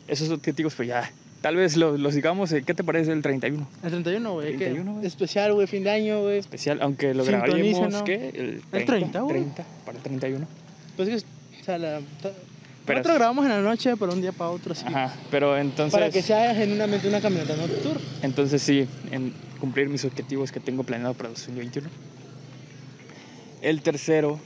Esos 0.08 0.30
objetivos, 0.30 0.74
pues 0.74 0.88
ya, 0.88 1.10
tal 1.40 1.56
vez 1.56 1.76
los, 1.76 1.98
los 1.98 2.14
digamos, 2.14 2.52
eh, 2.52 2.62
¿qué 2.62 2.74
te 2.74 2.84
parece 2.84 3.12
el 3.12 3.22
31? 3.22 3.66
El 3.82 3.90
31, 3.90 4.32
güey. 4.32 4.52
que 4.52 4.64
31, 4.66 4.92
güey. 4.92 5.06
Especial, 5.06 5.54
güey. 5.54 5.66
Fin 5.66 5.84
de 5.84 5.90
año, 5.90 6.22
güey. 6.22 6.38
Especial, 6.38 6.80
aunque 6.82 7.14
lo 7.14 7.24
grabaríamos, 7.24 8.02
¿qué? 8.02 8.28
El 8.34 8.62
30, 8.70 8.86
30, 8.86 9.20
güey. 9.20 9.34
30, 9.34 9.64
para 9.84 9.96
el 9.96 10.02
31. 10.02 10.61
Pues 10.96 11.08
es 11.08 11.24
que, 11.24 11.60
o 11.60 11.64
sea, 11.64 11.78
la, 11.78 12.00
ta- 12.22 12.32
Pero- 12.84 12.98
nosotros 12.98 13.16
grabamos 13.18 13.44
en 13.44 13.50
la 13.50 13.60
noche, 13.60 13.96
pero 13.96 14.12
un 14.12 14.20
día 14.20 14.32
para 14.32 14.50
otro, 14.50 14.72
así. 14.72 14.84
Ajá, 14.86 15.14
pero 15.30 15.56
entonces... 15.56 15.92
Para 15.92 16.10
que 16.10 16.20
sea 16.22 16.54
genuinamente 16.54 17.08
una 17.08 17.20
caminata 17.20 17.56
nocturna. 17.56 18.00
Entonces 18.22 18.60
sí, 18.62 18.86
en 19.10 19.32
cumplir 19.60 19.88
mis 19.88 20.04
objetivos 20.04 20.50
que 20.52 20.60
tengo 20.60 20.82
planeado 20.82 21.14
para 21.14 21.28
2021. 21.30 21.88
El 23.62 23.80
tercero 23.82 24.40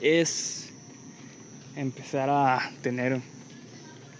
es 0.00 0.70
empezar 1.76 2.30
a 2.30 2.70
tener 2.82 3.20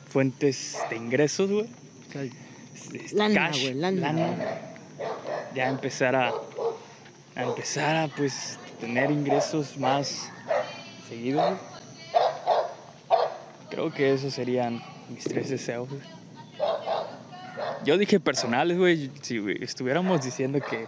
fuentes 0.09 0.77
de 0.91 0.97
ingresos, 0.97 1.51
güey. 1.51 1.67
O 2.09 2.13
sea, 2.13 2.23
Es- 2.25 3.13
Lana, 3.13 3.35
cash, 3.51 3.63
güey, 3.63 3.75
lana. 3.75 4.35
Ya 5.55 5.69
empezar 5.69 6.17
a, 6.17 6.33
a 7.37 7.43
empezar 7.45 7.97
a 7.97 8.09
pues 8.09 8.59
tener 8.81 9.11
ingresos 9.13 9.77
más 9.77 10.29
seguidos. 11.11 11.43
güey. 11.43 11.61
Creo 13.69 13.93
que 13.93 14.15
esos 14.15 14.33
serían 14.33 14.83
mis 15.11 15.25
tres 15.25 15.51
deseos. 15.51 15.89
Yo 17.85 17.99
dije 17.99 18.19
personales, 18.19 18.79
güey. 18.79 19.11
Si 19.21 19.39
estuviéramos 19.61 20.25
diciendo 20.25 20.61
que 20.61 20.87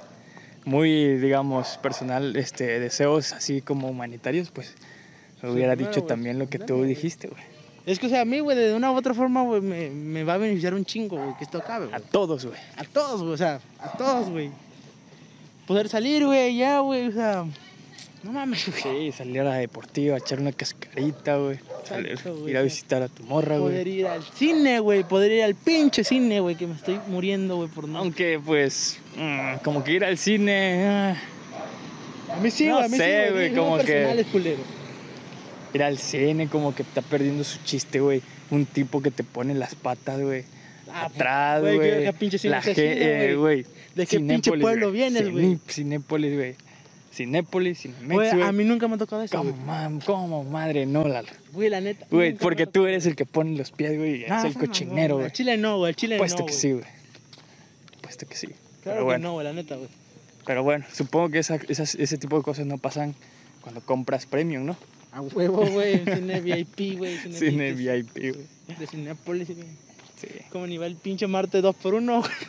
muy, 0.64 1.16
digamos, 1.18 1.78
personal, 1.78 2.36
este, 2.36 2.80
deseos 2.80 3.32
así 3.32 3.60
como 3.60 3.88
humanitarios, 3.88 4.50
pues 4.50 4.74
Sí, 5.42 5.48
hubiera 5.48 5.74
dicho 5.74 6.04
también 6.04 6.38
lo 6.38 6.48
que 6.48 6.60
tú 6.60 6.84
dijiste, 6.84 7.28
güey. 7.28 7.42
Es 7.84 7.98
que, 7.98 8.06
o 8.06 8.08
sea, 8.08 8.20
a 8.20 8.24
mí, 8.24 8.38
güey, 8.38 8.56
de 8.56 8.74
una 8.74 8.92
u 8.92 8.96
otra 8.96 9.12
forma, 9.12 9.42
güey, 9.42 9.60
me, 9.60 9.90
me 9.90 10.22
va 10.22 10.34
a 10.34 10.38
beneficiar 10.38 10.72
un 10.72 10.84
chingo, 10.84 11.16
güey, 11.16 11.36
que 11.36 11.42
esto 11.42 11.58
acabe, 11.58 11.92
A 11.92 11.98
todos, 11.98 12.46
güey. 12.46 12.58
A 12.76 12.84
todos, 12.84 13.20
güey, 13.22 13.32
o 13.32 13.36
sea, 13.36 13.60
a 13.80 13.96
todos, 13.96 14.30
güey. 14.30 14.52
Poder 15.66 15.88
salir, 15.88 16.24
güey, 16.24 16.56
ya, 16.56 16.78
güey, 16.78 17.08
o 17.08 17.12
sea, 17.12 17.44
no 18.24 18.32
mames. 18.32 18.60
Sí, 18.60 19.12
salir 19.12 19.40
a 19.40 19.44
la 19.44 19.54
deportiva, 19.56 20.16
echar 20.16 20.40
una 20.40 20.52
cascarita, 20.52 21.36
güey. 21.36 21.58
Salir- 21.84 22.10
Exacto, 22.12 22.36
güey, 22.38 22.50
Ir 22.52 22.56
a 22.58 22.62
visitar 22.62 23.02
a 23.02 23.08
tu 23.08 23.22
morra, 23.24 23.58
Poder 23.58 23.84
güey. 23.84 23.98
ir 24.00 24.06
al 24.06 24.22
cine, 24.22 24.78
güey, 24.80 25.02
poder 25.04 25.32
ir 25.32 25.42
al 25.42 25.54
pinche 25.54 26.04
cine, 26.04 26.40
güey, 26.40 26.56
que 26.56 26.66
me 26.66 26.74
estoy 26.74 26.98
muriendo, 27.08 27.56
güey, 27.56 27.68
por 27.68 27.88
no. 27.88 27.98
Aunque, 27.98 28.40
pues, 28.44 28.98
mm, 29.16 29.56
como 29.64 29.82
que 29.84 29.92
ir 29.92 30.04
al 30.04 30.16
cine. 30.18 30.84
ah, 30.88 31.16
A 32.32 32.36
mí 32.40 32.50
sí, 32.50 32.66
no 32.66 32.74
güey, 32.76 32.84
a 32.84 32.88
mí 32.88 32.96
sé, 32.96 33.24
sí, 33.26 33.32
güey, 33.32 33.54
como 33.54 33.76
que- 33.78 33.84
personales, 33.84 34.26
culero. 34.28 34.62
Ir 35.74 35.82
al 35.82 35.98
cine 35.98 36.48
como 36.48 36.74
que 36.74 36.82
está 36.82 37.02
perdiendo 37.02 37.44
su 37.44 37.58
chiste, 37.64 38.00
güey. 38.00 38.22
Un 38.50 38.66
tipo 38.66 39.00
que 39.02 39.10
te 39.10 39.24
pone 39.24 39.54
las 39.54 39.74
patas, 39.74 40.20
güey. 40.20 40.44
Ah, 40.90 41.06
Atrás, 41.06 41.60
güey, 41.62 41.76
güey. 41.76 41.90
¿qué- 41.90 42.04
qué 42.04 42.12
pinche 42.12 42.38
cine 42.38 42.50
La 42.52 42.58
es 42.58 42.66
ese, 42.68 42.74
ge- 42.82 43.30
eh, 43.30 43.34
güey. 43.36 43.64
¿De 43.94 44.06
qué 44.06 44.20
pinche 44.20 44.52
pueblo 44.52 44.90
vienes, 44.92 45.30
güey? 45.30 45.44
Ciné- 45.56 45.60
Cinépolis, 45.68 46.34
güey. 46.34 46.54
Cinépolis, 47.12 47.80
Cinemex, 47.80 48.12
Güey, 48.14 48.30
güey. 48.32 48.42
a 48.42 48.52
mí 48.52 48.64
nunca 48.64 48.88
me 48.88 48.94
ha 48.94 48.98
tocado 48.98 49.22
eso, 49.22 49.36
¿Cómo, 49.36 50.00
cómo, 50.06 50.44
madre, 50.44 50.86
no, 50.86 51.06
Lalo? 51.06 51.28
Güey, 51.52 51.68
la 51.68 51.80
neta. 51.80 52.06
Güey, 52.10 52.34
porque 52.34 52.66
tú 52.66 52.86
eres 52.86 53.04
el 53.06 53.14
que 53.16 53.26
pone 53.26 53.56
los 53.58 53.70
pies, 53.70 53.98
güey, 53.98 54.22
y 54.22 54.24
es 54.24 54.44
el 54.44 54.54
cochinero, 54.54 55.16
güey. 55.16 55.26
Al 55.26 55.32
chile 55.32 55.56
no, 55.58 55.76
güey. 55.78 55.90
Al 55.90 55.96
chile 55.96 56.16
Puesto 56.16 56.40
no. 56.40 56.46
que 56.46 56.52
güey. 56.52 56.60
sí, 56.60 56.72
güey. 56.72 56.84
Puesto 58.00 58.26
que 58.26 58.34
sí. 58.36 58.46
Claro 58.46 58.60
Pero 58.82 58.96
que 58.98 59.02
bueno, 59.04 59.28
no, 59.28 59.32
güey, 59.34 59.44
la 59.44 59.52
neta, 59.52 59.76
güey. 59.76 59.88
pero 60.46 60.62
bueno, 60.62 60.84
supongo 60.92 61.28
que 61.30 61.38
esa- 61.40 61.60
esas- 61.68 61.94
ese 61.96 62.16
tipo 62.18 62.36
de 62.38 62.42
cosas 62.42 62.64
no 62.66 62.78
pasan 62.78 63.14
cuando 63.60 63.80
compras 63.82 64.24
premium, 64.26 64.64
¿no? 64.64 64.76
A 65.12 65.20
huevo, 65.20 65.66
güey. 65.66 66.02
Cine 66.04 66.40
VIP, 66.40 66.96
güey. 66.96 67.18
Cine, 67.18 67.38
Cine 67.38 67.72
VIP. 67.74 68.12
Güey. 68.32 68.46
De 68.78 68.86
Cinepolis, 68.86 69.48
güey. 69.54 69.68
Sí. 70.18 70.28
Como 70.50 70.66
ni 70.66 70.78
va 70.78 70.86
el 70.86 70.96
pinche 70.96 71.26
Marte 71.26 71.60
2 71.60 71.76
por 71.76 71.92
1 71.94 72.20
güey. 72.20 72.30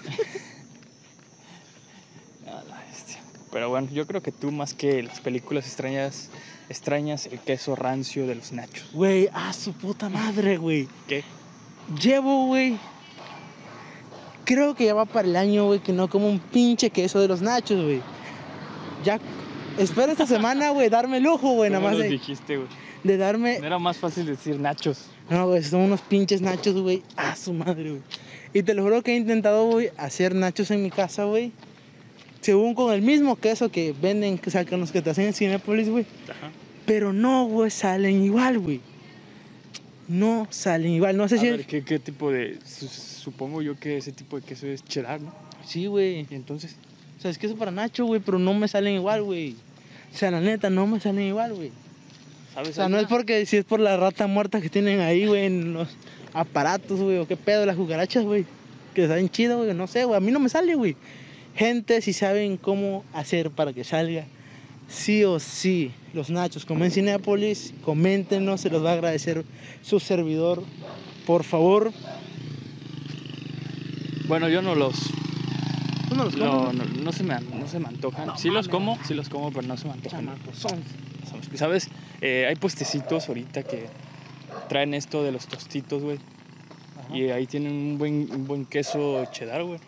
A 2.48 2.64
la 2.70 2.80
bestia. 2.88 3.20
Pero 3.54 3.70
bueno, 3.70 3.88
yo 3.94 4.08
creo 4.08 4.22
que 4.24 4.32
tú 4.32 4.52
más 4.52 4.74
que 4.74 5.04
las 5.04 5.20
películas 5.20 5.68
extrañas, 5.68 6.32
extrañas 6.70 7.28
el 7.28 7.38
queso 7.38 7.76
rancio 7.76 8.26
de 8.26 8.34
los 8.34 8.52
nachos. 8.52 8.90
Güey, 8.94 9.30
a 9.32 9.54
su 9.54 9.74
puta 9.74 10.10
madre, 10.10 10.58
güey. 10.58 10.88
¿Qué? 11.08 11.24
Llevo, 12.02 12.48
güey. 12.48 12.80
Creo 14.44 14.74
que 14.74 14.86
ya 14.86 14.96
va 14.96 15.06
para 15.06 15.28
el 15.28 15.36
año, 15.36 15.68
güey, 15.68 15.80
que 15.80 15.94
no 15.94 16.10
como 16.10 16.28
un 16.28 16.40
pinche 16.40 16.90
queso 16.90 17.22
de 17.22 17.28
los 17.28 17.44
nachos, 17.44 17.80
güey. 17.84 18.02
Ya. 19.06 19.20
Espero 19.78 20.12
esta 20.12 20.26
semana, 20.26 20.72
güey, 20.72 20.90
darme 20.90 21.18
el 21.18 21.24
lujo, 21.24 21.52
güey, 21.52 21.70
nada 21.70 21.84
¿Cómo 21.84 21.96
más 21.96 22.04
de, 22.04 22.10
dijiste, 22.10 22.58
güey? 22.58 22.68
de 23.04 23.18
darme. 23.18 23.60
No 23.60 23.68
era 23.68 23.78
más 23.78 23.98
fácil 23.98 24.26
decir 24.26 24.60
nachos. 24.60 25.06
No, 25.30 25.48
güey, 25.48 25.62
son 25.64 25.82
unos 25.82 26.02
pinches 26.02 26.42
nachos, 26.42 26.74
güey. 26.74 27.04
A 27.16 27.36
su 27.36 27.54
madre, 27.54 27.92
güey. 27.92 28.02
Y 28.52 28.64
te 28.64 28.74
lo 28.74 28.82
juro 28.82 29.04
que 29.04 29.14
he 29.14 29.16
intentado, 29.16 29.66
güey, 29.68 29.92
hacer 29.98 30.34
nachos 30.34 30.72
en 30.72 30.82
mi 30.82 30.90
casa, 30.90 31.26
güey. 31.26 31.52
Según 32.44 32.76
con 32.76 32.94
el 32.94 33.02
mismo 33.02 33.36
queso 33.38 33.70
que 33.72 33.94
venden, 34.00 34.40
o 34.46 34.50
sea, 34.52 34.64
los 34.64 34.92
que 34.92 35.02
te 35.02 35.10
hacen 35.10 35.26
en 35.28 35.34
Cinepolis, 35.34 35.90
güey. 35.90 36.06
Ajá. 36.30 36.52
Pero 36.86 37.12
no, 37.14 37.46
güey, 37.46 37.72
salen 37.72 38.24
igual, 38.24 38.60
güey. 38.60 38.82
No 40.08 40.48
salen 40.50 40.92
igual. 40.92 41.16
No 41.18 41.28
sé 41.28 41.36
A 41.36 41.40
si. 41.40 41.50
ver, 41.50 41.66
¿qué, 41.66 41.84
qué 41.84 42.00
tipo 42.00 42.32
de...? 42.32 42.60
su- 42.66 42.88
Supongo 43.24 43.62
yo 43.62 43.80
que 43.80 43.96
ese 43.98 44.12
tipo 44.12 44.38
de 44.38 44.46
queso 44.46 44.68
es 44.68 44.84
cheddar, 44.84 45.22
¿no? 45.22 45.34
Sí, 45.66 45.86
güey. 45.86 46.28
Y 46.30 46.36
entonces... 46.36 46.76
O 47.18 47.22
sea, 47.22 47.32
es 47.32 47.38
queso 47.38 47.56
para 47.56 47.72
Nacho, 47.72 48.04
güey, 48.06 48.20
pero 48.20 48.38
no 48.38 48.54
me 48.54 48.68
salen 48.68 48.96
igual, 48.96 49.24
güey. 49.24 49.56
O 50.14 50.18
sea, 50.18 50.30
la 50.30 50.42
neta, 50.42 50.70
no 50.70 50.86
me 50.88 51.00
salen 51.00 51.28
igual, 51.28 51.54
güey. 51.54 51.72
¿Sabes? 52.54 52.72
O 52.72 52.74
sea, 52.74 52.90
no 52.90 53.00
es 53.00 53.08
porque 53.08 53.46
si 53.46 53.56
es 53.56 53.64
por 53.64 53.80
la 53.80 53.96
rata 53.96 54.28
muerta 54.28 54.60
que 54.60 54.68
tienen 54.70 55.00
ahí, 55.00 55.26
güey, 55.26 55.46
en 55.46 55.72
los 55.74 55.88
aparatos, 56.34 57.00
güey, 57.00 57.18
o 57.20 57.26
qué 57.28 57.38
pedo, 57.38 57.66
las 57.66 57.78
cucarachas, 57.78 58.26
güey. 58.26 58.46
Que 58.94 59.08
saben 59.08 59.30
chido, 59.30 59.60
güey, 59.64 59.74
no 59.74 59.88
sé, 59.88 60.04
güey. 60.04 60.18
A 60.18 60.20
mí 60.20 60.34
no 60.34 60.40
me 60.42 60.50
sale, 60.50 60.76
güey. 60.76 60.98
Gente, 61.56 62.02
si 62.02 62.14
saben 62.14 62.58
cómo 62.58 63.04
hacer 63.14 63.52
para 63.52 63.74
que 63.74 63.84
salga, 63.84 64.26
sí 64.88 65.24
o 65.24 65.40
sí, 65.40 65.92
los 66.14 66.30
nachos, 66.30 66.66
como 66.66 66.84
en 66.84 66.92
Cinepolis, 66.92 67.74
coméntenos, 67.84 68.62
se 68.62 68.70
los 68.70 68.84
va 68.84 68.92
a 68.92 68.94
agradecer 68.94 69.46
su 69.84 70.00
servidor. 70.00 70.64
Por 71.28 71.44
favor, 71.44 71.92
Bueno, 74.28 74.50
yo 74.50 74.62
no 74.62 74.74
los... 74.74 74.96
¿tú 76.10 76.16
no 76.16 76.26
los 76.26 76.36
No, 76.38 76.66
comes? 76.66 76.88
no, 76.88 77.04
no 77.04 77.12
se 77.12 77.24
me, 77.24 77.40
no 77.40 77.68
se 77.68 77.80
me 77.80 77.88
antojan. 77.88 78.38
Sí 78.38 78.50
los 78.50 78.68
como, 78.68 78.98
sí 79.04 79.14
los 79.14 79.30
como, 79.30 79.52
pero 79.52 79.68
no 79.68 79.78
se 79.78 79.86
me 79.88 79.94
antojan. 79.94 80.30
¿Sabes? 81.56 81.90
Eh, 82.22 82.46
hay 82.48 82.56
puestecitos 82.56 83.28
ahorita 83.28 83.64
que 83.64 83.88
traen 84.70 84.94
esto 84.94 85.24
de 85.24 85.32
los 85.32 85.48
tostitos, 85.48 86.02
güey. 86.02 86.20
Y 87.14 87.30
ahí 87.30 87.46
tienen 87.46 87.74
un 87.74 87.98
buen, 87.98 88.28
un 88.32 88.48
buen 88.48 88.66
queso 88.66 89.24
cheddar, 89.26 89.64
güey. 89.64 89.80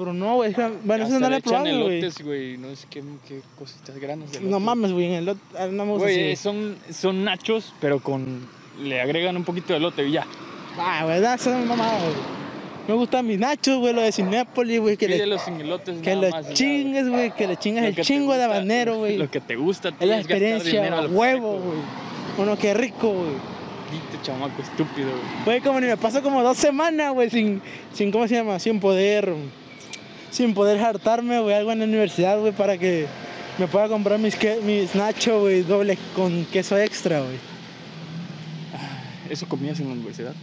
Pero 0.00 0.14
no, 0.14 0.36
güey, 0.36 0.50
es 0.50 0.56
que- 0.56 0.70
bueno, 0.82 1.04
eso 1.04 1.14
no 1.14 1.20
lo 1.20 1.28
le 1.28 1.36
he 1.36 1.40
probado, 1.42 1.64
güey. 1.64 1.98
elotes, 1.98 2.24
güey. 2.24 2.56
No 2.56 2.74
sé 2.74 2.86
qué, 2.88 3.02
qué 3.28 3.40
cositas 3.58 3.94
grandes 3.98 4.32
de 4.32 4.40
No 4.40 4.58
mames, 4.58 4.92
güey, 4.92 5.06
en 5.06 5.12
el 5.12 5.26
lot- 5.26 5.38
ah, 5.58 5.66
no 5.66 5.84
me 5.84 5.92
gusta 5.92 6.06
Güey, 6.06 6.36
son, 6.36 6.76
son 6.90 7.22
nachos, 7.22 7.74
pero 7.82 8.00
con... 8.00 8.48
Le 8.82 8.98
agregan 8.98 9.36
un 9.36 9.44
poquito 9.44 9.74
de 9.74 9.76
elote 9.76 10.08
y 10.08 10.12
ya. 10.12 10.26
Ah, 10.78 11.04
¿verdad? 11.04 11.34
Eso 11.34 11.50
mamada, 11.50 11.98
güey. 12.00 12.14
Me 12.88 12.94
gustan 12.94 13.26
mis 13.26 13.38
nachos, 13.38 13.76
güey, 13.78 13.92
lo 13.92 14.00
de 14.00 14.10
Cinépolis, 14.10 14.80
güey, 14.80 14.96
que 14.96 15.06
le, 15.06 15.22
elotes 15.22 15.98
que 16.02 16.18
ya, 16.18 16.52
chingues, 16.54 17.08
güey, 17.10 17.30
que 17.32 17.46
le 17.46 17.56
chingas 17.58 17.84
el 17.84 17.94
que 17.94 18.02
chingo 18.02 18.34
de 18.34 18.44
habanero, 18.44 18.96
güey. 18.96 19.18
Lo 19.18 19.30
que 19.30 19.40
te 19.40 19.54
gusta. 19.54 19.90
Es 20.00 20.08
la 20.08 20.14
que 20.16 20.20
experiencia, 20.22 20.98
a 20.98 21.06
huevo, 21.06 21.58
güey. 21.58 21.78
Bueno, 22.38 22.56
qué 22.56 22.72
rico, 22.72 23.10
güey. 23.12 23.60
Chamaco 24.22 24.60
estúpido, 24.62 25.08
güey. 25.10 25.44
Güey, 25.44 25.60
como 25.60 25.80
ni 25.80 25.86
me 25.86 25.96
paso 25.96 26.22
como 26.22 26.42
dos 26.42 26.56
semanas, 26.58 27.12
güey, 27.12 27.30
sin, 27.30 27.62
sin, 27.92 28.10
¿cómo 28.10 28.28
se 28.28 28.34
llama? 28.34 28.58
Sin 28.58 28.78
poder, 28.80 29.32
sin 30.30 30.54
poder 30.54 30.78
hartarme, 30.80 31.40
güey, 31.40 31.54
algo 31.54 31.72
en 31.72 31.80
la 31.80 31.84
universidad, 31.84 32.38
güey, 32.38 32.52
para 32.52 32.78
que 32.78 33.06
me 33.58 33.66
pueda 33.66 33.88
comprar 33.88 34.18
mis, 34.18 34.36
que, 34.36 34.60
mis 34.60 34.94
nachos, 34.94 35.40
güey, 35.40 35.62
doble 35.62 35.98
con 36.14 36.44
queso 36.46 36.78
extra, 36.78 37.20
güey. 37.20 37.36
¿Eso 39.28 39.46
comías 39.46 39.78
en 39.80 39.88
la 39.88 39.92
universidad? 39.92 40.34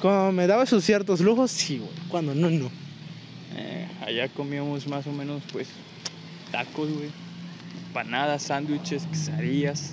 Cuando 0.00 0.32
me 0.32 0.46
daba 0.46 0.66
sus 0.66 0.84
ciertos 0.84 1.20
lujos, 1.20 1.50
sí, 1.50 1.78
güey. 1.78 1.90
Cuando 2.08 2.34
no, 2.34 2.50
no. 2.50 2.70
Eh, 3.56 3.88
allá 4.06 4.28
comíamos 4.28 4.86
más 4.86 5.06
o 5.06 5.12
menos, 5.12 5.42
pues, 5.52 5.68
tacos, 6.52 6.90
güey. 6.90 7.10
Empanadas, 7.88 8.42
sándwiches, 8.42 9.06
quesadillas. 9.06 9.92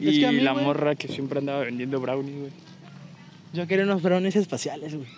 Es 0.00 0.14
Y 0.14 0.20
que 0.20 0.26
a 0.26 0.32
mí, 0.32 0.40
la 0.40 0.54
morra 0.54 0.94
que 0.94 1.08
siempre 1.08 1.38
andaba 1.38 1.60
vendiendo 1.60 2.00
brownies, 2.00 2.38
güey. 2.38 2.52
Yo 3.52 3.66
quería 3.66 3.84
unos 3.84 4.02
brownies 4.02 4.36
espaciales, 4.36 4.94
güey. 4.94 5.08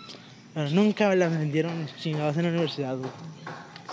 Pero 0.57 0.71
nunca 0.71 1.07
me 1.07 1.15
las 1.15 1.37
vendieron 1.37 1.87
chingados 2.01 2.35
en 2.37 2.45
la 2.45 2.49
universidad, 2.49 2.97
güey. 2.97 3.11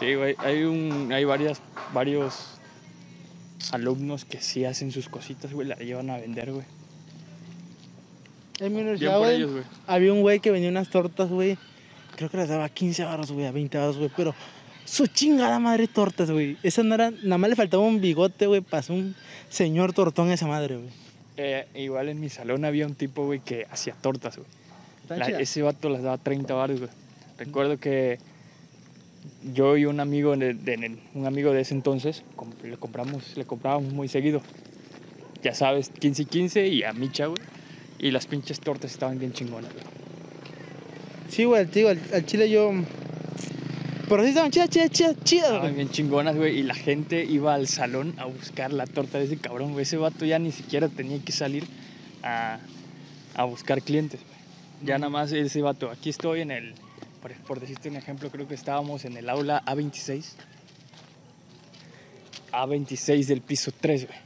Sí, 0.01 0.15
güey. 0.15 0.35
Hay, 0.39 0.63
un, 0.63 1.13
hay 1.13 1.27
varias, 1.27 1.61
varios 1.93 2.59
alumnos 3.71 4.25
que 4.25 4.41
sí 4.41 4.65
hacen 4.65 4.91
sus 4.91 5.11
cositas, 5.11 5.53
güey. 5.53 5.69
La 5.69 5.75
llevan 5.77 6.09
a 6.09 6.17
vender, 6.17 6.53
güey. 6.53 6.65
En 8.61 8.73
mi 8.73 8.81
universidad, 8.81 9.19
güey, 9.19 9.37
ellos, 9.37 9.51
güey. 9.51 9.65
había 9.87 10.15
un 10.15 10.23
güey 10.23 10.41
que 10.41 10.51
vendía 10.51 10.71
unas 10.71 10.89
tortas, 10.89 11.29
güey. 11.29 11.59
Creo 12.17 12.31
que 12.31 12.39
las 12.39 12.49
daba 12.49 12.65
a 12.65 12.71
15 12.71 13.05
baros, 13.05 13.31
güey, 13.31 13.45
a 13.45 13.53
20 13.53 13.77
baros, 13.77 13.99
güey. 13.99 14.11
Pero 14.17 14.35
su 14.87 15.07
chingada 15.07 15.59
madre 15.59 15.87
tortas, 15.87 16.31
güey. 16.31 16.57
Esa 16.63 16.83
no 16.83 16.95
era, 16.95 17.11
nada 17.11 17.37
más 17.37 17.51
le 17.51 17.57
faltaba 17.57 17.83
un 17.83 18.01
bigote, 18.01 18.47
güey, 18.47 18.63
para 18.63 18.83
un 18.89 19.15
señor 19.51 19.93
tortón 19.93 20.31
a 20.31 20.33
esa 20.33 20.47
madre, 20.47 20.77
güey. 20.77 20.89
Eh, 21.37 21.67
igual 21.75 22.09
en 22.09 22.21
mi 22.21 22.31
salón 22.31 22.65
había 22.65 22.87
un 22.87 22.95
tipo, 22.95 23.27
güey, 23.27 23.41
que 23.41 23.67
hacía 23.71 23.93
tortas, 24.01 24.39
güey. 24.39 24.64
La- 25.09 25.27
ese 25.41 25.63
vato 25.63 25.89
las 25.89 26.03
daba 26.03 26.19
30 26.19 26.55
baros, 26.55 26.81
güey. 26.81 26.91
Recuerdo 27.39 27.79
que 27.79 28.19
yo 29.53 29.77
y 29.77 29.85
un 29.87 30.01
amigo 30.01 30.37
de, 30.37 30.55
de- 30.55 30.99
un 31.15 31.27
amigo 31.27 31.53
de 31.53 31.61
ese 31.63 31.75
entonces 31.75 32.23
le 32.63 32.77
compramos 32.77 33.37
le 33.37 33.45
comprábamos 33.45 33.93
muy 33.93 34.09
seguido. 34.09 34.41
Ya 35.43 35.55
sabes, 35.55 35.91
15 35.91 36.23
y 36.23 36.25
15 36.27 36.67
y 36.69 36.83
a 36.85 36.93
micha, 36.93 37.27
güey. 37.27 37.39
Y 37.99 38.11
las 38.11 38.27
pinches 38.27 38.61
tortas 38.61 38.91
estaban 38.93 39.19
bien 39.19 39.33
chingonas, 39.33 39.73
güey. 39.73 39.85
Sí, 41.29 41.45
güey, 41.45 41.67
tío, 41.67 41.89
al, 41.89 42.01
al 42.13 42.25
chile 42.27 42.49
yo. 42.51 42.71
Pero 44.09 44.23
sí 44.23 44.29
estaban 44.31 44.51
chidas, 44.51 44.69
chidas, 44.71 44.91
chidas, 44.91 45.17
chidas, 45.25 45.51
Estaban 45.53 45.75
bien 45.75 45.89
chingonas, 45.91 46.37
güey. 46.37 46.59
Y 46.59 46.63
la 46.63 46.75
gente 46.75 47.25
iba 47.25 47.55
al 47.55 47.67
salón 47.69 48.15
a 48.19 48.27
buscar 48.27 48.73
la 48.73 48.87
torta 48.87 49.19
de 49.19 49.25
ese 49.25 49.37
cabrón, 49.39 49.73
güey. 49.73 49.83
Ese 49.83 49.97
vato 49.97 50.25
ya 50.25 50.39
ni 50.39 50.53
siquiera 50.53 50.89
tenía 50.89 51.19
que 51.25 51.33
salir 51.33 51.65
a, 52.23 52.59
a 53.35 53.45
buscar 53.45 53.81
clientes. 53.83 54.21
Ya 54.85 54.99
nada 54.99 55.11
más 55.11 55.33
ese 55.33 55.63
vato. 55.63 55.91
Aquí 55.91 56.11
estoy 56.11 56.43
en 56.43 56.51
el, 56.51 56.75
por, 57.23 57.33
por 57.43 57.61
decirte 57.61 57.89
un 57.89 57.97
ejemplo, 57.97 58.31
creo 58.31 58.47
que 58.47 58.55
estábamos 58.55 59.05
en 59.05 59.17
el 59.17 59.29
aula 59.31 59.63
A26. 59.65 60.25
A26 62.53 63.27
del 63.27 63.41
piso 63.41 63.73
3, 63.81 64.07
güey. 64.07 64.19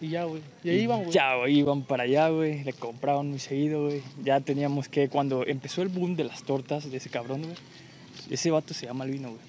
Y 0.00 0.08
ya, 0.08 0.24
güey. 0.24 0.42
Y 0.62 0.70
ahí 0.70 0.80
iban, 0.82 1.00
güey. 1.00 1.12
Ya, 1.12 1.36
güey, 1.36 1.58
iban 1.58 1.82
para 1.82 2.02
allá, 2.02 2.28
güey. 2.28 2.62
Le 2.62 2.72
compraban 2.74 3.30
muy 3.30 3.38
seguido, 3.38 3.86
güey. 3.86 4.02
Ya 4.22 4.40
teníamos 4.40 4.88
que, 4.88 5.08
cuando 5.08 5.46
empezó 5.46 5.82
el 5.82 5.88
boom 5.88 6.16
de 6.16 6.24
las 6.24 6.42
tortas 6.42 6.90
de 6.90 6.96
ese 6.98 7.08
cabrón, 7.08 7.42
güey. 7.42 7.54
Ese 8.28 8.50
vato 8.50 8.74
se 8.74 8.86
llama 8.86 9.04
Albino, 9.04 9.30
güey. 9.30 9.40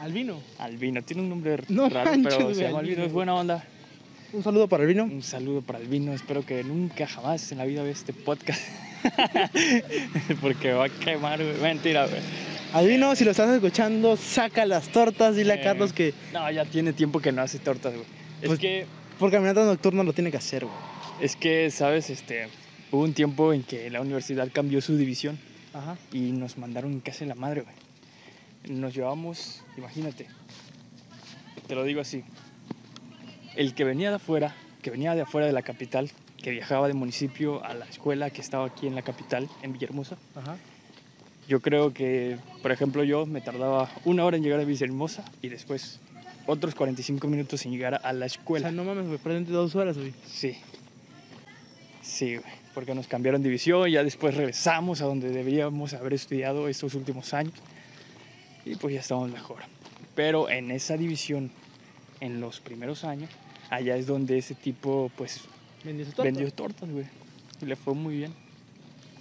Albino. 0.00 0.38
Albino, 0.58 1.02
tiene 1.02 1.22
un 1.22 1.30
nombre 1.30 1.62
No 1.68 1.88
raro, 1.88 2.10
manches, 2.10 2.34
pero 2.34 2.54
se 2.54 2.62
llama 2.62 2.80
Albino, 2.80 2.94
Albino, 2.94 3.04
es 3.04 3.12
buena 3.12 3.34
onda. 3.34 3.64
Un 4.32 4.42
saludo 4.42 4.68
para 4.68 4.84
Albino. 4.84 5.04
Un 5.04 5.22
saludo 5.22 5.62
para 5.62 5.78
Albino, 5.78 6.12
espero 6.12 6.44
que 6.44 6.62
nunca 6.64 7.06
jamás 7.06 7.50
en 7.52 7.58
la 7.58 7.64
vida 7.64 7.82
vea 7.82 7.92
este 7.92 8.12
podcast. 8.12 8.60
Porque 10.40 10.72
va 10.72 10.86
a 10.86 10.88
quemar, 10.88 11.42
güey. 11.42 11.60
Mentira, 11.60 12.06
güey. 12.06 12.20
Albino, 12.72 13.14
si 13.14 13.24
lo 13.24 13.30
estás 13.30 13.50
escuchando, 13.50 14.16
saca 14.16 14.66
las 14.66 14.88
tortas. 14.88 15.36
Dile 15.36 15.52
a 15.52 15.56
Eh. 15.56 15.60
Carlos 15.62 15.92
que 15.92 16.12
No, 16.32 16.50
ya 16.50 16.64
tiene 16.64 16.92
tiempo 16.92 17.20
que 17.20 17.32
no 17.32 17.42
hace 17.42 17.58
tortas, 17.58 17.92
güey. 17.92 18.04
Es 18.42 18.48
Pues- 18.48 18.58
que, 18.58 18.86
por 19.18 19.30
caminata 19.30 19.64
nocturna 19.64 20.02
lo 20.02 20.12
tiene 20.12 20.30
que 20.30 20.36
hacer, 20.38 20.64
güey. 20.64 20.76
es 21.20 21.36
que, 21.36 21.70
sabes, 21.70 22.10
este, 22.10 22.48
hubo 22.90 23.02
un 23.04 23.14
tiempo 23.14 23.52
en 23.52 23.62
que 23.62 23.88
la 23.90 24.00
universidad 24.00 24.48
cambió 24.52 24.80
su 24.80 24.96
división 24.96 25.38
Ajá. 25.72 25.96
y 26.12 26.32
nos 26.32 26.58
mandaron 26.58 26.98
casi 27.00 27.24
la 27.24 27.36
madre, 27.36 27.62
güey. 27.62 27.74
Nos 28.76 28.94
llevamos, 28.94 29.62
imagínate, 29.78 30.26
te 31.68 31.74
lo 31.76 31.84
digo 31.84 32.00
así, 32.00 32.24
el 33.54 33.74
que 33.74 33.84
venía 33.84 34.10
de 34.10 34.16
afuera 34.16 34.54
que 34.82 34.90
venía 34.90 35.14
de 35.14 35.22
afuera 35.22 35.46
de 35.46 35.52
la 35.52 35.62
capital, 35.62 36.10
que 36.44 36.50
viajaba 36.50 36.88
de 36.88 36.92
municipio 36.92 37.64
a 37.64 37.72
la 37.72 37.86
escuela 37.86 38.28
que 38.28 38.42
estaba 38.42 38.66
aquí 38.66 38.86
en 38.86 38.94
la 38.94 39.00
capital, 39.00 39.48
en 39.62 39.72
Villahermosa, 39.72 40.18
Ajá. 40.34 40.58
yo 41.48 41.60
creo 41.60 41.94
que, 41.94 42.36
por 42.60 42.70
ejemplo, 42.70 43.02
yo 43.02 43.24
me 43.24 43.40
tardaba 43.40 43.90
una 44.04 44.26
hora 44.26 44.36
en 44.36 44.42
llegar 44.42 44.60
a 44.60 44.64
Villahermosa 44.64 45.24
y 45.40 45.48
después 45.48 46.00
otros 46.46 46.74
45 46.74 47.26
minutos 47.28 47.64
en 47.64 47.72
llegar 47.72 47.98
a 48.04 48.12
la 48.12 48.24
O 48.24 48.26
escuela. 48.26 48.68
sea, 48.68 48.72
no 48.72 48.84
mames, 48.84 49.06
güey, 49.06 49.16
perdiste 49.16 49.52
dos 49.52 49.74
horas, 49.74 49.96
güey. 49.96 50.12
Sí. 50.26 50.58
Sí, 52.02 52.36
güey. 52.36 52.52
Porque 52.74 52.94
nos 52.94 53.06
cambiaron 53.06 53.40
de 53.42 53.48
división, 53.48 53.88
ya 53.88 54.04
después 54.04 54.34
regresamos 54.34 55.00
a 55.00 55.06
donde 55.06 55.30
deberíamos 55.30 55.94
haber 55.94 56.12
estudiado 56.12 56.68
estos 56.68 56.94
últimos 56.94 57.32
años. 57.32 57.54
Y 58.66 58.76
pues 58.76 58.92
ya 58.92 59.00
estamos 59.00 59.30
mejor. 59.30 59.60
Pero 60.14 60.50
en 60.50 60.70
esa 60.70 60.98
división, 60.98 61.50
en 62.20 62.42
los 62.42 62.60
primeros 62.60 63.04
años, 63.04 63.30
allá 63.70 63.96
es 63.96 64.06
donde 64.06 64.36
ese 64.36 64.54
tipo, 64.54 65.10
pues, 65.16 65.40
Vendió 65.84 66.04
su 66.06 66.12
torta. 66.12 66.22
vendió 66.24 66.50
tortas, 66.52 66.90
güey. 66.90 67.06
Y 67.60 67.66
le 67.66 67.76
fue 67.76 67.94
muy 67.94 68.16
bien. 68.16 68.32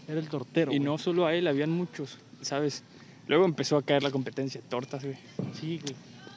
Era 0.08 0.20
el 0.20 0.28
tortero. 0.30 0.72
y 0.72 0.78
güey. 0.78 0.86
no 0.86 0.98
solo 0.98 1.26
a 1.26 1.34
él, 1.34 1.48
habían 1.48 1.70
muchos, 1.72 2.18
¿sabes? 2.42 2.84
Luego 3.28 3.46
empezó 3.46 3.78
a 3.78 3.84
caer 3.84 4.04
la 4.04 4.12
competencia 4.12 4.62
de 4.62 4.68
tortas, 4.68 5.04
güey. 5.04 5.18
Sí, 5.60 5.80
güey. 5.82 5.96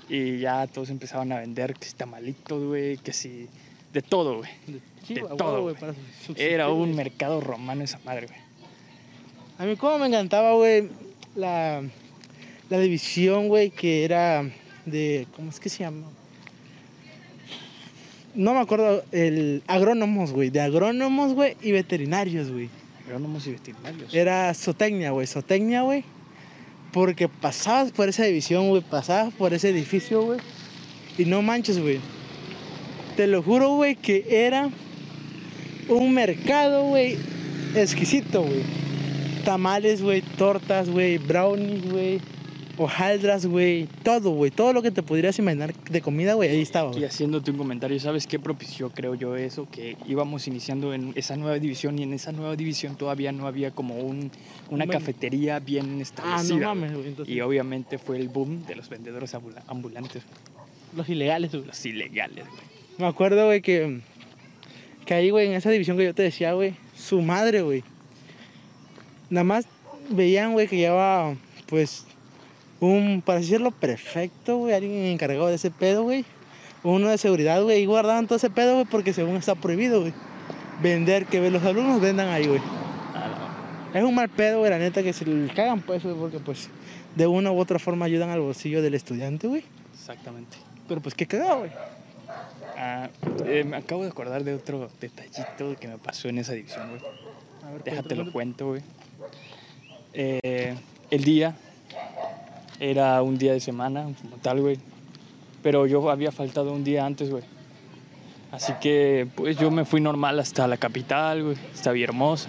Y 0.08 0.38
ya 0.38 0.66
todos 0.68 0.90
empezaban 0.90 1.32
a 1.32 1.40
vender 1.40 1.74
que 1.74 1.86
si 1.86 1.94
tamalitos, 1.94 2.62
güey, 2.62 2.96
que 2.98 3.12
si... 3.12 3.48
De 3.92 4.02
todo, 4.02 4.38
güey. 4.38 4.50
De, 4.66 4.80
sí, 5.04 5.14
todo, 5.36 5.62
güey. 5.62 5.74
para 5.74 5.94
Era 6.36 6.68
un 6.68 6.78
güey. 6.78 6.94
mercado 6.94 7.40
romano 7.40 7.82
esa 7.82 7.98
madre, 8.04 8.26
güey. 8.26 8.38
A 9.58 9.64
mí 9.64 9.74
como 9.76 9.98
me 9.98 10.06
encantaba, 10.06 10.52
güey, 10.52 10.88
la, 11.34 11.82
la 12.68 12.78
división, 12.78 13.48
güey, 13.48 13.70
que 13.70 14.04
era 14.04 14.44
de, 14.84 15.26
¿cómo 15.34 15.50
es 15.50 15.58
que 15.58 15.68
se 15.68 15.78
llama? 15.78 16.06
No 18.36 18.52
me 18.52 18.60
acuerdo, 18.60 19.02
el 19.12 19.62
agrónomos, 19.66 20.32
güey, 20.32 20.50
de 20.50 20.60
agrónomos, 20.60 21.32
güey, 21.32 21.56
y 21.62 21.72
veterinarios, 21.72 22.50
güey. 22.50 22.68
Agrónomos 23.06 23.46
y 23.46 23.52
veterinarios. 23.52 24.14
Era 24.14 24.52
zootecnia, 24.52 25.10
güey, 25.10 25.26
zootecnia, 25.26 25.80
güey. 25.82 26.04
Porque 26.92 27.28
pasabas 27.28 27.92
por 27.92 28.10
esa 28.10 28.24
división, 28.24 28.68
güey, 28.68 28.82
pasabas 28.82 29.32
por 29.32 29.54
ese 29.54 29.70
edificio, 29.70 30.22
güey. 30.22 30.40
Y 31.16 31.24
no 31.24 31.40
manches, 31.40 31.78
güey. 31.80 31.98
Te 33.16 33.26
lo 33.26 33.42
juro, 33.42 33.70
güey, 33.70 33.96
que 33.96 34.26
era 34.28 34.68
un 35.88 36.12
mercado, 36.12 36.84
güey, 36.84 37.16
exquisito, 37.74 38.42
güey. 38.42 38.62
Tamales, 39.46 40.02
güey, 40.02 40.20
tortas, 40.20 40.90
güey, 40.90 41.16
brownies, 41.16 41.90
güey, 41.90 42.20
hojaldras, 42.78 43.46
güey, 43.46 43.86
todo, 44.02 44.30
güey. 44.30 44.50
Todo 44.50 44.72
lo 44.72 44.82
que 44.82 44.90
te 44.90 45.02
pudieras 45.02 45.38
imaginar 45.38 45.74
de 45.74 46.00
comida, 46.00 46.34
güey, 46.34 46.50
ahí 46.50 46.60
estaba, 46.60 46.96
Y 46.98 47.04
haciéndote 47.04 47.50
un 47.50 47.56
comentario, 47.58 47.98
¿sabes 48.00 48.26
qué 48.26 48.38
propició, 48.38 48.90
creo 48.90 49.14
yo, 49.14 49.36
eso? 49.36 49.66
Que 49.70 49.96
íbamos 50.06 50.46
iniciando 50.46 50.92
en 50.94 51.12
esa 51.16 51.36
nueva 51.36 51.58
división 51.58 51.98
y 51.98 52.02
en 52.02 52.12
esa 52.12 52.32
nueva 52.32 52.54
división 52.56 52.96
todavía 52.96 53.32
no 53.32 53.46
había 53.46 53.70
como 53.70 53.96
un, 53.98 54.30
una 54.70 54.86
cafetería 54.86 55.58
bien 55.58 55.96
Ah, 55.98 56.02
establecida. 56.02 56.48
no 56.54 56.56
güey. 56.56 56.64
mames, 56.66 56.92
güey. 56.94 57.08
entonces, 57.08 57.34
Y 57.34 57.40
obviamente 57.40 57.98
fue 57.98 58.18
el 58.18 58.28
boom 58.28 58.64
de 58.66 58.76
los 58.76 58.88
vendedores 58.88 59.34
ambula- 59.34 59.62
ambulantes, 59.68 60.22
los 60.94 61.08
ilegales, 61.08 61.52
güey. 61.52 61.64
los 61.64 61.86
ilegales, 61.86 62.44
güey. 62.46 62.60
Me 62.98 63.06
acuerdo, 63.06 63.46
güey, 63.46 63.60
que, 63.62 64.00
que 65.04 65.14
ahí, 65.14 65.30
güey, 65.30 65.46
en 65.48 65.52
esa 65.54 65.70
división 65.70 65.96
que 65.96 66.04
yo 66.04 66.14
te 66.14 66.22
decía, 66.22 66.52
güey, 66.54 66.74
su 66.96 67.20
madre, 67.22 67.62
güey. 67.62 67.84
Nada 69.28 69.44
más 69.44 69.66
veían, 70.10 70.52
güey, 70.52 70.68
que 70.68 70.76
llevaba, 70.76 71.34
pues, 71.66 72.06
un, 72.80 73.22
para 73.24 73.40
decirlo, 73.40 73.70
perfecto, 73.70 74.58
güey, 74.58 74.74
alguien 74.74 75.04
encargado 75.06 75.46
de 75.46 75.54
ese 75.54 75.70
pedo, 75.70 76.02
güey. 76.02 76.24
Uno 76.82 77.08
de 77.08 77.18
seguridad, 77.18 77.62
güey, 77.62 77.82
y 77.82 77.86
guardaban 77.86 78.26
todo 78.26 78.36
ese 78.36 78.50
pedo, 78.50 78.74
güey, 78.74 78.84
porque 78.84 79.12
según 79.12 79.36
está 79.36 79.54
prohibido, 79.54 80.02
güey. 80.02 80.12
Vender, 80.82 81.26
que 81.26 81.50
los 81.50 81.64
alumnos 81.64 82.00
vendan 82.00 82.28
ahí, 82.28 82.46
güey. 82.46 82.60
Es 83.94 84.02
un 84.02 84.14
mal 84.14 84.28
pedo, 84.28 84.58
güey, 84.58 84.70
la 84.70 84.78
neta, 84.78 85.02
que 85.02 85.12
se 85.12 85.24
le 85.24 85.52
cagan, 85.54 85.80
pues, 85.80 86.02
güey, 86.02 86.14
porque, 86.14 86.38
pues, 86.38 86.68
de 87.14 87.26
una 87.26 87.50
u 87.50 87.58
otra 87.58 87.78
forma 87.78 88.04
ayudan 88.04 88.28
al 88.28 88.40
bolsillo 88.40 88.82
del 88.82 88.94
estudiante, 88.94 89.48
güey. 89.48 89.64
Exactamente. 89.94 90.58
Pero, 90.86 91.00
pues, 91.00 91.14
qué 91.14 91.26
cagado, 91.26 91.60
güey. 91.60 91.70
Ah, 92.76 93.08
eh, 93.46 93.64
me 93.64 93.78
acabo 93.78 94.02
de 94.02 94.10
acordar 94.10 94.44
de 94.44 94.54
otro 94.54 94.90
detallito 95.00 95.74
que 95.80 95.88
me 95.88 95.96
pasó 95.96 96.28
en 96.28 96.38
esa 96.38 96.52
división, 96.52 96.90
güey. 96.90 97.00
Déjate 97.84 98.14
lo 98.14 98.30
cuento, 98.30 98.68
güey. 98.68 98.82
Eh, 100.12 100.74
el 101.10 101.24
día 101.24 101.56
era 102.80 103.22
un 103.22 103.38
día 103.38 103.52
de 103.52 103.60
semana, 103.60 104.06
como 104.20 104.36
tal, 104.36 104.60
güey. 104.60 104.78
Pero 105.62 105.86
yo 105.86 106.10
había 106.10 106.32
faltado 106.32 106.72
un 106.72 106.84
día 106.84 107.04
antes, 107.04 107.30
güey. 107.30 107.42
Así 108.52 108.72
que, 108.80 109.28
pues 109.34 109.58
yo 109.58 109.70
me 109.70 109.84
fui 109.84 110.00
normal 110.00 110.38
hasta 110.38 110.66
la 110.66 110.76
capital, 110.76 111.42
güey, 111.42 111.56
hasta 111.74 111.92
Villahermosa. 111.92 112.48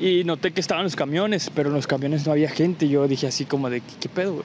Y 0.00 0.24
noté 0.24 0.52
que 0.52 0.60
estaban 0.60 0.84
los 0.84 0.96
camiones, 0.96 1.50
pero 1.54 1.68
en 1.68 1.74
los 1.74 1.86
camiones 1.86 2.26
no 2.26 2.32
había 2.32 2.48
gente. 2.48 2.88
Yo 2.88 3.06
dije 3.08 3.26
así 3.26 3.44
como 3.44 3.68
de, 3.68 3.80
¿qué, 3.80 4.08
pedo, 4.08 4.34
güey? 4.34 4.44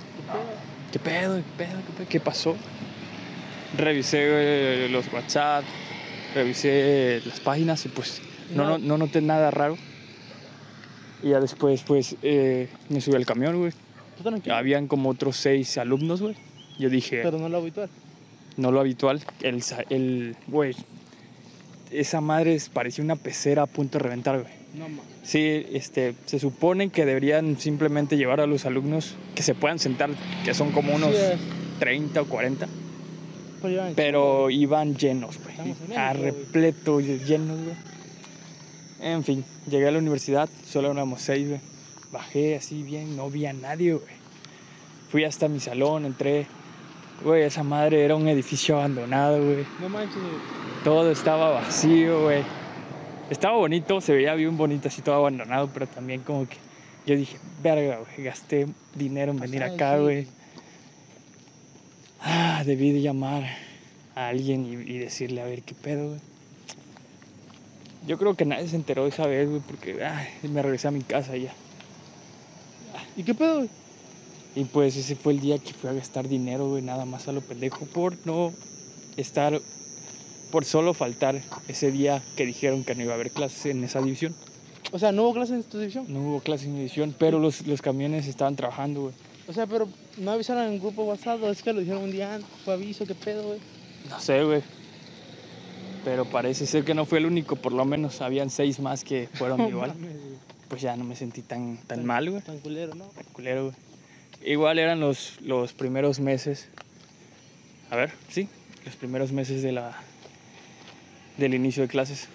¿Qué 0.92 1.00
pedo? 1.00 1.38
¿Qué 1.38 1.44
pedo? 1.58 1.78
¿Qué 1.78 1.94
pedo? 1.94 2.10
¿Qué 2.10 2.20
pasó? 2.20 2.56
Revisé 3.78 4.30
güey, 4.30 4.90
los 4.90 5.12
WhatsApp, 5.12 5.64
revisé 6.36 7.22
las 7.26 7.40
páginas 7.40 7.86
y 7.86 7.90
pues 7.90 8.22
no, 8.54 8.68
no, 8.68 8.78
no 8.78 8.98
noté 8.98 9.22
nada 9.22 9.50
raro. 9.52 9.78
Y 11.24 11.30
ya 11.30 11.40
después, 11.40 11.84
pues, 11.84 12.18
eh, 12.22 12.70
me 12.90 13.00
subí 13.00 13.16
al 13.16 13.26
camión, 13.26 13.58
güey. 13.58 13.72
Habían 14.52 14.88
como 14.88 15.10
otros 15.10 15.38
seis 15.38 15.78
alumnos, 15.78 16.22
güey. 16.22 16.36
Yo 16.80 16.90
dije, 16.90 17.22
Pero 17.24 17.38
no 17.40 17.50
lo 17.50 17.58
habitual. 17.58 17.90
no 18.58 18.72
lo 18.72 18.80
habitual. 18.80 19.22
El, 19.42 19.64
el, 19.90 20.36
güey, 20.48 20.76
esa 21.92 22.22
madre 22.22 22.58
parecía 22.74 23.04
una 23.04 23.16
pecera 23.16 23.64
a 23.64 23.68
punto 23.68 23.98
de 23.98 24.04
reventar, 24.04 24.42
güey. 24.42 24.54
No 24.74 24.90
mames. 24.90 25.04
Sí, 25.24 25.40
este, 25.72 26.16
se 26.26 26.40
supone 26.40 26.90
que 26.90 27.06
deberían 27.06 27.58
simplemente 27.60 28.18
llevar 28.18 28.42
a 28.42 28.48
los 28.48 28.66
alumnos 28.66 29.16
que 29.36 29.44
se 29.44 29.54
puedan 29.56 29.80
sentar, 29.80 30.10
que 30.44 30.54
son 30.54 30.72
como 30.72 30.94
unos 30.96 31.12
Sí, 31.12 31.18
es. 31.18 31.40
30 31.80 32.22
o 32.22 32.26
40, 32.26 32.68
Pero 33.62 33.74
iban- 33.74 33.94
pero 33.96 34.50
iban 34.50 34.96
llenos, 34.98 35.38
güey. 35.44 35.96
A 35.96 36.14
repleto, 36.14 37.00
llenos, 37.00 37.60
güey. 37.60 37.76
En 39.02 39.24
fin, 39.24 39.44
llegué 39.70 39.88
a 39.88 39.92
la 39.92 40.00
universidad, 40.00 40.50
solo 40.68 40.92
éramos 40.92 41.22
seis, 41.22 41.48
güey. 41.50 41.62
Bajé 42.14 42.58
así 42.58 42.84
bien, 42.84 43.18
no 43.18 43.32
vi 43.32 43.48
a 43.48 43.54
nadie, 43.54 43.94
güey. 43.94 44.14
Fui 45.10 45.24
hasta 45.24 45.48
mi 45.48 45.60
salón, 45.60 46.06
entré. 46.06 46.46
Güey, 47.24 47.42
esa 47.42 47.64
madre 47.64 48.06
era 48.06 48.16
un 48.16 48.28
edificio 48.28 48.78
abandonado, 48.78 49.44
güey. 49.44 49.66
No 49.82 49.90
manches. 49.90 50.22
Todo 50.84 51.12
estaba 51.12 51.50
vacío, 51.50 52.22
güey. 52.26 52.44
Estaba 53.32 53.58
bonito, 53.58 54.00
se 54.00 54.14
veía 54.14 54.36
bien 54.36 54.56
bonito, 54.58 54.90
así 54.90 55.02
todo 55.02 55.16
abandonado, 55.16 55.72
pero 55.74 55.88
también 55.88 56.22
como 56.22 56.48
que 56.48 56.58
yo 57.08 57.16
dije, 57.16 57.40
verga, 57.64 57.98
güey, 57.98 58.24
gasté 58.28 58.68
dinero 58.94 59.32
en 59.32 59.40
venir 59.40 59.64
acá, 59.64 59.98
güey. 59.98 60.28
Ah, 62.22 62.62
debí 62.64 62.92
de 62.92 63.02
llamar 63.02 63.44
a 64.14 64.28
alguien 64.28 64.68
y, 64.68 64.74
y 64.74 65.00
decirle 65.00 65.42
a 65.42 65.46
ver 65.46 65.64
qué 65.64 65.74
pedo, 65.74 66.10
güey. 66.10 66.20
Yo 68.06 68.20
creo 68.20 68.36
que 68.36 68.46
nadie 68.46 68.68
se 68.68 68.76
enteró 68.76 69.08
esa 69.08 69.26
vez, 69.26 69.50
güey, 69.50 69.62
porque 69.62 70.06
ay, 70.06 70.28
me 70.48 70.62
regresé 70.62 70.90
a 70.90 70.92
mi 70.92 71.02
casa 71.02 71.36
ya. 71.38 71.56
¿Y 73.16 73.24
qué 73.24 73.34
pedo, 73.34 73.58
güey? 73.58 73.70
Y 74.56 74.66
pues 74.66 74.96
ese 74.96 75.16
fue 75.16 75.34
el 75.34 75.40
día 75.40 75.58
que 75.58 75.74
fui 75.74 75.90
a 75.90 75.94
gastar 75.94 76.28
dinero, 76.28 76.70
güey, 76.70 76.84
nada 76.84 77.06
más 77.06 77.28
a 77.28 77.32
lo 77.32 77.42
pendejo 77.42 77.86
por 77.86 78.16
no 78.26 78.54
estar, 79.18 79.60
por 80.52 80.64
solo 80.66 80.94
faltar 80.94 81.42
ese 81.68 81.92
día 81.92 82.22
que 82.36 82.46
dijeron 82.46 82.84
que 82.84 82.94
no 82.94 83.04
iba 83.04 83.14
a 83.14 83.16
haber 83.16 83.32
clases 83.32 83.66
en 83.68 83.84
esa 83.84 84.00
división. 84.02 84.36
O 84.92 85.00
sea, 85.00 85.12
¿no 85.12 85.24
hubo 85.24 85.34
clases 85.34 85.56
en 85.56 85.64
tu 85.64 85.80
división? 85.80 86.06
No 86.08 86.20
hubo 86.22 86.40
clases 86.40 86.68
en 86.68 86.74
mi 86.74 86.80
división, 86.80 87.16
pero 87.18 87.40
los, 87.40 87.66
los 87.66 87.82
camiones 87.82 88.28
estaban 88.28 88.56
trabajando, 88.56 89.02
güey. 89.02 89.14
O 89.48 89.54
sea, 89.54 89.66
pero 89.66 89.90
no 90.18 90.32
avisaron 90.32 90.68
en 90.68 90.74
el 90.74 90.80
grupo 90.80 91.04
WhatsApp, 91.04 91.44
es 91.46 91.64
que 91.64 91.74
lo 91.74 91.80
dijeron 91.80 92.04
un 92.04 92.12
día 92.12 92.36
antes, 92.36 92.50
fue 92.64 92.76
aviso, 92.76 93.06
¿qué 93.06 93.16
pedo, 93.16 93.44
güey? 93.48 93.60
No 94.08 94.20
sé, 94.20 94.44
güey. 94.44 94.62
Pero 96.06 96.26
parece 96.26 96.68
ser 96.68 96.84
que 96.84 96.94
no 96.94 97.06
fue 97.06 97.18
el 97.18 97.26
único, 97.26 97.56
por 97.56 97.72
lo 97.72 97.86
menos 97.86 98.22
habían 98.22 98.52
seis 98.52 98.80
más 98.80 99.04
que 99.04 99.28
fueron 99.34 99.62
igual. 99.68 99.96
Pues 100.74 100.82
ya 100.82 100.96
no 100.98 101.04
me 101.04 101.16
sentí 101.16 101.44
tan, 101.44 101.78
tan 101.86 102.04
mal, 102.04 102.28
güey. 102.28 102.42
Tan 102.42 102.58
culero, 102.58 102.96
¿no? 102.96 103.06
Tan 103.06 103.26
culero, 103.26 103.66
güey. 103.66 103.76
Igual 104.52 104.80
eran 104.80 105.00
los, 105.00 105.40
los 105.42 105.72
primeros 105.72 106.20
meses. 106.20 106.68
A 107.92 107.96
ver, 107.96 108.12
sí, 108.30 108.50
los 108.84 108.96
primeros 108.96 109.32
meses 109.32 109.62
de 109.62 109.72
la 109.72 109.96
del 111.38 111.54
inicio 111.54 111.84
de 111.84 111.90
clases. 111.90 112.28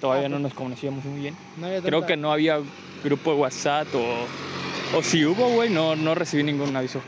Todavía 0.00 0.24
Ah, 0.24 0.28
no 0.30 0.36
pues. 0.36 0.44
nos 0.44 0.54
conocíamos 0.54 1.04
muy 1.04 1.20
bien. 1.20 1.36
No 1.58 1.68
Creo 1.82 2.06
que 2.06 2.16
no 2.16 2.32
había 2.32 2.58
grupo 3.04 3.34
de 3.34 3.36
WhatsApp 3.36 3.88
o, 3.94 4.96
o 4.96 5.02
si 5.02 5.26
hubo, 5.26 5.50
güey, 5.50 5.68
no, 5.68 5.96
no 5.96 6.14
recibí 6.14 6.42
ningún 6.42 6.74
aviso. 6.74 7.02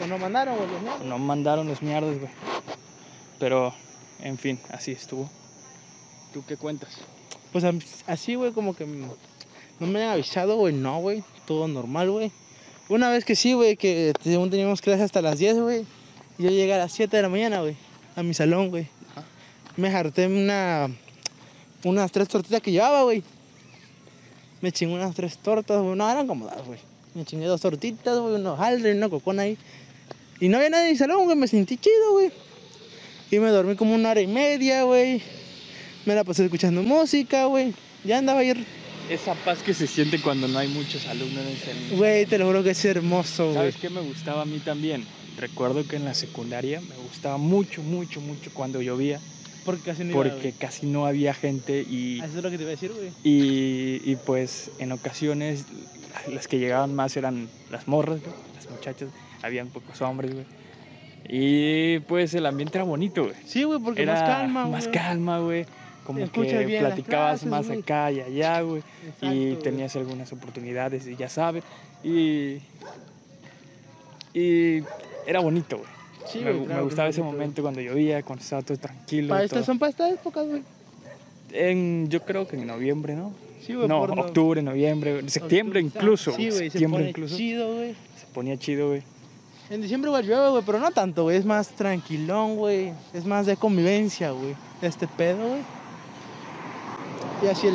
O 0.00 0.06
no 0.06 0.16
mandaron, 0.16 0.54
güey, 0.58 0.70
los 0.70 0.80
mierdas. 0.80 1.04
No 1.06 1.18
mandaron 1.18 1.66
los 1.66 1.82
mierdas, 1.82 2.20
güey. 2.20 2.30
Pero, 3.40 3.74
en 4.20 4.38
fin, 4.38 4.60
así 4.70 4.92
estuvo. 4.92 5.28
¿Tú 6.32 6.44
qué 6.46 6.56
cuentas? 6.56 6.98
Pues 7.50 7.64
así, 8.06 8.36
güey, 8.36 8.52
como 8.52 8.76
que 8.76 8.86
no 9.80 9.86
me 9.86 10.02
han 10.04 10.10
avisado, 10.10 10.56
güey, 10.56 10.74
no, 10.74 11.00
güey. 11.00 11.24
Todo 11.46 11.66
normal, 11.66 12.10
güey. 12.10 12.30
Una 12.88 13.08
vez 13.08 13.24
que 13.24 13.34
sí, 13.34 13.54
güey, 13.54 13.76
que 13.76 14.12
según 14.22 14.50
teníamos 14.50 14.82
clase 14.82 15.02
hasta 15.02 15.22
las 15.22 15.38
10, 15.38 15.58
güey. 15.58 15.86
Yo 16.38 16.50
llegué 16.50 16.74
a 16.74 16.78
las 16.78 16.92
7 16.92 17.16
de 17.16 17.22
la 17.22 17.28
mañana, 17.28 17.60
güey, 17.60 17.76
a 18.14 18.22
mi 18.22 18.34
salón, 18.34 18.68
güey. 18.68 18.86
Me 19.76 19.88
harté 19.88 20.26
una, 20.26 20.90
unas 21.84 22.12
tres 22.12 22.28
tortitas 22.28 22.60
que 22.60 22.72
llevaba, 22.72 23.02
güey. 23.02 23.22
Me 24.60 24.70
chingué 24.72 24.94
unas 24.94 25.14
tres 25.14 25.38
tortas, 25.38 25.80
güey. 25.80 25.96
No, 25.96 26.10
eran 26.10 26.26
como 26.26 26.46
dos, 26.46 26.66
güey. 26.66 26.78
Me 27.14 27.24
chingué 27.24 27.46
dos 27.46 27.60
tortitas, 27.60 28.18
güey, 28.18 28.34
unos 28.34 28.60
haldres, 28.60 28.96
una 28.96 29.08
cocona 29.08 29.42
ahí. 29.42 29.56
Y 30.40 30.48
no 30.48 30.58
había 30.58 30.70
nadie 30.70 30.86
en 30.86 30.90
el 30.92 30.98
salón, 30.98 31.24
güey. 31.24 31.36
Me 31.36 31.48
sentí 31.48 31.76
chido, 31.76 32.12
güey. 32.12 32.30
Y 33.30 33.38
me 33.38 33.48
dormí 33.48 33.76
como 33.76 33.94
una 33.94 34.10
hora 34.10 34.20
y 34.20 34.26
media, 34.26 34.82
güey. 34.82 35.22
Me 36.04 36.14
la 36.14 36.24
pasé 36.24 36.44
escuchando 36.44 36.82
música, 36.82 37.46
güey. 37.46 37.72
Ya 38.04 38.18
andaba 38.18 38.40
ahí. 38.40 38.66
Esa 39.10 39.34
paz 39.34 39.62
que 39.64 39.74
se 39.74 39.88
siente 39.88 40.20
cuando 40.20 40.46
no 40.46 40.58
hay 40.60 40.68
muchos 40.68 41.04
alumnos 41.08 41.44
en 41.66 41.76
el. 41.76 41.96
Güey, 41.96 42.26
te 42.26 42.38
lo 42.38 42.46
juro 42.46 42.62
que 42.62 42.70
es 42.70 42.84
hermoso, 42.84 43.46
güey. 43.46 43.54
¿Sabes 43.56 43.76
qué 43.76 43.90
me 43.90 44.00
gustaba 44.00 44.42
a 44.42 44.44
mí 44.44 44.60
también? 44.60 45.08
Recuerdo 45.36 45.84
que 45.88 45.96
en 45.96 46.04
la 46.04 46.14
secundaria 46.14 46.80
me 46.80 46.96
gustaba 46.96 47.36
mucho, 47.36 47.82
mucho, 47.82 48.20
mucho 48.20 48.52
cuando 48.54 48.80
llovía. 48.80 49.20
Porque 49.64 49.82
casi 49.82 50.04
no 50.04 50.14
Porque 50.14 50.52
casi 50.52 50.86
no 50.86 51.06
había 51.06 51.34
gente 51.34 51.84
y, 51.86 52.20
Ah, 52.20 52.26
Eso 52.26 52.38
es 52.38 52.44
lo 52.44 52.50
que 52.50 52.56
te 52.56 52.62
iba 52.62 52.70
a 52.70 52.76
decir, 52.76 52.92
güey. 52.92 53.12
y, 53.24 54.00
y, 54.08 54.16
pues 54.16 54.70
en 54.78 54.92
ocasiones 54.92 55.66
las 56.28 56.46
que 56.46 56.58
llegaban 56.60 56.94
más 56.94 57.16
eran 57.16 57.50
las 57.68 57.88
morras, 57.88 58.20
güey, 58.22 58.34
las 58.54 58.70
muchachas. 58.70 59.10
Habían 59.42 59.70
pocos 59.70 60.00
hombres, 60.02 60.32
güey. 60.32 60.46
Y 61.28 61.98
pues 62.00 62.32
el 62.34 62.46
ambiente 62.46 62.78
era 62.78 62.84
bonito, 62.84 63.24
güey. 63.24 63.34
Sí, 63.44 63.64
güey, 63.64 63.80
porque 63.80 64.02
Era 64.02 64.14
más 64.14 64.22
calma, 64.22 64.60
güey. 64.62 64.72
Más 64.72 64.88
calma, 64.88 65.38
güey. 65.40 65.66
Como 66.10 66.24
Escuchas 66.24 66.66
que 66.66 66.78
platicabas 66.80 67.30
clases, 67.42 67.48
más 67.48 67.66
güey. 67.68 67.78
acá 67.78 68.10
y 68.10 68.20
allá, 68.20 68.62
güey. 68.62 68.82
Y 69.20 69.26
güey. 69.26 69.56
tenías 69.62 69.94
algunas 69.94 70.32
oportunidades 70.32 71.06
y 71.06 71.14
ya 71.14 71.28
sabes. 71.28 71.62
Y, 72.02 72.58
y 74.34 74.82
era 75.24 75.38
bonito, 75.38 75.78
güey. 75.78 75.88
Sí, 76.26 76.40
me, 76.40 76.50
güey, 76.52 76.66
me 76.66 76.80
gustaba 76.82 77.08
es 77.08 77.14
ese 77.14 77.22
güey. 77.22 77.32
momento 77.32 77.62
cuando 77.62 77.80
llovía, 77.80 78.24
cuando 78.24 78.42
estaba 78.42 78.62
todo 78.62 78.76
tranquilo. 78.76 79.28
Para 79.28 79.44
estas, 79.44 79.64
son 79.64 79.78
para 79.78 79.90
estas 79.90 80.14
épocas, 80.14 80.48
güey. 80.48 80.64
En, 81.52 82.08
yo 82.08 82.24
creo 82.24 82.48
que 82.48 82.56
en 82.56 82.66
noviembre, 82.66 83.14
¿no? 83.14 83.32
Sí, 83.64 83.74
güey, 83.74 83.86
no, 83.86 84.02
octubre, 84.02 84.62
noviembre, 84.62 85.28
septiembre 85.28 85.78
Octubre, 85.78 86.00
incluso. 86.00 86.32
Sí, 86.32 86.50
güey, 86.50 86.64
se 86.64 86.70
septiembre 86.70 86.98
pone 87.02 87.10
incluso. 87.10 87.36
chido, 87.36 87.74
güey. 87.76 87.94
Se 88.18 88.26
ponía 88.34 88.56
chido, 88.56 88.88
güey. 88.88 89.02
En 89.70 89.80
diciembre 89.80 90.08
igual 90.08 90.26
llueve, 90.26 90.50
güey, 90.50 90.62
pero 90.66 90.80
no 90.80 90.90
tanto, 90.90 91.22
güey. 91.22 91.36
Es 91.36 91.44
más 91.44 91.68
tranquilón, 91.68 92.56
güey. 92.56 92.92
Es 93.14 93.24
más 93.24 93.46
de 93.46 93.56
convivencia, 93.56 94.32
güey. 94.32 94.56
De 94.80 94.88
este 94.88 95.06
pedo, 95.06 95.46
güey. 95.46 95.60
Y 97.42 97.46
así 97.46 97.66
el... 97.68 97.74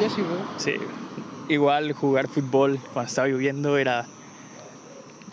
Y 0.00 0.04
así, 0.04 0.20
güey. 0.20 0.40
Sí. 0.56 0.74
Igual 1.48 1.92
jugar 1.92 2.26
fútbol 2.28 2.78
cuando 2.92 3.08
estaba 3.08 3.28
lloviendo 3.28 3.76
era, 3.76 4.06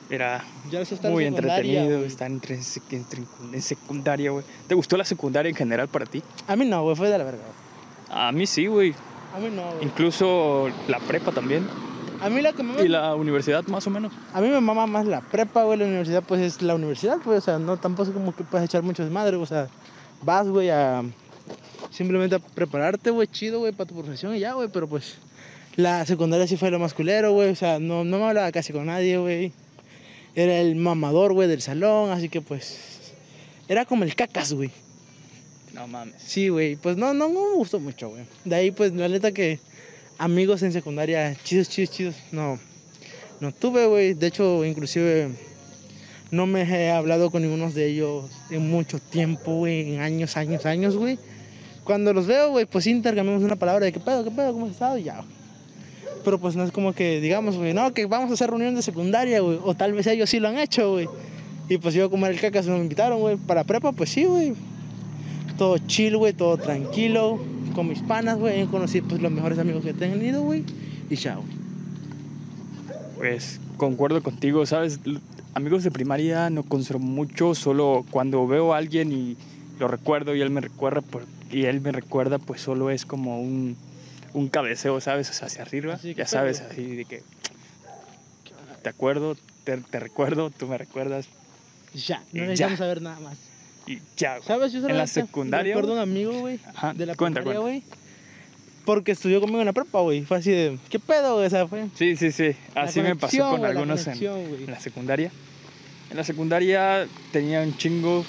era 0.09 0.43
está 0.71 1.09
muy 1.09 1.25
entretenido. 1.25 1.99
Estar 2.05 2.29
en, 2.29 2.41
en- 3.53 3.61
secundaria, 3.61 4.31
güey. 4.31 4.43
¿Te 4.67 4.75
gustó 4.75 4.97
la 4.97 5.05
secundaria 5.05 5.49
en 5.49 5.55
general 5.55 5.87
para 5.87 6.05
ti? 6.05 6.21
A 6.47 6.55
mí 6.55 6.65
no, 6.65 6.83
güey. 6.83 6.95
Fue 6.95 7.09
de 7.09 7.17
la 7.17 7.23
verga. 7.23 7.43
A 8.09 8.31
mí 8.31 8.45
sí, 8.45 8.67
güey. 8.67 8.93
A 9.35 9.39
mí 9.39 9.49
no, 9.49 9.63
güey. 9.71 9.85
Incluso 9.85 10.69
la 10.87 10.99
prepa 10.99 11.31
también. 11.31 11.65
A 12.21 12.29
mí 12.29 12.41
la 12.41 12.53
que 12.53 12.61
me... 12.61 12.83
Y 12.83 12.87
la 12.89 13.15
universidad 13.15 13.65
más 13.67 13.87
o 13.87 13.89
menos. 13.89 14.11
A 14.33 14.41
mí 14.41 14.49
me 14.49 14.59
mama 14.61 14.85
más 14.85 15.05
la 15.05 15.21
prepa, 15.21 15.63
güey. 15.63 15.79
La 15.79 15.85
universidad, 15.85 16.21
pues, 16.21 16.41
es 16.41 16.61
la 16.61 16.75
universidad, 16.75 17.17
pues. 17.23 17.37
O 17.39 17.41
sea, 17.41 17.57
no 17.57 17.77
tampoco 17.77 18.09
es 18.09 18.13
como 18.13 18.35
que 18.35 18.43
puedes 18.43 18.65
echar 18.65 18.83
mucho 18.83 19.03
desmadre, 19.03 19.37
O 19.37 19.45
sea, 19.45 19.69
vas, 20.21 20.47
güey, 20.47 20.69
a... 20.69 21.03
Simplemente 21.91 22.35
a 22.35 22.39
prepararte, 22.39 23.11
güey, 23.11 23.27
chido, 23.27 23.59
güey, 23.59 23.73
para 23.73 23.87
tu 23.87 23.95
profesión 23.95 24.35
y 24.35 24.39
ya, 24.39 24.53
güey. 24.53 24.69
Pero, 24.71 24.87
pues, 24.87 25.15
la 25.75 26.05
secundaria 26.05 26.47
sí 26.47 26.57
fue 26.57 26.71
lo 26.71 26.79
más 26.79 26.93
culero, 26.93 27.33
güey. 27.33 27.49
O 27.49 27.55
sea, 27.55 27.79
no, 27.79 28.03
no 28.03 28.17
me 28.17 28.25
hablaba 28.25 28.51
casi 28.51 28.71
con 28.71 28.85
nadie, 28.85 29.17
güey. 29.17 29.51
Era 30.33 30.57
el 30.59 30.75
mamador, 30.75 31.33
güey, 31.33 31.47
del 31.47 31.61
salón. 31.61 32.11
Así 32.11 32.29
que, 32.29 32.41
pues... 32.41 32.79
Era 33.67 33.85
como 33.85 34.03
el 34.03 34.15
cacas, 34.15 34.53
güey. 34.53 34.71
No 35.73 35.87
mames. 35.87 36.15
Sí, 36.17 36.49
güey. 36.49 36.77
Pues 36.77 36.97
no, 36.97 37.13
no, 37.13 37.29
no 37.29 37.49
me 37.51 37.55
gustó 37.55 37.79
mucho, 37.79 38.09
güey. 38.09 38.23
De 38.45 38.55
ahí, 38.55 38.71
pues, 38.71 38.93
la 38.93 39.07
neta 39.07 39.31
que 39.31 39.59
amigos 40.17 40.61
en 40.61 40.71
secundaria, 40.71 41.35
chidos, 41.43 41.67
chidos, 41.69 41.91
chidos, 41.91 42.15
no. 42.31 42.59
No 43.39 43.51
tuve, 43.51 43.85
güey. 43.87 44.13
De 44.13 44.27
hecho, 44.27 44.63
inclusive 44.63 45.31
no 46.29 46.45
me 46.45 46.61
he 46.61 46.91
hablado 46.91 47.31
con 47.31 47.41
ninguno 47.41 47.71
de 47.71 47.87
ellos 47.87 48.29
en 48.49 48.69
mucho 48.69 48.99
tiempo, 48.99 49.55
güey. 49.55 49.95
En 49.95 50.01
años, 50.01 50.37
años, 50.37 50.65
años, 50.65 50.95
güey. 50.95 51.17
Cuando 51.83 52.13
los 52.13 52.27
veo, 52.27 52.51
güey, 52.51 52.65
pues 52.65 52.87
intercambiamos 52.87 53.43
una 53.43 53.55
palabra 53.55 53.85
de 53.85 53.91
qué 53.91 53.99
pedo, 53.99 54.23
qué 54.23 54.31
pedo, 54.31 54.53
cómo 54.53 54.65
has 54.65 54.73
estado 54.73 54.97
y 54.97 55.03
ya. 55.03 55.23
Pero 56.23 56.39
pues 56.39 56.55
no 56.55 56.63
es 56.63 56.71
como 56.71 56.93
que 56.93 57.19
digamos, 57.19 57.57
güey, 57.57 57.73
no, 57.73 57.93
que 57.93 58.05
vamos 58.05 58.29
a 58.29 58.33
hacer 58.33 58.49
reunión 58.49 58.75
de 58.75 58.81
secundaria, 58.81 59.39
güey. 59.41 59.59
O 59.63 59.73
tal 59.73 59.93
vez 59.93 60.05
ellos 60.07 60.29
sí 60.29 60.39
lo 60.39 60.47
han 60.49 60.57
hecho, 60.57 60.91
güey. 60.91 61.07
Y 61.69 61.77
pues 61.77 61.93
yo 61.93 62.09
como 62.09 62.25
era 62.25 62.35
el 62.35 62.41
cacas 62.41 62.67
no 62.67 62.75
me 62.75 62.83
invitaron, 62.83 63.19
güey. 63.19 63.37
Para 63.37 63.63
prepa, 63.63 63.91
pues 63.91 64.09
sí, 64.09 64.25
güey 64.25 64.53
todo 65.57 65.77
chill, 65.77 66.17
güey, 66.17 66.33
todo 66.33 66.57
tranquilo, 66.57 67.39
con 67.75 67.87
mis 67.87 68.01
panas, 68.01 68.39
güey, 68.39 68.65
conocí 68.65 69.01
pues 69.01 69.21
los 69.21 69.31
mejores 69.31 69.59
amigos 69.59 69.83
que 69.83 69.91
he 69.91 69.93
tenido, 69.93 70.41
güey, 70.41 70.63
y 71.07 71.15
chao. 71.17 71.43
Pues 73.15 73.59
concuerdo 73.77 74.23
contigo, 74.23 74.65
¿sabes? 74.65 74.99
Amigos 75.53 75.83
de 75.83 75.91
primaria 75.91 76.49
no 76.49 76.63
conservo 76.63 77.03
mucho, 77.03 77.53
solo 77.53 78.05
cuando 78.09 78.47
veo 78.47 78.73
a 78.73 78.77
alguien 78.77 79.11
y 79.11 79.37
lo 79.79 79.87
recuerdo 79.87 80.35
y 80.35 80.41
él 80.41 80.49
me 80.49 80.61
recuerda, 80.61 81.01
por- 81.01 81.25
y 81.51 81.65
él 81.65 81.81
me 81.81 81.91
recuerda, 81.91 82.37
pues 82.39 82.61
solo 82.61 82.89
es 82.89 83.05
como 83.05 83.41
un, 83.41 83.75
un 84.33 84.47
cabeceo, 84.49 84.99
¿sabes? 85.01 85.29
O 85.29 85.33
sea, 85.33 85.47
hacia 85.47 85.61
arriba, 85.63 85.99
ya 86.01 86.25
sabes, 86.25 86.61
así 86.61 86.95
de 86.95 87.05
que 87.05 87.23
te 88.81 88.89
acuerdo, 88.89 89.35
te, 89.63 89.77
te 89.77 89.99
recuerdo, 89.99 90.49
tú 90.49 90.67
me 90.67 90.77
recuerdas 90.77 91.27
ya, 91.93 92.19
no 92.31 92.39
ya. 92.39 92.41
necesitamos 92.43 92.79
saber 92.79 93.01
nada 93.01 93.19
más. 93.19 93.37
y 93.85 93.99
ya. 94.17 94.37
güey. 94.37 94.47
¿Sabes? 94.47 94.71
Yo 94.73 94.87
En 94.87 94.97
la 94.97 95.07
secundaria, 95.07 95.75
Recuerdo 95.75 95.93
un 95.93 95.99
amigo, 95.99 96.39
güey, 96.39 96.59
Ajá, 96.73 96.93
de 96.93 97.05
la 97.05 97.15
cuenta, 97.15 97.41
primaria, 97.41 97.61
cuenta. 97.61 97.85
güey, 97.85 98.01
porque 98.85 99.11
estudió 99.11 99.39
conmigo 99.39 99.59
en 99.59 99.67
la 99.67 99.73
prepa, 99.73 99.99
güey. 99.99 100.23
Fue 100.23 100.37
así 100.37 100.51
de, 100.51 100.79
¿qué 100.89 100.99
pedo, 100.99 101.35
güey? 101.35 101.45
O 101.45 101.49
sea, 101.49 101.67
fue... 101.67 101.87
Sí, 101.95 102.15
sí, 102.15 102.31
sí, 102.31 102.55
así 102.73 103.01
me 103.01 103.15
pasó 103.15 103.49
con 103.51 103.65
algunos 103.65 104.07
en, 104.07 104.23
en 104.23 104.71
la 104.71 104.79
secundaria. 104.79 105.31
En 106.09 106.17
la 106.17 106.23
secundaria 106.23 107.07
tenía 107.31 107.61
un 107.61 107.77
chingo 107.77 108.25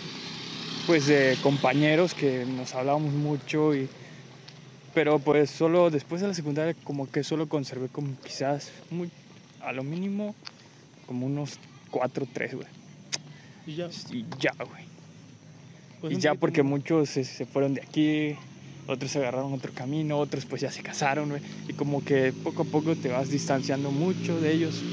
pues 0.87 1.07
de 1.07 1.39
compañeros 1.43 2.15
que 2.15 2.45
nos 2.45 2.75
hablábamos 2.75 3.13
mucho 3.13 3.75
y 3.75 3.89
pero 4.95 5.19
pues 5.19 5.51
solo 5.51 5.91
después 5.91 6.21
de 6.21 6.29
la 6.29 6.35
secundaria 6.35 6.75
como 6.85 7.11
que 7.11 7.25
solo 7.25 7.49
conservé 7.49 7.89
como 7.89 8.15
quizás 8.23 8.71
muy 8.91 9.11
a 9.61 9.73
lo 9.73 9.83
mínimo 9.83 10.35
como 11.07 11.27
unos 11.27 11.59
cuatro, 11.91 12.27
tres, 12.33 12.55
güey. 12.55 12.67
Y 13.67 13.77
ya, 13.77 13.89
Y 14.11 14.25
ya, 14.41 14.53
güey. 14.59 14.85
pues, 16.01 16.15
y 16.15 16.21
ya 16.21 16.35
porque 16.35 16.63
muchos 16.63 17.11
se, 17.11 17.25
se 17.25 17.47
fueron 17.47 17.75
de 17.75 17.83
aquí, 17.83 18.37
otros 18.87 19.15
agarraron 19.17 19.53
otro 19.53 19.73
camino, 19.73 20.19
otros 20.19 20.47
pues 20.47 20.63
ya 20.63 20.71
se 20.71 20.83
casaron, 20.83 21.29
güey. 21.29 21.43
Y 21.69 21.75
como 21.75 22.03
que 22.03 22.33
poco 22.33 22.63
a 22.63 22.65
poco 22.65 22.97
te 22.97 23.09
vas 23.09 23.29
distanciando 23.31 23.91
mucho 23.91 24.41
de 24.41 24.53
ellos. 24.53 24.85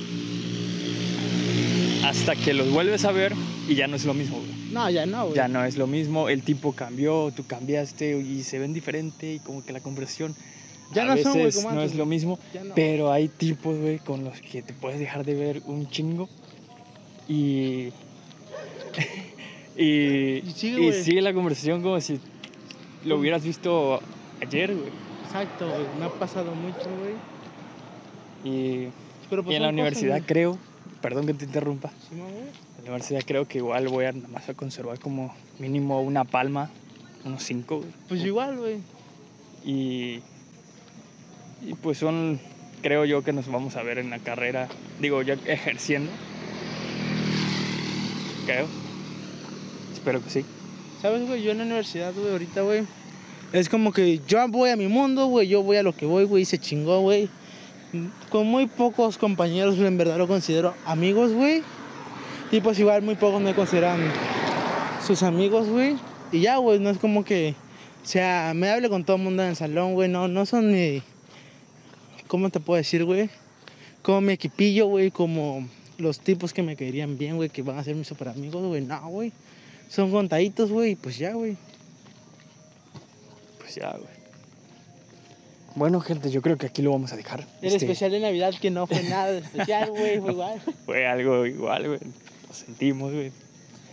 Hasta 2.09 2.35
que 2.35 2.55
los 2.55 2.71
vuelves 2.71 3.05
a 3.05 3.11
ver 3.11 3.33
y 3.67 3.75
ya 3.75 3.87
no 3.87 3.95
es 3.95 4.03
lo 4.03 4.15
mismo, 4.15 4.37
güey. 4.39 4.51
No, 4.71 4.89
ya 4.89 5.05
no, 5.05 5.25
güey. 5.25 5.35
Ya 5.35 5.47
no 5.47 5.63
es 5.63 5.77
lo 5.77 5.85
mismo, 5.85 6.27
el 6.27 6.41
tipo 6.41 6.73
cambió, 6.73 7.31
tú 7.35 7.45
cambiaste 7.45 8.17
y 8.17 8.41
se 8.41 8.57
ven 8.57 8.73
diferente 8.73 9.35
y 9.35 9.39
como 9.39 9.63
que 9.63 9.73
la 9.73 9.79
conversación 9.79 10.35
Ya 10.91 11.03
a 11.03 11.05
no 11.05 11.17
son, 11.17 11.33
güey, 11.33 11.45
veces 11.45 11.63
no 11.65 11.83
es 11.83 11.93
lo 11.93 12.07
mismo. 12.07 12.39
No. 12.63 12.73
Pero 12.73 13.11
hay 13.11 13.27
tipos, 13.27 13.77
güey, 13.77 13.99
con 13.99 14.23
los 14.23 14.41
que 14.41 14.63
te 14.63 14.73
puedes 14.73 14.99
dejar 14.99 15.23
de 15.23 15.35
ver 15.35 15.61
un 15.67 15.87
chingo. 15.87 16.27
Y. 17.27 17.89
y, 19.77 20.41
Y 20.47 20.53
sigue, 20.55 20.81
y 20.81 20.87
güey. 20.89 21.03
sigue 21.03 21.21
la 21.21 21.31
conversación 21.31 21.83
como 21.83 22.01
si 22.01 22.19
lo 23.05 23.19
hubieras 23.19 23.43
visto 23.43 24.01
ayer, 24.41 24.73
güey. 24.75 24.89
Exacto, 25.25 25.69
güey. 25.69 25.85
Me 25.99 26.05
ha 26.05 26.09
pasado 26.09 26.55
mucho, 26.55 26.89
güey. 26.99 27.13
Y, 28.43 28.87
Pero 29.29 29.43
pues 29.43 29.53
y 29.53 29.57
en 29.57 29.61
la 29.61 29.67
cosas, 29.67 29.73
universidad 29.73 30.23
creo, 30.25 30.57
perdón 31.01 31.25
que 31.25 31.33
te 31.33 31.45
interrumpa, 31.45 31.89
Sí, 32.09 32.15
la 32.77 32.81
universidad 32.81 33.21
creo 33.25 33.47
que 33.47 33.59
igual 33.59 33.87
voy 33.87 34.05
a 34.05 34.11
nada 34.11 34.27
más 34.27 34.49
a 34.49 34.53
conservar 34.53 34.99
como 34.99 35.33
mínimo 35.59 36.01
una 36.01 36.23
palma, 36.23 36.69
unos 37.25 37.43
cinco. 37.43 37.83
Pues 38.07 38.23
igual, 38.23 38.57
güey. 38.57 38.79
Y, 39.65 40.21
y 41.61 41.73
pues 41.81 41.97
son, 41.97 42.39
creo 42.81 43.05
yo 43.05 43.23
que 43.23 43.33
nos 43.33 43.47
vamos 43.51 43.75
a 43.75 43.83
ver 43.83 43.97
en 43.97 44.09
la 44.09 44.19
carrera, 44.19 44.67
digo, 44.99 45.21
ya 45.21 45.33
ejerciendo. 45.45 46.11
Creo. 48.45 48.67
Espero 49.93 50.23
que 50.23 50.29
sí. 50.29 50.45
¿Sabes, 51.01 51.27
güey? 51.27 51.43
Yo 51.43 51.51
en 51.51 51.59
la 51.59 51.63
universidad, 51.65 52.13
güey, 52.13 52.31
ahorita, 52.31 52.61
güey. 52.61 52.83
Es 53.53 53.69
como 53.69 53.91
que 53.91 54.19
yo 54.27 54.47
voy 54.47 54.69
a 54.69 54.75
mi 54.75 54.87
mundo, 54.87 55.27
güey. 55.27 55.47
Yo 55.47 55.63
voy 55.63 55.77
a 55.77 55.83
lo 55.83 55.93
que 55.93 56.05
voy, 56.05 56.25
güey. 56.25 56.45
Se 56.45 56.57
chingó, 56.57 57.01
güey. 57.01 57.29
Con 58.29 58.47
muy 58.47 58.67
pocos 58.67 59.17
compañeros, 59.17 59.77
en 59.79 59.97
verdad 59.97 60.17
lo 60.17 60.27
considero 60.27 60.73
amigos, 60.85 61.33
güey. 61.33 61.63
Y 62.51 62.61
pues 62.61 62.79
igual 62.79 63.01
muy 63.01 63.15
pocos 63.15 63.41
me 63.41 63.53
consideran 63.53 63.99
sus 65.05 65.23
amigos, 65.23 65.67
güey. 65.67 65.97
Y 66.31 66.41
ya, 66.41 66.57
güey, 66.57 66.79
no 66.79 66.89
es 66.89 66.97
como 66.97 67.23
que. 67.23 67.55
O 68.03 68.05
sea, 68.05 68.53
me 68.55 68.69
hable 68.69 68.89
con 68.89 69.03
todo 69.03 69.17
el 69.17 69.23
mundo 69.23 69.43
en 69.43 69.49
el 69.49 69.55
salón, 69.55 69.93
güey. 69.93 70.09
No, 70.09 70.27
no 70.27 70.45
son 70.45 70.71
ni. 70.71 71.01
¿Cómo 72.27 72.49
te 72.49 72.59
puedo 72.59 72.77
decir, 72.77 73.05
güey? 73.05 73.29
Como 74.01 74.21
mi 74.21 74.33
equipillo, 74.33 74.87
güey. 74.87 75.11
Como 75.11 75.67
los 75.97 76.19
tipos 76.19 76.53
que 76.53 76.63
me 76.63 76.75
caerían 76.75 77.17
bien, 77.17 77.35
güey. 77.35 77.49
Que 77.49 77.61
van 77.61 77.77
a 77.77 77.83
ser 77.83 77.95
mis 77.95 78.07
super 78.07 78.29
amigos, 78.29 78.63
güey. 78.63 78.81
No, 78.81 79.07
güey. 79.09 79.33
Son 79.89 80.11
contaditos, 80.11 80.71
güey, 80.71 80.95
pues 80.95 81.17
ya, 81.17 81.33
güey. 81.33 81.57
pues 83.59 83.73
ya, 83.73 83.89
güey. 83.91 84.18
Bueno, 85.75 85.99
gente, 86.01 86.29
yo 86.31 86.41
creo 86.41 86.57
que 86.57 86.65
aquí 86.67 86.81
lo 86.81 86.91
vamos 86.91 87.13
a 87.13 87.15
dejar. 87.15 87.41
El 87.61 87.67
Este, 87.73 87.85
especial 87.85 88.11
de 88.11 88.19
Navidad 88.19 88.53
que 88.59 88.69
no 88.71 88.87
fue 88.87 89.03
nada 89.03 89.31
de 89.31 89.39
especial, 89.39 89.89
güey, 89.97 90.19
fue 90.19 90.31
igual. 90.31 90.61
Fue 90.85 91.07
algo 91.07 91.45
igual, 91.45 91.87
güey. 91.87 91.99
Lo 92.47 92.53
sentimos, 92.53 93.13
güey. 93.13 93.31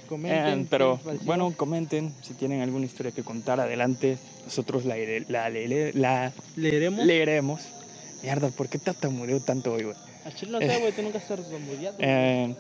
Comenten. 0.09 0.61
Eh, 0.61 0.67
pero 0.71 1.01
bueno, 1.23 1.53
comenten 1.57 2.15
si 2.23 2.35
tienen 2.35 2.61
alguna 2.63 2.87
historia 2.87 3.13
que 3.13 3.23
contar 3.23 3.61
adelante. 3.61 4.19
Nosotros 4.45 4.85
la, 4.85 4.95
la, 5.29 5.51
lele- 5.51 5.93
la 5.95 6.33
leeremos. 6.57 7.05
leeremos. 7.05 7.61
Mierda, 8.23 8.49
¿por 8.51 8.69
qué 8.69 8.79
tartamudeo 8.79 9.41
tanto 9.41 9.73
hoy, 9.73 9.83
güey? 9.85 9.97
A 10.25 10.31
Chile 10.33 10.53
no 10.53 10.59
sé, 10.61 10.79
güey, 10.81 10.93
tú 10.93 11.03
nunca 11.03 11.19
estás. 11.19 11.41
Eh, 11.99 12.55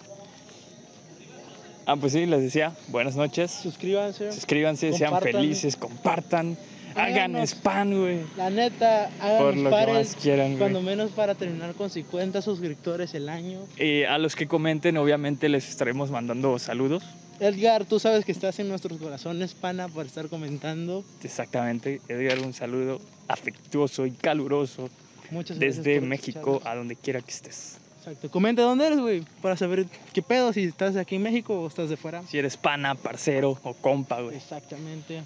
ah, 1.86 1.96
pues 1.96 2.12
sí, 2.12 2.26
les 2.26 2.42
decía, 2.42 2.72
buenas 2.88 3.16
noches. 3.16 3.50
Suscríbanse. 3.52 4.32
Suscríbanse, 4.32 4.92
sean 4.92 5.18
felices, 5.20 5.76
compartan. 5.76 6.56
Hagan 6.96 7.36
spam, 7.46 7.92
güey. 8.00 8.20
La 8.36 8.50
neta, 8.50 9.10
Por 9.18 9.26
háganos 9.26 9.56
lo 9.56 9.70
que 9.70 9.76
más 9.76 9.86
pares. 9.86 10.16
quieran, 10.20 10.46
güey. 10.48 10.58
Cuando 10.58 10.82
menos 10.82 11.10
para 11.12 11.34
terminar 11.34 11.74
con 11.74 11.90
50 11.90 12.42
suscriptores 12.42 13.14
el 13.14 13.28
año. 13.28 13.60
Y 13.78 14.02
a 14.04 14.18
los 14.18 14.34
que 14.36 14.46
comenten, 14.46 14.96
obviamente 14.96 15.48
les 15.48 15.68
estaremos 15.68 16.10
mandando 16.10 16.58
saludos. 16.58 17.02
Edgar, 17.38 17.84
tú 17.84 17.98
sabes 18.00 18.24
que 18.24 18.32
estás 18.32 18.58
en 18.60 18.68
nuestros 18.68 18.98
corazones, 18.98 19.52
pana, 19.52 19.88
por 19.88 20.06
estar 20.06 20.28
comentando. 20.28 21.04
Exactamente. 21.22 22.00
Edgar, 22.08 22.38
un 22.40 22.54
saludo 22.54 22.98
afectuoso 23.28 24.06
y 24.06 24.12
caluroso 24.12 24.88
Muchas 25.30 25.58
gracias. 25.58 25.84
desde 25.84 26.00
por 26.00 26.08
México 26.08 26.38
escucharnos. 26.38 26.66
a 26.66 26.74
donde 26.76 26.96
quiera 26.96 27.20
que 27.20 27.30
estés. 27.30 27.76
Exacto. 27.98 28.30
Comenta 28.30 28.62
dónde 28.62 28.86
eres, 28.86 29.00
güey, 29.00 29.22
para 29.42 29.56
saber 29.56 29.84
qué 30.14 30.22
pedo, 30.22 30.52
si 30.52 30.62
estás 30.64 30.96
aquí 30.96 31.16
en 31.16 31.24
México 31.24 31.60
o 31.60 31.66
estás 31.66 31.90
de 31.90 31.96
fuera. 31.96 32.22
Si 32.30 32.38
eres 32.38 32.56
pana, 32.56 32.94
parcero 32.94 33.58
o 33.64 33.74
compa, 33.74 34.20
güey. 34.22 34.36
Exactamente. 34.36 35.22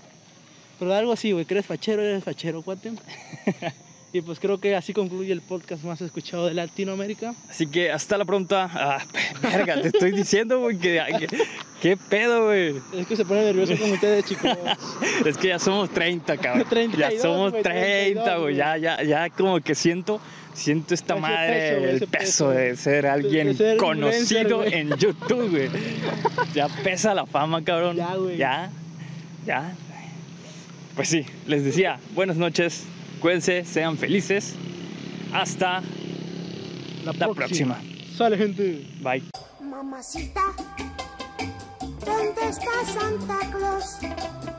Pero 0.80 0.92
algo 0.94 1.12
así, 1.12 1.30
güey, 1.30 1.44
que 1.44 1.54
eres 1.54 1.66
fachero, 1.66 2.02
eres 2.02 2.24
fachero, 2.24 2.62
cuate. 2.62 2.90
y 4.12 4.22
pues 4.22 4.40
creo 4.40 4.58
que 4.58 4.74
así 4.74 4.92
concluye 4.92 5.30
el 5.32 5.42
podcast 5.42 5.84
más 5.84 6.00
escuchado 6.00 6.46
de 6.46 6.54
Latinoamérica. 6.54 7.34
Así 7.48 7.66
que 7.68 7.92
hasta 7.92 8.16
la 8.18 8.24
pronta. 8.24 8.68
Ah, 8.72 9.04
verga, 9.42 9.80
te 9.80 9.88
estoy 9.88 10.10
diciendo, 10.10 10.58
güey, 10.58 10.78
que, 10.78 11.00
que- 11.28 11.38
¿Qué 11.80 11.96
pedo, 11.96 12.46
güey? 12.46 12.74
Es 12.94 13.06
que 13.06 13.16
se 13.16 13.24
pone 13.24 13.42
nervioso 13.42 13.74
con 13.78 13.90
ustedes, 13.92 14.24
chicos. 14.24 14.50
Es 15.24 15.36
que 15.38 15.48
ya 15.48 15.58
somos 15.58 15.88
30, 15.90 16.36
cabrón. 16.38 16.66
32, 16.68 17.12
ya 17.14 17.20
somos 17.20 17.50
güey, 17.52 17.62
30, 17.62 18.22
32, 18.24 18.40
güey. 18.42 18.56
Ya, 18.56 18.76
ya, 18.76 19.02
ya 19.02 19.30
como 19.30 19.60
que 19.60 19.74
siento, 19.74 20.20
siento 20.52 20.92
esta 20.92 21.14
Ese 21.14 21.20
madre, 21.22 21.52
peso, 21.54 21.88
el 21.88 21.98
peso, 22.00 22.08
peso. 22.10 22.50
de 22.50 22.76
ser 22.76 23.06
alguien 23.06 23.48
de 23.48 23.54
ser 23.54 23.76
conocido 23.78 24.64
en 24.64 24.90
YouTube, 24.96 25.50
güey. 25.50 25.70
Ya 26.54 26.68
pesa 26.68 27.14
la 27.14 27.24
fama, 27.26 27.62
cabrón. 27.64 27.96
Ya, 27.96 28.14
güey. 28.14 28.36
Ya, 28.36 28.70
ya. 29.46 29.74
Pues 30.94 31.08
sí, 31.08 31.24
les 31.46 31.64
decía, 31.64 31.98
buenas 32.14 32.36
noches, 32.36 32.84
cuídense, 33.20 33.64
sean 33.64 33.96
felices. 33.96 34.54
Hasta 35.32 35.82
la 37.04 37.12
próxima. 37.32 37.80
Sale, 38.16 38.36
gente. 38.36 38.86
Bye. 39.00 39.22
Mamacita, 39.60 40.42
¿dónde 42.04 42.48
está 42.48 42.84
Santa 42.84 43.38
Claus? 43.50 44.49